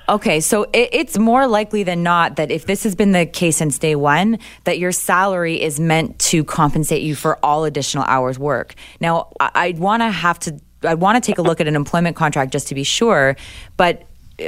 Okay, 0.09 0.41
so 0.41 0.65
it, 0.73 0.89
it's 0.93 1.19
more 1.19 1.47
likely 1.47 1.83
than 1.85 2.03
not 2.03 2.37
that 2.37 2.51
if 2.51 2.67
this 2.67 2.83
has 2.83 2.97
been 2.97 3.13
the 3.13 3.27
case 3.27 3.59
since 3.59 3.79
day 3.79 3.95
one, 3.95 4.39
that 4.65 4.79
your 4.79 4.91
salary 4.91 5.61
is 5.61 5.79
meant 5.79 6.19
to 6.19 6.43
compensate 6.43 7.03
you 7.03 7.15
for 7.15 7.39
all 7.45 7.65
additional 7.65 8.05
hours 8.05 8.39
work. 8.39 8.75
Now, 9.01 9.33
I, 9.39 9.51
I'd 9.55 9.79
want 9.79 10.03
to 10.03 10.11
have 10.11 10.39
to, 10.41 10.59
I 10.83 10.95
want 10.95 11.23
to 11.23 11.27
take 11.27 11.39
a 11.39 11.43
look 11.43 11.61
at 11.61 11.69
an 11.69 11.77
employment 11.77 12.17
contract 12.17 12.53
just 12.53 12.69
to 12.69 12.75
be 12.75 12.83
sure, 12.83 13.37
but 13.77 14.03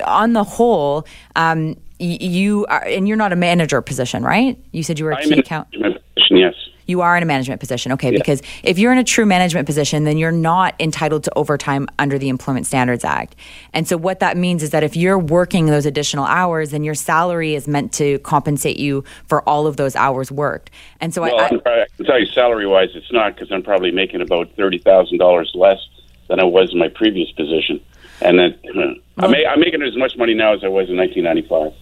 on 0.05 0.33
the 0.33 0.43
whole, 0.43 1.07
um, 1.37 1.77
you 1.99 2.67
are, 2.67 2.85
and 2.85 3.07
you're 3.07 3.17
not 3.17 3.33
a 3.33 3.37
manager 3.37 3.81
position, 3.81 4.25
right? 4.25 4.59
You 4.73 4.83
said 4.83 4.99
you 4.99 5.05
were 5.05 5.13
a 5.13 5.23
key 5.23 5.39
account. 5.39 5.71
Position, 5.71 6.37
yes. 6.37 6.55
You 6.93 7.01
are 7.01 7.17
in 7.17 7.23
a 7.23 7.27
management 7.27 7.59
position, 7.59 7.91
okay? 7.93 8.13
Yeah. 8.13 8.19
Because 8.19 8.43
if 8.63 8.79
you're 8.79 8.93
in 8.93 8.99
a 8.99 9.05
true 9.05 9.25
management 9.25 9.65
position, 9.65 10.05
then 10.05 10.19
you're 10.19 10.31
not 10.31 10.75
entitled 10.79 11.25
to 11.25 11.33
overtime 11.35 11.89
under 11.99 12.19
the 12.19 12.29
Employment 12.29 12.67
Standards 12.67 13.03
Act. 13.03 13.35
And 13.73 13.89
so, 13.89 13.97
what 13.97 14.21
that 14.21 14.37
means 14.37 14.63
is 14.63 14.71
that 14.71 14.83
if 14.83 14.95
you're 14.95 15.19
working 15.19 15.65
those 15.65 15.87
additional 15.87 16.27
hours, 16.27 16.71
then 16.71 16.85
your 16.85 16.95
salary 16.95 17.55
is 17.55 17.67
meant 17.67 17.95
to 17.95 18.19
compensate 18.19 18.79
you 18.79 19.05
for 19.27 19.41
all 19.49 19.67
of 19.67 19.79
those 19.79 19.97
hours 19.97 20.31
worked. 20.31 20.71
And 21.01 21.15
so, 21.15 21.23
well, 21.23 21.41
I, 21.41 21.45
I, 21.45 21.83
I 21.83 21.87
can 21.97 22.05
tell 22.05 22.21
you, 22.21 22.27
salary 22.27 22.67
wise, 22.67 22.91
it's 22.95 23.11
not 23.11 23.35
because 23.35 23.51
I'm 23.51 23.63
probably 23.63 23.91
making 23.91 24.21
about 24.21 24.55
thirty 24.55 24.79
thousand 24.79 25.17
dollars 25.17 25.51
less 25.55 25.81
than 26.29 26.41
I 26.41 26.45
was 26.45 26.73
in 26.73 26.79
my 26.79 26.89
previous 26.89 27.31
position, 27.33 27.81
and 28.21 28.39
then 28.39 28.59
I'm, 29.17 29.35
I'm 29.35 29.61
making 29.61 29.81
as 29.81 29.97
much 29.97 30.19
money 30.19 30.35
now 30.35 30.53
as 30.53 30.63
I 30.63 30.69
was 30.69 30.91
in 30.91 30.97
1995. 30.99 31.82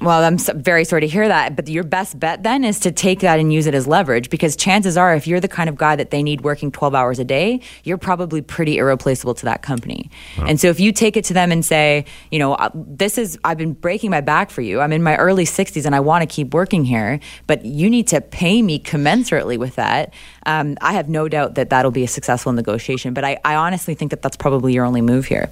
Well, 0.00 0.22
I'm 0.22 0.38
very 0.38 0.84
sorry 0.84 1.00
to 1.00 1.08
hear 1.08 1.26
that. 1.26 1.56
But 1.56 1.68
your 1.68 1.84
best 1.84 2.18
bet 2.18 2.42
then 2.42 2.64
is 2.64 2.78
to 2.80 2.92
take 2.92 3.20
that 3.20 3.40
and 3.40 3.52
use 3.52 3.66
it 3.66 3.74
as 3.74 3.86
leverage 3.86 4.30
because 4.30 4.54
chances 4.54 4.96
are, 4.96 5.14
if 5.14 5.26
you're 5.26 5.40
the 5.40 5.48
kind 5.48 5.68
of 5.68 5.76
guy 5.76 5.96
that 5.96 6.10
they 6.10 6.22
need 6.22 6.42
working 6.42 6.70
12 6.70 6.94
hours 6.94 7.18
a 7.18 7.24
day, 7.24 7.60
you're 7.84 7.98
probably 7.98 8.40
pretty 8.40 8.78
irreplaceable 8.78 9.34
to 9.34 9.44
that 9.46 9.62
company. 9.62 10.10
And 10.46 10.60
so 10.60 10.68
if 10.68 10.78
you 10.78 10.92
take 10.92 11.16
it 11.16 11.24
to 11.26 11.34
them 11.34 11.50
and 11.50 11.64
say, 11.64 12.04
you 12.30 12.38
know, 12.38 12.54
uh, 12.54 12.70
this 12.74 13.18
is, 13.18 13.38
I've 13.44 13.58
been 13.58 13.72
breaking 13.72 14.10
my 14.10 14.20
back 14.20 14.50
for 14.50 14.60
you. 14.60 14.80
I'm 14.80 14.92
in 14.92 15.02
my 15.02 15.16
early 15.16 15.44
60s 15.44 15.84
and 15.84 15.94
I 15.94 16.00
want 16.00 16.22
to 16.22 16.26
keep 16.26 16.54
working 16.54 16.84
here, 16.84 17.18
but 17.46 17.64
you 17.64 17.90
need 17.90 18.06
to 18.08 18.20
pay 18.20 18.62
me 18.62 18.78
commensurately 18.78 19.58
with 19.58 19.74
that. 19.76 20.14
Um, 20.46 20.76
I 20.80 20.92
have 20.92 21.08
no 21.08 21.28
doubt 21.28 21.56
that 21.56 21.70
that'll 21.70 21.90
be 21.90 22.04
a 22.04 22.08
successful 22.08 22.52
negotiation. 22.52 23.14
But 23.14 23.24
I, 23.24 23.38
I 23.44 23.56
honestly 23.56 23.94
think 23.94 24.10
that 24.12 24.22
that's 24.22 24.36
probably 24.36 24.72
your 24.72 24.84
only 24.84 25.02
move 25.02 25.26
here. 25.26 25.50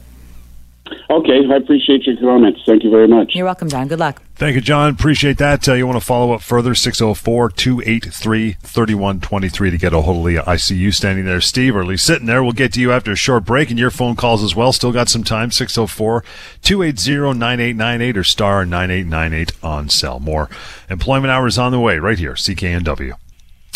Okay, 1.09 1.41
I 1.51 1.57
appreciate 1.57 2.05
your 2.05 2.17
comments. 2.17 2.61
Thank 2.67 2.85
you 2.85 2.91
very 2.91 3.09
much. 3.09 3.35
You're 3.35 3.45
welcome, 3.45 3.69
John. 3.69 3.89
Good 3.89 3.99
luck. 3.99 4.23
Thank 4.35 4.55
you, 4.55 4.61
John. 4.61 4.91
Appreciate 4.91 5.39
that. 5.39 5.67
Uh, 5.69 5.75
you 5.75 5.87
want 5.87 5.99
to 5.99 6.05
follow 6.05 6.33
up 6.33 6.43
further, 6.43 6.75
604 6.75 7.51
283 7.51 8.53
3123 8.61 9.71
to 9.71 9.79
get 9.79 9.93
a 9.93 10.01
hold 10.03 10.19
of 10.19 10.25
Leah. 10.25 10.45
I 10.47 10.57
see 10.57 10.77
you 10.77 10.93
standing 10.93 11.25
there, 11.25 11.41
Steve, 11.41 11.75
or 11.75 11.81
at 11.81 11.87
least 11.87 12.05
sitting 12.05 12.27
there. 12.27 12.43
We'll 12.43 12.53
get 12.53 12.73
to 12.75 12.81
you 12.81 12.93
after 12.93 13.13
a 13.13 13.17
short 13.17 13.45
break 13.45 13.71
and 13.71 13.79
your 13.79 13.91
phone 13.91 14.17
calls 14.17 14.43
as 14.43 14.55
well. 14.55 14.73
Still 14.73 14.93
got 14.93 15.09
some 15.09 15.25
time, 15.25 15.51
604 15.51 16.23
280 16.63 17.39
9898 17.39 18.17
or 18.17 18.25
star 18.25 18.67
9898 18.67 19.53
on 19.63 19.89
cell. 19.89 20.21
More 20.21 20.51
employment 20.91 21.31
hours 21.31 21.57
on 21.57 21.73
the 21.73 21.81
way 21.81 21.99
right 21.99 22.19
here, 22.19 22.35
CKNW. 22.35 23.15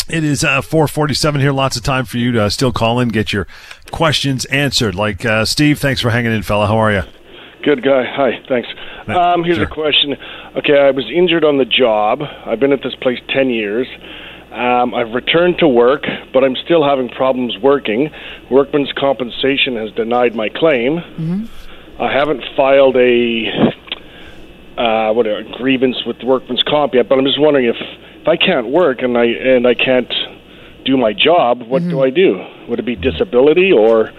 It 0.09 0.23
is 0.23 0.43
uh, 0.43 0.61
447 0.61 1.39
here. 1.41 1.51
Lots 1.51 1.77
of 1.77 1.83
time 1.83 2.05
for 2.05 2.17
you 2.17 2.31
to 2.33 2.43
uh, 2.43 2.49
still 2.49 2.71
call 2.71 2.99
in, 2.99 3.09
get 3.09 3.31
your 3.31 3.47
questions 3.91 4.45
answered. 4.45 4.95
Like 4.95 5.25
uh, 5.25 5.45
Steve, 5.45 5.79
thanks 5.79 6.01
for 6.01 6.09
hanging 6.09 6.33
in, 6.33 6.41
fella. 6.43 6.67
How 6.67 6.77
are 6.77 6.91
you? 6.91 7.03
Good 7.63 7.83
guy. 7.83 8.03
Hi, 8.05 8.43
thanks. 8.49 8.67
Um, 9.07 9.43
here's 9.43 9.57
sure. 9.57 9.65
a 9.65 9.69
question. 9.69 10.17
Okay, 10.57 10.77
I 10.77 10.91
was 10.91 11.05
injured 11.09 11.45
on 11.45 11.57
the 11.57 11.65
job. 11.65 12.21
I've 12.45 12.59
been 12.59 12.71
at 12.71 12.81
this 12.81 12.95
place 12.95 13.19
10 13.29 13.49
years. 13.49 13.87
Um, 14.51 14.93
I've 14.93 15.13
returned 15.13 15.59
to 15.59 15.67
work, 15.67 16.03
but 16.33 16.43
I'm 16.43 16.55
still 16.57 16.83
having 16.83 17.07
problems 17.07 17.57
working. 17.59 18.11
Workman's 18.49 18.91
compensation 18.93 19.77
has 19.77 19.91
denied 19.93 20.35
my 20.35 20.49
claim. 20.49 20.97
Mm-hmm. 20.97 21.45
I 22.01 22.11
haven't 22.11 22.43
filed 22.57 22.97
a 22.97 23.47
uh, 24.77 25.13
what 25.13 25.27
a 25.27 25.43
grievance 25.57 26.03
with 26.05 26.21
workman's 26.23 26.63
comp 26.63 26.95
yet, 26.95 27.07
but 27.07 27.17
I'm 27.17 27.25
just 27.25 27.39
wondering 27.39 27.67
if 27.67 27.75
if 28.21 28.27
I 28.27 28.37
can't 28.37 28.67
work 28.67 29.01
and 29.01 29.17
I 29.17 29.25
and 29.25 29.67
I 29.67 29.73
can't 29.73 30.11
do 30.85 30.97
my 30.97 31.13
job, 31.13 31.61
what 31.63 31.81
mm-hmm. 31.81 31.91
do 31.91 32.01
I 32.01 32.09
do? 32.09 32.45
Would 32.69 32.79
it 32.79 32.85
be 32.85 32.95
disability 32.95 33.71
or? 33.71 34.11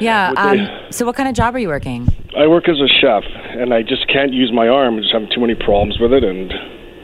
Yeah. 0.00 0.32
Um, 0.36 0.92
so, 0.92 1.06
what 1.06 1.16
kind 1.16 1.28
of 1.28 1.34
job 1.34 1.54
are 1.54 1.58
you 1.58 1.68
working? 1.68 2.06
I 2.36 2.46
work 2.46 2.68
as 2.68 2.76
a 2.80 2.88
chef, 3.00 3.24
and 3.24 3.72
I 3.72 3.82
just 3.82 4.06
can't 4.08 4.32
use 4.32 4.52
my 4.52 4.68
arm. 4.68 4.96
I 4.96 5.00
just 5.00 5.12
having 5.12 5.30
too 5.34 5.40
many 5.40 5.54
problems 5.54 5.98
with 5.98 6.12
it, 6.12 6.22
and 6.22 6.52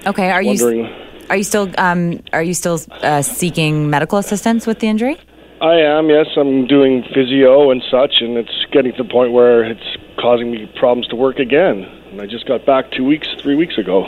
okay. 0.07 0.31
Are 0.31 0.43
you 0.43 0.89
are 1.31 1.37
you 1.37 1.45
still 1.45 1.71
um, 1.79 2.23
are 2.33 2.43
you 2.43 2.55
still 2.55 2.79
uh, 3.03 3.23
seeking 3.23 3.91
medical 3.91 4.19
assistance 4.19 4.67
with 4.67 4.79
the 4.81 4.89
injury? 4.89 5.19
I 5.61 5.77
am. 5.77 6.11
Yes, 6.11 6.27
I'm 6.37 6.67
doing 6.67 7.05
physio 7.15 7.71
and 7.71 7.83
such, 7.91 8.15
and 8.21 8.37
it's 8.37 8.67
getting 8.73 8.93
to 8.93 9.03
the 9.05 9.09
point 9.09 9.33
where 9.33 9.65
it's 9.65 9.97
causing 10.19 10.51
me 10.51 10.71
problems 10.77 11.07
to 11.09 11.17
work 11.17 11.39
again. 11.39 11.85
And 12.11 12.21
I 12.21 12.27
just 12.27 12.47
got 12.47 12.67
back 12.67 12.91
two 12.91 13.05
weeks, 13.05 13.29
three 13.41 13.55
weeks 13.55 13.79
ago. 13.79 14.05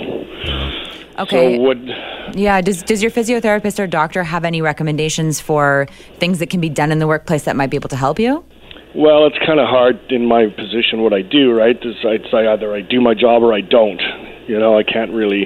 Okay. 1.18 1.56
So 1.56 1.62
would 1.62 1.88
yeah. 2.34 2.60
Does 2.60 2.82
does 2.82 3.02
your 3.02 3.10
physiotherapist 3.10 3.78
or 3.78 3.86
doctor 3.86 4.22
have 4.24 4.44
any 4.44 4.62
recommendations 4.62 5.40
for 5.40 5.86
things 6.18 6.38
that 6.38 6.50
can 6.50 6.60
be 6.60 6.68
done 6.68 6.90
in 6.90 6.98
the 6.98 7.06
workplace 7.06 7.44
that 7.44 7.56
might 7.56 7.70
be 7.70 7.76
able 7.76 7.88
to 7.90 7.96
help 7.96 8.18
you? 8.18 8.44
Well, 8.94 9.26
it's 9.26 9.38
kind 9.44 9.58
of 9.58 9.66
hard 9.68 10.00
in 10.10 10.26
my 10.26 10.46
position 10.48 11.02
what 11.02 11.12
I 11.12 11.22
do. 11.22 11.52
Right? 11.52 11.76
I'd 11.76 12.24
say 12.30 12.46
either 12.46 12.74
I 12.74 12.80
do 12.80 13.00
my 13.00 13.14
job 13.14 13.42
or 13.42 13.52
I 13.52 13.60
don't. 13.60 14.00
You 14.46 14.58
know, 14.58 14.78
I 14.78 14.82
can't 14.82 15.12
really. 15.12 15.44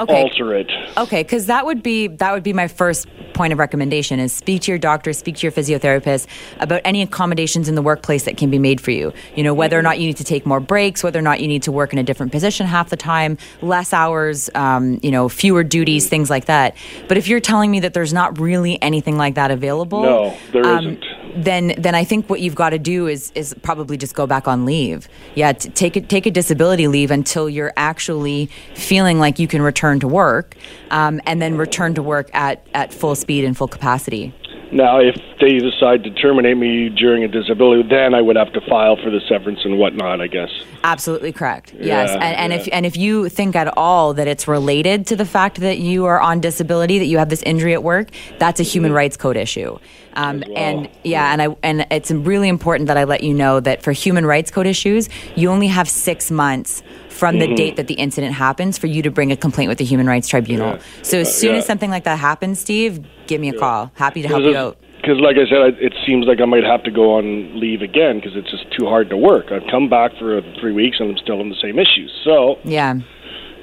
Okay. 0.00 0.22
alter 0.22 0.54
it. 0.54 0.70
Okay, 0.96 1.22
because 1.22 1.46
that 1.46 1.66
would 1.66 1.82
be 1.82 2.08
that 2.08 2.32
would 2.32 2.42
be 2.42 2.52
my 2.52 2.68
first 2.68 3.06
point 3.34 3.52
of 3.52 3.58
recommendation 3.58 4.18
is 4.20 4.32
speak 4.32 4.62
to 4.62 4.72
your 4.72 4.78
doctor, 4.78 5.12
speak 5.12 5.36
to 5.36 5.42
your 5.46 5.52
physiotherapist 5.52 6.26
about 6.58 6.80
any 6.84 7.02
accommodations 7.02 7.68
in 7.68 7.74
the 7.74 7.82
workplace 7.82 8.24
that 8.24 8.36
can 8.36 8.50
be 8.50 8.58
made 8.58 8.80
for 8.80 8.90
you. 8.90 9.12
You 9.34 9.42
know, 9.42 9.54
whether 9.54 9.78
or 9.78 9.82
not 9.82 9.98
you 9.98 10.06
need 10.06 10.16
to 10.18 10.24
take 10.24 10.44
more 10.44 10.60
breaks, 10.60 11.02
whether 11.02 11.18
or 11.18 11.22
not 11.22 11.40
you 11.40 11.48
need 11.48 11.62
to 11.64 11.72
work 11.72 11.92
in 11.92 11.98
a 11.98 12.02
different 12.02 12.32
position 12.32 12.66
half 12.66 12.90
the 12.90 12.96
time, 12.96 13.38
less 13.62 13.92
hours, 13.92 14.50
um, 14.54 14.98
you 15.02 15.10
know, 15.10 15.28
fewer 15.28 15.64
duties, 15.64 16.08
things 16.08 16.30
like 16.30 16.46
that. 16.46 16.76
But 17.08 17.16
if 17.16 17.28
you're 17.28 17.40
telling 17.40 17.70
me 17.70 17.80
that 17.80 17.94
there's 17.94 18.12
not 18.12 18.38
really 18.38 18.80
anything 18.82 19.16
like 19.16 19.34
that 19.36 19.50
available, 19.50 20.02
no, 20.02 20.36
there 20.52 20.64
um, 20.66 20.94
not 20.94 21.04
then 21.34 21.74
then 21.78 21.94
I 21.94 22.04
think 22.04 22.28
what 22.28 22.40
you've 22.40 22.54
got 22.54 22.70
to 22.70 22.78
do 22.78 23.06
is 23.06 23.32
is 23.34 23.54
probably 23.62 23.96
just 23.96 24.14
go 24.14 24.26
back 24.26 24.48
on 24.48 24.64
leave. 24.64 25.08
Yeah, 25.34 25.52
t- 25.52 25.70
take 25.70 25.96
a, 25.96 26.00
take 26.00 26.26
a 26.26 26.30
disability 26.30 26.88
leave 26.88 27.10
until 27.10 27.48
you're 27.48 27.72
actually 27.76 28.46
feeling 28.74 29.18
like 29.18 29.38
you 29.38 29.48
can 29.48 29.62
return 29.62 29.89
to 29.98 30.06
work, 30.06 30.54
um, 30.92 31.20
and 31.26 31.42
then 31.42 31.56
return 31.56 31.94
to 31.94 32.02
work 32.02 32.30
at 32.32 32.64
at 32.74 32.94
full 32.94 33.16
speed 33.16 33.44
and 33.44 33.56
full 33.56 33.68
capacity. 33.68 34.32
Now, 34.72 35.00
if 35.00 35.16
they 35.40 35.58
decide 35.58 36.04
to 36.04 36.10
terminate 36.10 36.56
me 36.56 36.90
during 36.90 37.24
a 37.24 37.28
disability, 37.28 37.82
then 37.88 38.14
I 38.14 38.20
would 38.20 38.36
have 38.36 38.52
to 38.52 38.60
file 38.60 38.96
for 38.96 39.10
the 39.10 39.20
severance 39.28 39.64
and 39.64 39.78
whatnot. 39.78 40.20
I 40.20 40.28
guess. 40.28 40.50
Absolutely 40.84 41.32
correct. 41.32 41.74
Yes, 41.74 42.10
yeah, 42.10 42.14
and, 42.14 42.36
and 42.36 42.52
yeah. 42.52 42.58
if 42.58 42.68
and 42.72 42.86
if 42.86 42.96
you 42.96 43.28
think 43.28 43.56
at 43.56 43.76
all 43.76 44.14
that 44.14 44.28
it's 44.28 44.46
related 44.46 45.08
to 45.08 45.16
the 45.16 45.24
fact 45.24 45.60
that 45.60 45.78
you 45.78 46.04
are 46.04 46.20
on 46.20 46.40
disability, 46.40 46.98
that 47.00 47.06
you 47.06 47.18
have 47.18 47.30
this 47.30 47.42
injury 47.42 47.74
at 47.74 47.82
work, 47.82 48.10
that's 48.38 48.60
a 48.60 48.62
human 48.62 48.90
mm-hmm. 48.90 48.96
rights 48.96 49.16
code 49.16 49.36
issue. 49.36 49.76
Um, 50.14 50.42
well. 50.46 50.56
And 50.56 50.88
yeah, 51.02 51.32
and 51.32 51.42
I 51.42 51.56
and 51.62 51.86
it's 51.90 52.10
really 52.12 52.48
important 52.48 52.86
that 52.88 52.96
I 52.96 53.04
let 53.04 53.24
you 53.24 53.34
know 53.34 53.58
that 53.60 53.82
for 53.82 53.92
human 53.92 54.24
rights 54.24 54.50
code 54.52 54.66
issues, 54.66 55.08
you 55.34 55.50
only 55.50 55.68
have 55.68 55.88
six 55.88 56.30
months 56.30 56.82
from 57.20 57.38
the 57.38 57.44
mm-hmm. 57.44 57.54
date 57.54 57.76
that 57.76 57.86
the 57.86 57.94
incident 57.94 58.32
happens 58.32 58.78
for 58.78 58.86
you 58.86 59.02
to 59.02 59.10
bring 59.10 59.30
a 59.30 59.36
complaint 59.36 59.68
with 59.68 59.76
the 59.76 59.84
Human 59.84 60.06
Rights 60.06 60.26
Tribunal. 60.26 60.76
Yeah. 60.76 60.82
So 61.02 61.18
as 61.18 61.32
soon 61.32 61.50
uh, 61.50 61.52
yeah. 61.52 61.58
as 61.58 61.66
something 61.66 61.90
like 61.90 62.04
that 62.04 62.18
happens, 62.18 62.58
Steve, 62.58 63.04
give 63.26 63.42
me 63.42 63.50
a 63.50 63.52
call. 63.52 63.92
Happy 63.94 64.22
to 64.22 64.28
help 64.28 64.42
you 64.42 64.56
out. 64.56 64.78
Because, 64.96 65.20
like 65.20 65.36
I 65.36 65.44
said, 65.44 65.76
it 65.80 65.94
seems 66.06 66.26
like 66.26 66.40
I 66.40 66.46
might 66.46 66.64
have 66.64 66.82
to 66.84 66.90
go 66.90 67.16
on 67.16 67.60
leave 67.60 67.82
again 67.82 68.16
because 68.16 68.36
it's 68.36 68.50
just 68.50 68.64
too 68.72 68.86
hard 68.86 69.10
to 69.10 69.18
work. 69.18 69.52
I've 69.52 69.68
come 69.70 69.90
back 69.90 70.12
for 70.18 70.40
three 70.58 70.72
weeks 70.72 70.96
and 70.98 71.10
I'm 71.10 71.18
still 71.18 71.40
in 71.42 71.50
the 71.50 71.60
same 71.60 71.78
issues. 71.78 72.10
So 72.24 72.56
yeah, 72.64 72.94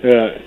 yeah. 0.04 0.38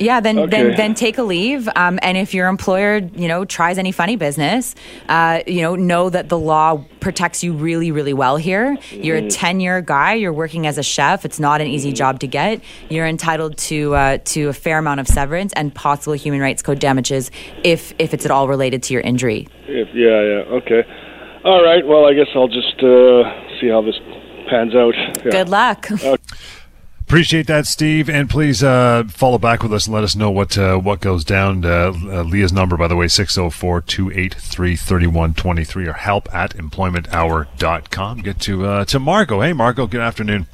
Yeah, 0.00 0.20
then 0.20 0.38
okay. 0.38 0.50
then 0.50 0.76
then 0.76 0.94
take 0.94 1.18
a 1.18 1.22
leave. 1.22 1.68
Um, 1.76 1.98
and 2.02 2.16
if 2.16 2.32
your 2.32 2.48
employer, 2.48 2.96
you 3.14 3.28
know, 3.28 3.44
tries 3.44 3.76
any 3.76 3.92
funny 3.92 4.16
business, 4.16 4.74
uh, 5.10 5.42
you 5.46 5.60
know, 5.60 5.76
know 5.76 6.08
that 6.08 6.30
the 6.30 6.38
law 6.38 6.82
protects 7.00 7.44
you 7.44 7.52
really, 7.52 7.92
really 7.92 8.14
well 8.14 8.38
here. 8.38 8.78
You're 8.90 9.18
a 9.18 9.28
ten-year 9.28 9.82
guy. 9.82 10.14
You're 10.14 10.32
working 10.32 10.66
as 10.66 10.78
a 10.78 10.82
chef. 10.82 11.26
It's 11.26 11.38
not 11.38 11.60
an 11.60 11.66
easy 11.66 11.90
mm-hmm. 11.90 11.96
job 11.96 12.20
to 12.20 12.26
get. 12.26 12.62
You're 12.88 13.06
entitled 13.06 13.58
to 13.58 13.94
uh, 13.94 14.18
to 14.24 14.48
a 14.48 14.52
fair 14.54 14.78
amount 14.78 15.00
of 15.00 15.06
severance 15.06 15.52
and 15.52 15.74
possible 15.74 16.14
human 16.14 16.40
rights 16.40 16.62
code 16.62 16.78
damages 16.78 17.30
if 17.62 17.92
if 17.98 18.14
it's 18.14 18.24
at 18.24 18.30
all 18.30 18.48
related 18.48 18.82
to 18.84 18.94
your 18.94 19.02
injury. 19.02 19.48
If, 19.68 19.88
yeah, 19.94 20.22
yeah, 20.22 20.56
okay. 20.60 20.82
All 21.44 21.62
right. 21.62 21.86
Well, 21.86 22.06
I 22.06 22.14
guess 22.14 22.28
I'll 22.34 22.48
just 22.48 22.82
uh, 22.82 23.60
see 23.60 23.68
how 23.68 23.82
this 23.82 23.98
pans 24.48 24.74
out. 24.74 24.94
Yeah. 25.24 25.30
Good 25.30 25.48
luck. 25.50 25.88
Appreciate 27.10 27.48
that, 27.48 27.66
Steve, 27.66 28.08
and 28.08 28.30
please 28.30 28.62
uh, 28.62 29.02
follow 29.08 29.36
back 29.36 29.64
with 29.64 29.72
us 29.72 29.86
and 29.86 29.94
let 29.96 30.04
us 30.04 30.14
know 30.14 30.30
what 30.30 30.56
uh, 30.56 30.78
what 30.78 31.00
goes 31.00 31.24
down. 31.24 31.64
Uh, 31.64 31.92
uh 32.04 32.22
Leah's 32.22 32.52
number, 32.52 32.76
by 32.76 32.86
the 32.86 32.94
way, 32.94 33.06
604-283-3123 33.06 35.88
or 35.88 35.92
help 35.94 36.32
at 36.32 36.54
employmenthour.com. 36.54 38.18
Get 38.18 38.38
to 38.42 38.64
uh, 38.64 38.84
to 38.84 39.00
Marco. 39.00 39.40
Hey, 39.40 39.52
Marco, 39.52 39.88
good 39.88 40.00
afternoon. 40.00 40.46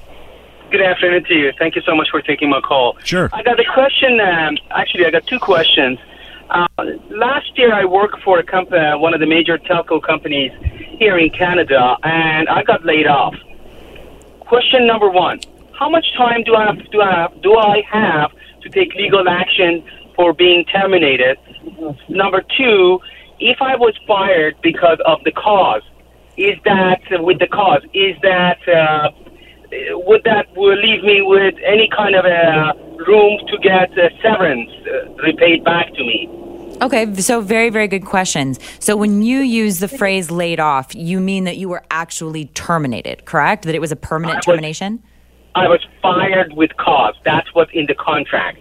Good 0.71 0.81
afternoon 0.81 1.25
to 1.25 1.35
you. 1.35 1.53
Thank 1.59 1.77
you 1.77 1.83
so 1.83 1.95
much 1.95 2.09
for 2.11 2.23
taking 2.23 2.49
my 2.49 2.63
call. 2.63 2.97
Sure. 3.05 3.29
I 3.35 3.43
got 3.43 3.61
a 3.61 3.65
question. 3.75 4.19
Um, 4.19 4.57
actually, 4.71 5.05
I 5.05 5.11
got 5.11 5.27
two 5.27 5.39
questions. 5.39 5.99
Uh, 6.49 6.67
last 7.11 7.59
year, 7.59 7.75
I 7.75 7.85
worked 7.85 8.23
for 8.23 8.39
a 8.39 8.43
company, 8.43 8.99
one 8.99 9.13
of 9.13 9.21
the 9.21 9.27
major 9.27 9.59
telco 9.59 10.03
companies 10.03 10.53
here 10.99 11.19
in 11.19 11.29
Canada, 11.29 11.99
and 12.03 12.49
I 12.49 12.63
got 12.63 12.83
laid 12.83 13.07
off. 13.07 13.35
Question 14.41 14.87
number 14.87 15.11
one 15.11 15.39
how 15.79 15.89
much 15.91 16.07
time 16.17 16.43
do 16.45 16.55
I 16.55 16.67
have, 16.67 16.91
do 16.91 17.01
I 17.01 17.21
have, 17.21 17.43
do 17.43 17.55
I 17.57 17.83
have 17.91 18.31
to 18.63 18.69
take 18.71 18.95
legal 18.95 19.29
action 19.29 19.85
for 20.15 20.33
being 20.33 20.65
terminated? 20.65 21.39
Number 22.09 22.43
two, 22.57 23.01
if 23.39 23.59
I 23.61 23.77
was 23.77 23.95
fired 24.07 24.57
because 24.63 24.99
of 25.07 25.23
the 25.25 25.33
cause, 25.33 25.83
is 26.37 26.57
that 26.65 27.01
uh, 27.13 27.23
with 27.23 27.39
the 27.39 27.47
cause? 27.47 27.83
Is 27.95 28.17
that 28.23 28.59
uh, 28.69 29.11
would 30.07 30.23
that 30.25 30.47
will 30.55 30.77
leave 30.77 31.03
me 31.03 31.23
with 31.23 31.55
any 31.65 31.89
kind 31.95 32.15
of 32.15 32.25
a 32.25 32.73
room 33.07 33.39
to 33.49 33.59
get 33.59 33.91
uh, 33.99 34.09
severance 34.23 34.71
uh, 34.87 35.11
repaid 35.23 35.65
back 35.65 35.89
to 35.95 36.01
me? 36.01 36.29
Okay, 36.83 37.13
so 37.15 37.41
very, 37.41 37.71
very 37.71 37.89
good 37.89 38.05
questions. 38.05 38.59
So 38.81 38.97
when 38.97 39.23
you 39.23 39.39
use 39.39 39.79
the 39.79 39.89
phrase 39.89 40.31
laid 40.31 40.61
off, 40.61 40.95
you 40.95 41.21
mean 41.21 41.45
that 41.45 41.57
you 41.57 41.71
were 41.71 41.83
actually 41.91 42.47
terminated, 42.47 43.25
correct? 43.25 43.65
That 43.65 43.75
it 43.75 43.81
was 43.81 43.93
a 43.93 43.97
permanent 43.97 44.43
termination? 44.43 45.03
I 45.57 45.69
was 45.69 45.81
fired 46.03 46.53
with 46.53 46.77
cause. 46.77 47.15
That's 47.25 47.53
what's 47.55 47.73
in 47.73 47.87
the 47.87 47.95
contract. 47.95 48.59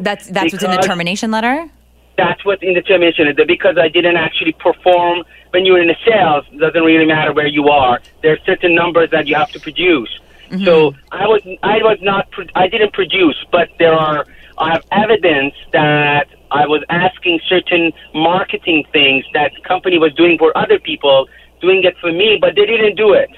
That's 0.00 0.26
that's 0.26 0.46
because 0.46 0.52
what's 0.52 0.64
in 0.64 0.70
the 0.72 0.86
termination 0.86 1.30
letter. 1.30 1.70
That's 2.18 2.44
what's 2.44 2.62
in 2.64 2.74
the 2.74 2.82
termination 2.82 3.26
letter 3.26 3.44
because 3.46 3.78
I 3.78 3.88
didn't 3.88 4.16
actually 4.16 4.52
perform. 4.52 5.22
When 5.50 5.64
you're 5.64 5.80
in 5.80 5.86
the 5.86 5.96
sales, 6.04 6.44
it 6.50 6.58
doesn't 6.58 6.82
really 6.82 7.06
matter 7.06 7.32
where 7.32 7.46
you 7.46 7.68
are. 7.68 8.00
There 8.22 8.32
are 8.32 8.38
certain 8.44 8.74
numbers 8.74 9.10
that 9.12 9.28
you 9.28 9.36
have 9.36 9.52
to 9.52 9.60
produce. 9.60 10.10
Mm-hmm. 10.50 10.64
So 10.64 10.94
I 11.12 11.26
was 11.28 11.42
I 11.62 11.78
was 11.78 11.98
not 12.02 12.28
I 12.56 12.66
didn't 12.66 12.92
produce, 12.92 13.38
but 13.52 13.68
there 13.78 13.94
are 13.94 14.26
I 14.58 14.72
have 14.72 14.84
evidence 14.90 15.54
that 15.72 16.26
I 16.50 16.66
was 16.66 16.82
asking 16.90 17.40
certain 17.48 17.92
marketing 18.14 18.84
things 18.92 19.24
that 19.32 19.52
the 19.54 19.62
company 19.62 19.98
was 19.98 20.12
doing 20.14 20.38
for 20.38 20.56
other 20.58 20.80
people, 20.80 21.28
doing 21.60 21.84
it 21.84 21.96
for 22.00 22.10
me, 22.10 22.38
but 22.40 22.56
they 22.56 22.66
didn't 22.66 22.96
do 22.96 23.12
it. 23.12 23.30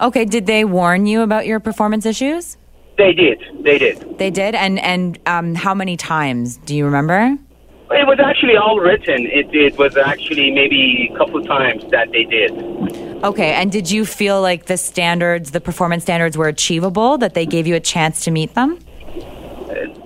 Okay, 0.00 0.24
did 0.24 0.46
they 0.46 0.64
warn 0.64 1.06
you 1.06 1.22
about 1.22 1.46
your 1.46 1.60
performance 1.60 2.06
issues? 2.06 2.56
They 2.96 3.12
did. 3.12 3.42
They 3.62 3.78
did. 3.78 4.18
They 4.18 4.30
did, 4.30 4.54
and 4.54 4.78
and 4.78 5.18
um, 5.26 5.54
how 5.54 5.74
many 5.74 5.96
times 5.96 6.56
do 6.58 6.74
you 6.74 6.84
remember? 6.84 7.36
It 7.92 8.06
was 8.06 8.20
actually 8.20 8.56
all 8.56 8.78
written. 8.78 9.26
It, 9.26 9.52
it 9.54 9.76
was 9.76 9.96
actually 9.96 10.52
maybe 10.52 11.10
a 11.12 11.18
couple 11.18 11.42
times 11.44 11.82
that 11.90 12.12
they 12.12 12.24
did. 12.24 12.52
Okay, 13.24 13.52
and 13.52 13.72
did 13.72 13.90
you 13.90 14.06
feel 14.06 14.40
like 14.40 14.66
the 14.66 14.76
standards, 14.76 15.50
the 15.50 15.60
performance 15.60 16.04
standards, 16.04 16.36
were 16.36 16.48
achievable? 16.48 17.18
That 17.18 17.34
they 17.34 17.46
gave 17.46 17.66
you 17.66 17.74
a 17.74 17.80
chance 17.80 18.24
to 18.24 18.30
meet 18.30 18.54
them? 18.54 18.78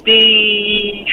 The 0.05 1.07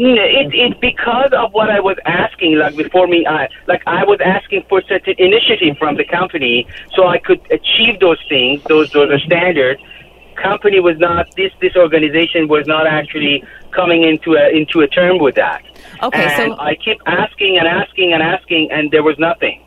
it, 0.00 0.54
it 0.54 0.80
because 0.80 1.30
of 1.32 1.52
what 1.52 1.70
I 1.70 1.80
was 1.80 1.96
asking, 2.04 2.58
like 2.58 2.76
before 2.76 3.06
me, 3.06 3.26
I, 3.26 3.48
like 3.66 3.82
I 3.86 4.04
was 4.04 4.18
asking 4.24 4.64
for 4.68 4.82
certain 4.82 5.14
initiative 5.18 5.76
from 5.78 5.96
the 5.96 6.04
company 6.04 6.66
so 6.94 7.06
I 7.06 7.18
could 7.18 7.40
achieve 7.50 8.00
those 8.00 8.18
things, 8.28 8.62
those 8.64 8.90
those 8.92 9.10
are 9.10 9.18
standards. 9.18 9.80
Company 10.36 10.80
was 10.80 10.98
not 10.98 11.26
this 11.36 11.52
this 11.60 11.76
organization 11.76 12.48
was 12.48 12.66
not 12.66 12.86
actually 12.86 13.44
coming 13.72 14.04
into 14.04 14.34
a 14.34 14.48
into 14.48 14.80
a 14.80 14.88
term 14.88 15.18
with 15.18 15.34
that. 15.34 15.62
Okay, 16.02 16.24
and 16.24 16.52
so 16.54 16.58
I 16.58 16.76
keep 16.76 16.98
asking 17.06 17.58
and 17.58 17.68
asking 17.68 18.12
and 18.14 18.22
asking, 18.22 18.70
and 18.70 18.90
there 18.90 19.02
was 19.02 19.18
nothing. 19.18 19.62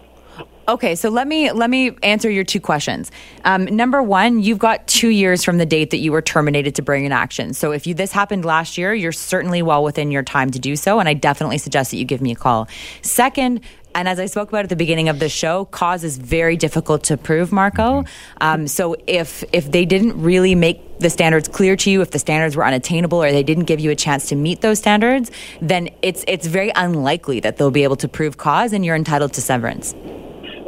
Okay, 0.65 0.95
so 0.95 1.09
let 1.09 1.27
me 1.27 1.51
let 1.51 1.69
me 1.69 1.91
answer 2.03 2.29
your 2.29 2.45
two 2.45 2.61
questions. 2.61 3.11
Um, 3.43 3.65
number 3.65 4.01
one, 4.01 4.41
you've 4.41 4.59
got 4.59 4.87
two 4.87 5.09
years 5.09 5.43
from 5.43 5.57
the 5.57 5.65
date 5.65 5.89
that 5.89 5.97
you 5.97 6.13
were 6.13 6.21
terminated 6.21 6.75
to 6.75 6.81
bring 6.81 7.05
an 7.05 7.11
action. 7.11 7.53
So 7.53 7.73
if 7.73 7.85
you 7.85 7.93
this 7.93 8.13
happened 8.13 8.45
last 8.45 8.77
year, 8.77 8.93
you're 8.93 9.11
certainly 9.11 9.61
well 9.61 9.83
within 9.83 10.09
your 10.09 10.23
time 10.23 10.51
to 10.51 10.59
do 10.59 10.77
so, 10.77 10.99
and 10.99 11.09
I 11.09 11.15
definitely 11.15 11.57
suggest 11.57 11.91
that 11.91 11.97
you 11.97 12.05
give 12.05 12.21
me 12.21 12.31
a 12.31 12.35
call. 12.35 12.69
Second, 13.01 13.59
and 13.93 14.07
as 14.07 14.19
I 14.21 14.25
spoke 14.25 14.49
about 14.49 14.63
at 14.63 14.69
the 14.69 14.77
beginning 14.77 15.09
of 15.09 15.19
the 15.19 15.27
show, 15.27 15.65
cause 15.65 16.05
is 16.05 16.17
very 16.17 16.55
difficult 16.55 17.03
to 17.05 17.17
prove, 17.17 17.51
Marco. 17.51 18.05
Um, 18.39 18.65
so 18.65 18.95
if 19.05 19.43
if 19.51 19.69
they 19.69 19.83
didn't 19.83 20.21
really 20.21 20.55
make 20.55 20.99
the 20.99 21.09
standards 21.09 21.49
clear 21.49 21.75
to 21.75 21.91
you, 21.91 21.99
if 21.99 22.11
the 22.11 22.19
standards 22.19 22.55
were 22.55 22.65
unattainable, 22.65 23.21
or 23.21 23.33
they 23.33 23.43
didn't 23.43 23.65
give 23.65 23.81
you 23.81 23.91
a 23.91 23.97
chance 23.97 24.29
to 24.29 24.37
meet 24.37 24.61
those 24.61 24.79
standards, 24.79 25.29
then 25.61 25.89
it's 26.01 26.23
it's 26.25 26.47
very 26.47 26.71
unlikely 26.73 27.41
that 27.41 27.57
they'll 27.57 27.69
be 27.69 27.83
able 27.83 27.97
to 27.97 28.07
prove 28.07 28.37
cause, 28.37 28.71
and 28.71 28.85
you're 28.85 28.95
entitled 28.95 29.33
to 29.33 29.41
severance. 29.41 29.93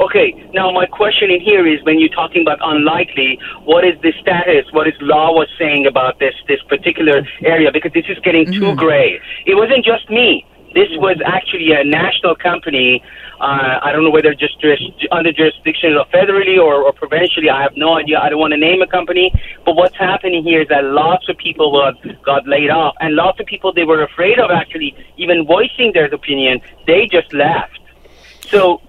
Okay, 0.06 0.36
now 0.54 0.70
my 0.70 0.86
question 0.86 1.32
in 1.32 1.42
here 1.42 1.66
is 1.66 1.84
when 1.84 1.98
you're 2.00 2.14
talking 2.22 2.44
about 2.44 2.60
unlikely, 2.62 3.40
what 3.64 3.84
is 3.84 4.00
the 4.04 4.14
status, 4.22 4.66
what 4.72 4.88
is 4.88 4.94
law 5.02 5.34
was 5.34 5.48
saying 5.58 5.88
about 5.88 6.20
this 6.20 6.36
this 6.48 6.62
particular 6.70 7.28
area? 7.42 7.72
Because 7.72 7.92
this 7.92 8.06
is 8.08 8.20
getting 8.20 8.46
mm-hmm. 8.46 8.62
too 8.62 8.76
gray. 8.76 9.20
It 9.48 9.56
wasn't 9.56 9.84
just 9.84 10.08
me. 10.12 10.46
This 10.76 10.90
was 10.98 11.18
actually 11.26 11.72
a 11.72 11.84
national 11.84 12.36
company. 12.36 13.02
Uh, 13.42 13.80
I 13.82 13.92
don't 13.92 14.04
know 14.04 14.12
whether 14.12 14.36
just 14.36 14.64
under 15.12 15.32
jurisdiction 15.32 15.98
or 15.98 16.06
federally 16.14 16.58
or, 16.60 16.84
or 16.86 16.94
provincially. 16.94 17.50
I 17.50 17.64
have 17.64 17.76
no 17.76 17.98
idea. 17.98 18.20
I 18.20 18.30
don't 18.30 18.40
want 18.40 18.52
to 18.52 18.62
name 18.70 18.84
a 18.84 18.88
company. 18.88 19.34
But 19.66 19.76
what's 19.76 19.98
happening 19.98 20.44
here 20.44 20.62
is 20.62 20.68
that 20.68 20.84
lots 20.84 21.28
of 21.30 21.38
people 21.38 21.72
was, 21.72 21.96
got 22.24 22.46
laid 22.46 22.70
off, 22.70 22.94
and 23.00 23.16
lots 23.16 23.40
of 23.40 23.48
people 23.48 23.74
they 23.74 23.86
were 23.86 24.04
afraid 24.04 24.38
of 24.38 24.52
actually 24.52 24.94
even 25.18 25.48
voicing 25.48 25.94
their 25.94 26.14
opinion. 26.14 26.62
They 26.86 27.08
just 27.08 27.34
left. 27.34 27.80
So 28.52 28.82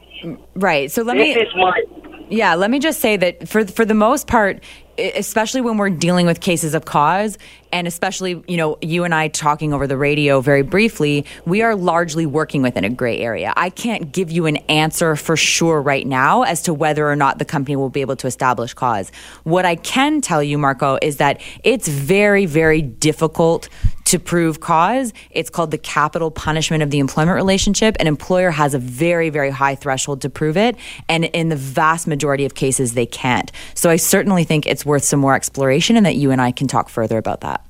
Right. 0.55 0.91
So 0.91 1.03
let 1.03 1.17
this 1.17 1.37
me. 1.37 1.43
Is 1.43 1.55
my 1.57 1.83
Yeah, 2.29 2.55
let 2.55 2.71
me 2.71 2.79
just 2.79 3.01
say 3.01 3.17
that 3.17 3.49
for 3.49 3.67
for 3.67 3.85
the 3.85 3.95
most 3.95 4.27
part, 4.27 4.63
especially 4.99 5.61
when 5.61 5.77
we're 5.77 5.91
dealing 5.91 6.27
with 6.27 6.41
cases 6.41 6.75
of 6.75 6.85
cause 6.85 7.39
and 7.73 7.87
especially 7.87 8.43
you 8.49 8.57
know 8.57 8.79
you 8.81 9.05
and 9.05 9.15
I 9.15 9.29
talking 9.29 9.73
over 9.73 9.87
the 9.87 9.97
radio 9.97 10.41
very 10.41 10.63
briefly 10.63 11.25
we 11.45 11.63
are 11.63 11.75
largely 11.75 12.27
working 12.27 12.63
within 12.63 12.85
a 12.85 12.89
gray 12.89 13.19
area 13.19 13.53
I 13.57 13.71
can't 13.71 14.13
give 14.13 14.31
you 14.31 14.47
an 14.47 14.57
answer 14.69 15.17
for 15.17 15.37
sure 15.37 15.83
right 15.83 16.07
now 16.07 16.43
as 16.43 16.63
to 16.63 16.75
whether 16.75 17.09
or 17.09 17.17
not 17.17 17.39
the 17.39 17.45
company 17.45 17.77
will 17.77 17.91
be 17.91 18.01
able 18.01 18.17
to 18.17 18.27
establish 18.27 18.75
cause 18.75 19.11
what 19.45 19.67
I 19.67 19.77
can 19.77 20.21
tell 20.21 20.43
you 20.43 20.59
Marco 20.59 20.99
is 21.03 21.19
that 21.19 21.41
it's 21.65 21.89
very 21.89 22.47
very 22.47 22.81
difficult 22.81 23.69
to 24.07 24.19
prove 24.19 24.61
cause. 24.61 25.13
It's 25.31 25.51
called 25.51 25.71
the 25.71 25.79
capital 25.79 26.31
punishment 26.31 26.83
of 26.83 26.91
the 26.91 26.99
employment 26.99 27.37
relationship. 27.37 27.97
An 28.01 28.07
employer 28.07 28.51
has 28.51 28.75
a 28.75 28.79
very, 28.79 29.31
very 29.31 29.51
high 29.51 29.75
threshold 29.75 30.23
to 30.23 30.31
prove 30.31 30.57
it. 30.57 30.77
And 31.09 31.25
in 31.27 31.49
the 31.49 31.57
vast 31.57 32.07
majority 32.07 32.45
of 32.45 32.55
cases, 32.55 32.95
they 32.95 33.07
can't. 33.07 33.53
So 33.75 33.91
I 33.91 33.97
certainly 33.97 34.45
think 34.45 34.67
it's 34.67 34.87
worth 34.87 35.05
some 35.05 35.21
more 35.21 35.35
exploration 35.35 35.97
and 35.97 36.07
that 36.07 36.17
you 36.17 36.31
and 36.31 36.41
I 36.41 36.53
can 36.53 36.69
talk 36.69 36.89
further 36.89 37.19
about 37.19 37.43
that. 37.43 37.65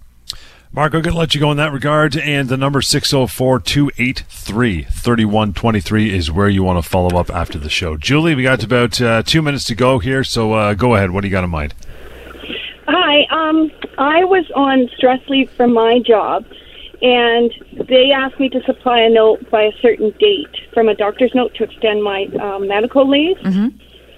Mark, 0.72 0.92
I'm 0.92 1.00
going 1.00 1.14
to 1.14 1.18
let 1.18 1.34
you 1.34 1.40
go 1.40 1.50
in 1.50 1.56
that 1.56 1.72
regard. 1.72 2.16
And 2.16 2.50
the 2.50 2.56
number 2.58 2.82
604 2.82 3.60
283 3.60 4.82
3123 4.82 6.14
is 6.14 6.30
where 6.30 6.48
you 6.50 6.62
want 6.62 6.82
to 6.82 6.88
follow 6.88 7.18
up 7.18 7.30
after 7.30 7.58
the 7.58 7.70
show. 7.70 7.96
Julie, 7.96 8.34
we 8.34 8.42
got 8.42 8.62
about 8.62 9.00
uh, 9.00 9.22
two 9.22 9.40
minutes 9.40 9.64
to 9.64 9.74
go 9.74 10.00
here. 10.00 10.22
So 10.22 10.52
uh, 10.52 10.74
go 10.74 10.94
ahead. 10.94 11.12
What 11.12 11.22
do 11.22 11.28
you 11.28 11.32
got 11.32 11.44
in 11.44 11.50
mind? 11.50 11.72
Hi. 12.88 13.26
Um, 13.30 13.70
I 13.98 14.24
was 14.24 14.44
on 14.54 14.88
stress 14.96 15.20
leave 15.28 15.50
from 15.50 15.72
my 15.72 15.98
job, 15.98 16.44
and 17.02 17.52
they 17.88 18.12
asked 18.12 18.38
me 18.38 18.48
to 18.50 18.62
supply 18.62 19.00
a 19.00 19.10
note 19.10 19.50
by 19.50 19.62
a 19.62 19.72
certain 19.80 20.12
date 20.18 20.54
from 20.72 20.88
a 20.88 20.94
doctor's 20.94 21.34
note 21.34 21.54
to 21.56 21.64
extend 21.64 22.02
my 22.02 22.26
um, 22.40 22.68
medical 22.68 23.08
leave. 23.08 23.36
Mm-hmm. 23.38 23.68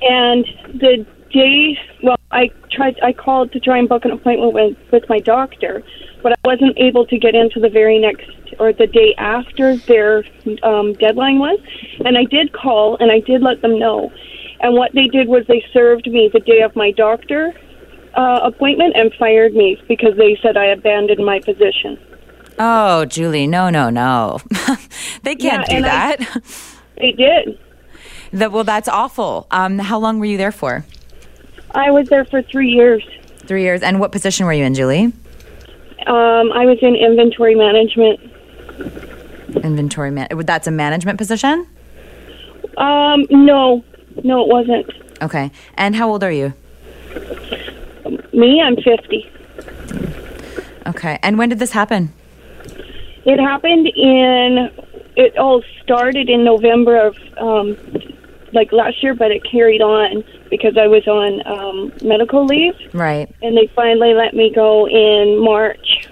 And 0.03 0.45
the 0.79 1.07
day, 1.33 1.79
well, 2.03 2.17
I 2.31 2.51
tried, 2.71 3.01
I 3.03 3.13
called 3.13 3.53
to 3.53 3.61
try 3.61 3.79
and 3.79 3.89
book 3.89 4.05
an 4.05 4.11
appointment 4.11 4.53
with 4.53 4.77
with 4.93 5.09
my 5.09 5.19
doctor, 5.19 5.83
but 6.23 6.33
I 6.33 6.37
wasn't 6.45 6.79
able 6.79 7.07
to 7.07 7.19
get 7.19 7.35
into 7.35 7.61
the 7.61 7.71
very 7.71 7.99
next 7.99 8.31
or 8.59 8.73
the 8.73 8.87
day 8.87 9.15
after 9.17 9.77
their 9.77 10.25
um, 10.63 10.93
deadline 10.95 11.39
was. 11.39 11.59
And 12.05 12.19
I 12.19 12.25
did 12.25 12.53
call 12.53 12.97
and 13.01 13.11
I 13.11 13.21
did 13.21 13.43
let 13.43 13.63
them 13.63 13.79
know. 13.79 14.13
And 14.61 14.75
what 14.75 14.93
they 14.93 15.07
did 15.07 15.29
was 15.29 15.47
they 15.47 15.65
served 15.73 16.07
me 16.07 16.29
the 16.33 16.41
day 16.41 16.61
of 16.61 16.75
my 16.75 16.91
doctor 16.91 17.55
uh, 18.19 18.41
appointment 18.43 18.97
and 18.97 19.15
fired 19.15 19.55
me 19.55 19.81
because 19.87 20.17
they 20.17 20.37
said 20.43 20.57
I 20.57 20.67
abandoned 20.67 21.25
my 21.25 21.39
position. 21.39 21.97
Oh, 22.59 23.05
Julie, 23.05 23.47
no, 23.47 23.71
no, 23.71 23.91
no. 23.91 24.41
they 25.23 25.37
can't 25.37 25.65
yeah, 25.69 25.77
do 25.77 25.83
that. 25.83 26.17
I, 26.21 26.41
they 27.01 27.13
did. 27.13 27.59
The, 28.33 28.51
well, 28.51 28.65
that's 28.65 28.89
awful. 28.89 29.47
Um, 29.53 29.79
how 29.79 30.01
long 30.01 30.19
were 30.19 30.25
you 30.25 30.37
there 30.37 30.51
for? 30.51 30.85
I 31.71 31.93
was 31.93 32.09
there 32.09 32.25
for 32.25 32.43
three 32.43 32.71
years. 32.71 33.07
Three 33.47 33.63
years. 33.63 33.83
And 33.83 34.01
what 34.01 34.11
position 34.11 34.47
were 34.47 34.53
you 34.53 34.65
in, 34.65 34.75
Julie? 34.75 35.13
Um, 36.09 36.53
I 36.53 36.67
was 36.67 36.79
in 36.83 36.97
inventory 36.97 37.55
management. 37.55 38.19
Inventory 39.65 40.11
man. 40.11 40.29
That's 40.45 40.67
a 40.67 40.73
management 40.73 41.19
position. 41.19 41.69
Um, 42.77 43.27
no, 43.31 43.85
no, 44.25 44.43
it 44.43 44.49
wasn't. 44.49 44.91
Okay. 45.23 45.53
And 45.75 45.95
how 45.95 46.11
old 46.11 46.25
are 46.25 46.33
you? 46.33 46.53
Me, 48.39 48.63
I'm 48.63 48.77
50. 48.77 49.31
Okay. 50.87 51.19
And 51.25 51.39
when 51.39 51.49
did 51.49 51.59
this 51.59 51.73
happen? 51.73 52.13
It 53.25 53.41
happened 53.41 53.89
in, 53.89 54.71
it 55.17 55.37
all 55.37 55.63
started 55.83 56.31
in 56.31 56.45
November 56.45 57.05
of, 57.05 57.17
um, 57.37 57.77
like 58.53 58.71
last 58.71 59.03
year, 59.03 59.15
but 59.15 59.33
it 59.33 59.43
carried 59.45 59.83
on 59.83 60.23
because 60.51 60.79
I 60.79 60.87
was 60.87 61.07
on 61.09 61.45
um, 61.47 61.93
medical 62.03 62.47
leave. 62.47 62.75
Right. 62.95 63.29
And 63.43 63.57
they 63.57 63.67
finally 63.75 64.15
let 64.15 64.35
me 64.35 64.53
go 64.55 64.87
in 64.87 65.43
March. 65.43 66.08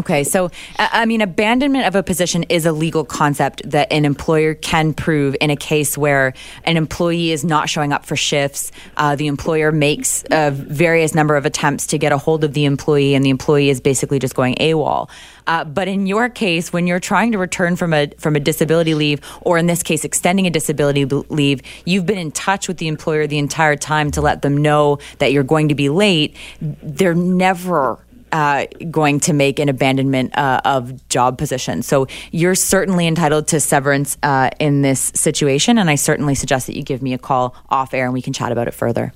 Okay, 0.00 0.24
so 0.24 0.50
I 0.78 1.04
mean, 1.04 1.20
abandonment 1.20 1.86
of 1.86 1.94
a 1.94 2.02
position 2.02 2.44
is 2.44 2.64
a 2.64 2.72
legal 2.72 3.04
concept 3.04 3.60
that 3.68 3.92
an 3.92 4.06
employer 4.06 4.54
can 4.54 4.94
prove 4.94 5.36
in 5.42 5.50
a 5.50 5.56
case 5.56 5.98
where 5.98 6.32
an 6.64 6.78
employee 6.78 7.32
is 7.32 7.44
not 7.44 7.68
showing 7.68 7.92
up 7.92 8.06
for 8.06 8.16
shifts. 8.16 8.72
Uh, 8.96 9.14
the 9.14 9.26
employer 9.26 9.70
makes 9.70 10.24
a 10.30 10.52
various 10.52 11.14
number 11.14 11.36
of 11.36 11.44
attempts 11.44 11.86
to 11.88 11.98
get 11.98 12.12
a 12.12 12.16
hold 12.16 12.44
of 12.44 12.54
the 12.54 12.64
employee, 12.64 13.14
and 13.14 13.22
the 13.26 13.28
employee 13.28 13.68
is 13.68 13.78
basically 13.78 14.18
just 14.18 14.34
going 14.34 14.54
AWOL. 14.54 15.10
Uh, 15.46 15.64
but 15.64 15.86
in 15.86 16.06
your 16.06 16.30
case, 16.30 16.72
when 16.72 16.86
you're 16.86 16.98
trying 16.98 17.32
to 17.32 17.38
return 17.38 17.76
from 17.76 17.92
a 17.92 18.08
from 18.16 18.36
a 18.36 18.40
disability 18.40 18.94
leave, 18.94 19.20
or 19.42 19.58
in 19.58 19.66
this 19.66 19.82
case, 19.82 20.02
extending 20.02 20.46
a 20.46 20.50
disability 20.50 21.04
leave, 21.04 21.60
you've 21.84 22.06
been 22.06 22.16
in 22.16 22.32
touch 22.32 22.68
with 22.68 22.78
the 22.78 22.88
employer 22.88 23.26
the 23.26 23.38
entire 23.38 23.76
time 23.76 24.10
to 24.12 24.22
let 24.22 24.40
them 24.40 24.56
know 24.56 24.98
that 25.18 25.30
you're 25.30 25.42
going 25.44 25.68
to 25.68 25.74
be 25.74 25.90
late. 25.90 26.34
They're 26.62 27.14
never 27.14 27.98
uh, 28.32 28.66
going 28.90 29.20
to 29.20 29.32
make 29.32 29.58
an 29.58 29.68
abandonment 29.68 30.36
uh, 30.36 30.60
of 30.64 31.08
job 31.08 31.38
position. 31.38 31.82
So 31.82 32.06
you're 32.30 32.54
certainly 32.54 33.06
entitled 33.06 33.48
to 33.48 33.60
severance 33.60 34.16
uh, 34.22 34.50
in 34.58 34.82
this 34.82 35.12
situation, 35.14 35.78
and 35.78 35.90
I 35.90 35.94
certainly 35.94 36.34
suggest 36.34 36.66
that 36.66 36.76
you 36.76 36.82
give 36.82 37.02
me 37.02 37.12
a 37.12 37.18
call 37.18 37.54
off 37.68 37.94
air 37.94 38.04
and 38.04 38.12
we 38.12 38.22
can 38.22 38.32
chat 38.32 38.52
about 38.52 38.68
it 38.68 38.74
further. 38.74 39.12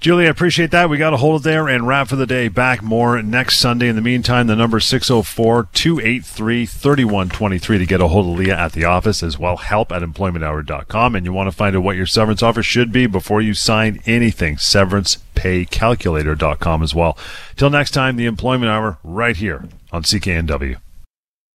Julie, 0.00 0.26
I 0.26 0.30
appreciate 0.30 0.70
that. 0.70 0.88
We 0.88 0.96
got 0.96 1.10
to 1.10 1.18
hold 1.18 1.42
it 1.42 1.44
there 1.44 1.68
and 1.68 1.86
wrap 1.86 2.08
for 2.08 2.16
the 2.16 2.26
day. 2.26 2.48
Back 2.48 2.82
more 2.82 3.20
next 3.20 3.58
Sunday. 3.58 3.86
In 3.86 3.96
the 3.96 4.02
meantime, 4.02 4.46
the 4.46 4.56
number 4.56 4.80
604 4.80 5.68
283 5.74 6.64
3123 6.64 7.78
to 7.78 7.84
get 7.84 8.00
a 8.00 8.08
hold 8.08 8.32
of 8.32 8.38
Leah 8.38 8.56
at 8.56 8.72
the 8.72 8.86
office 8.86 9.22
as 9.22 9.38
well. 9.38 9.58
Help 9.58 9.92
at 9.92 10.00
employmenthour.com. 10.00 11.14
And 11.14 11.26
you 11.26 11.34
want 11.34 11.50
to 11.50 11.56
find 11.56 11.76
out 11.76 11.82
what 11.82 11.96
your 11.96 12.06
severance 12.06 12.42
offer 12.42 12.62
should 12.62 12.92
be 12.92 13.06
before 13.06 13.42
you 13.42 13.52
sign 13.52 14.00
anything. 14.06 14.56
SeverancePayCalculator.com 14.56 16.82
as 16.82 16.94
well. 16.94 17.18
Till 17.56 17.68
next 17.68 17.90
time, 17.90 18.16
the 18.16 18.24
Employment 18.24 18.70
Hour 18.70 18.96
right 19.04 19.36
here 19.36 19.68
on 19.92 20.04
CKNW. 20.04 20.78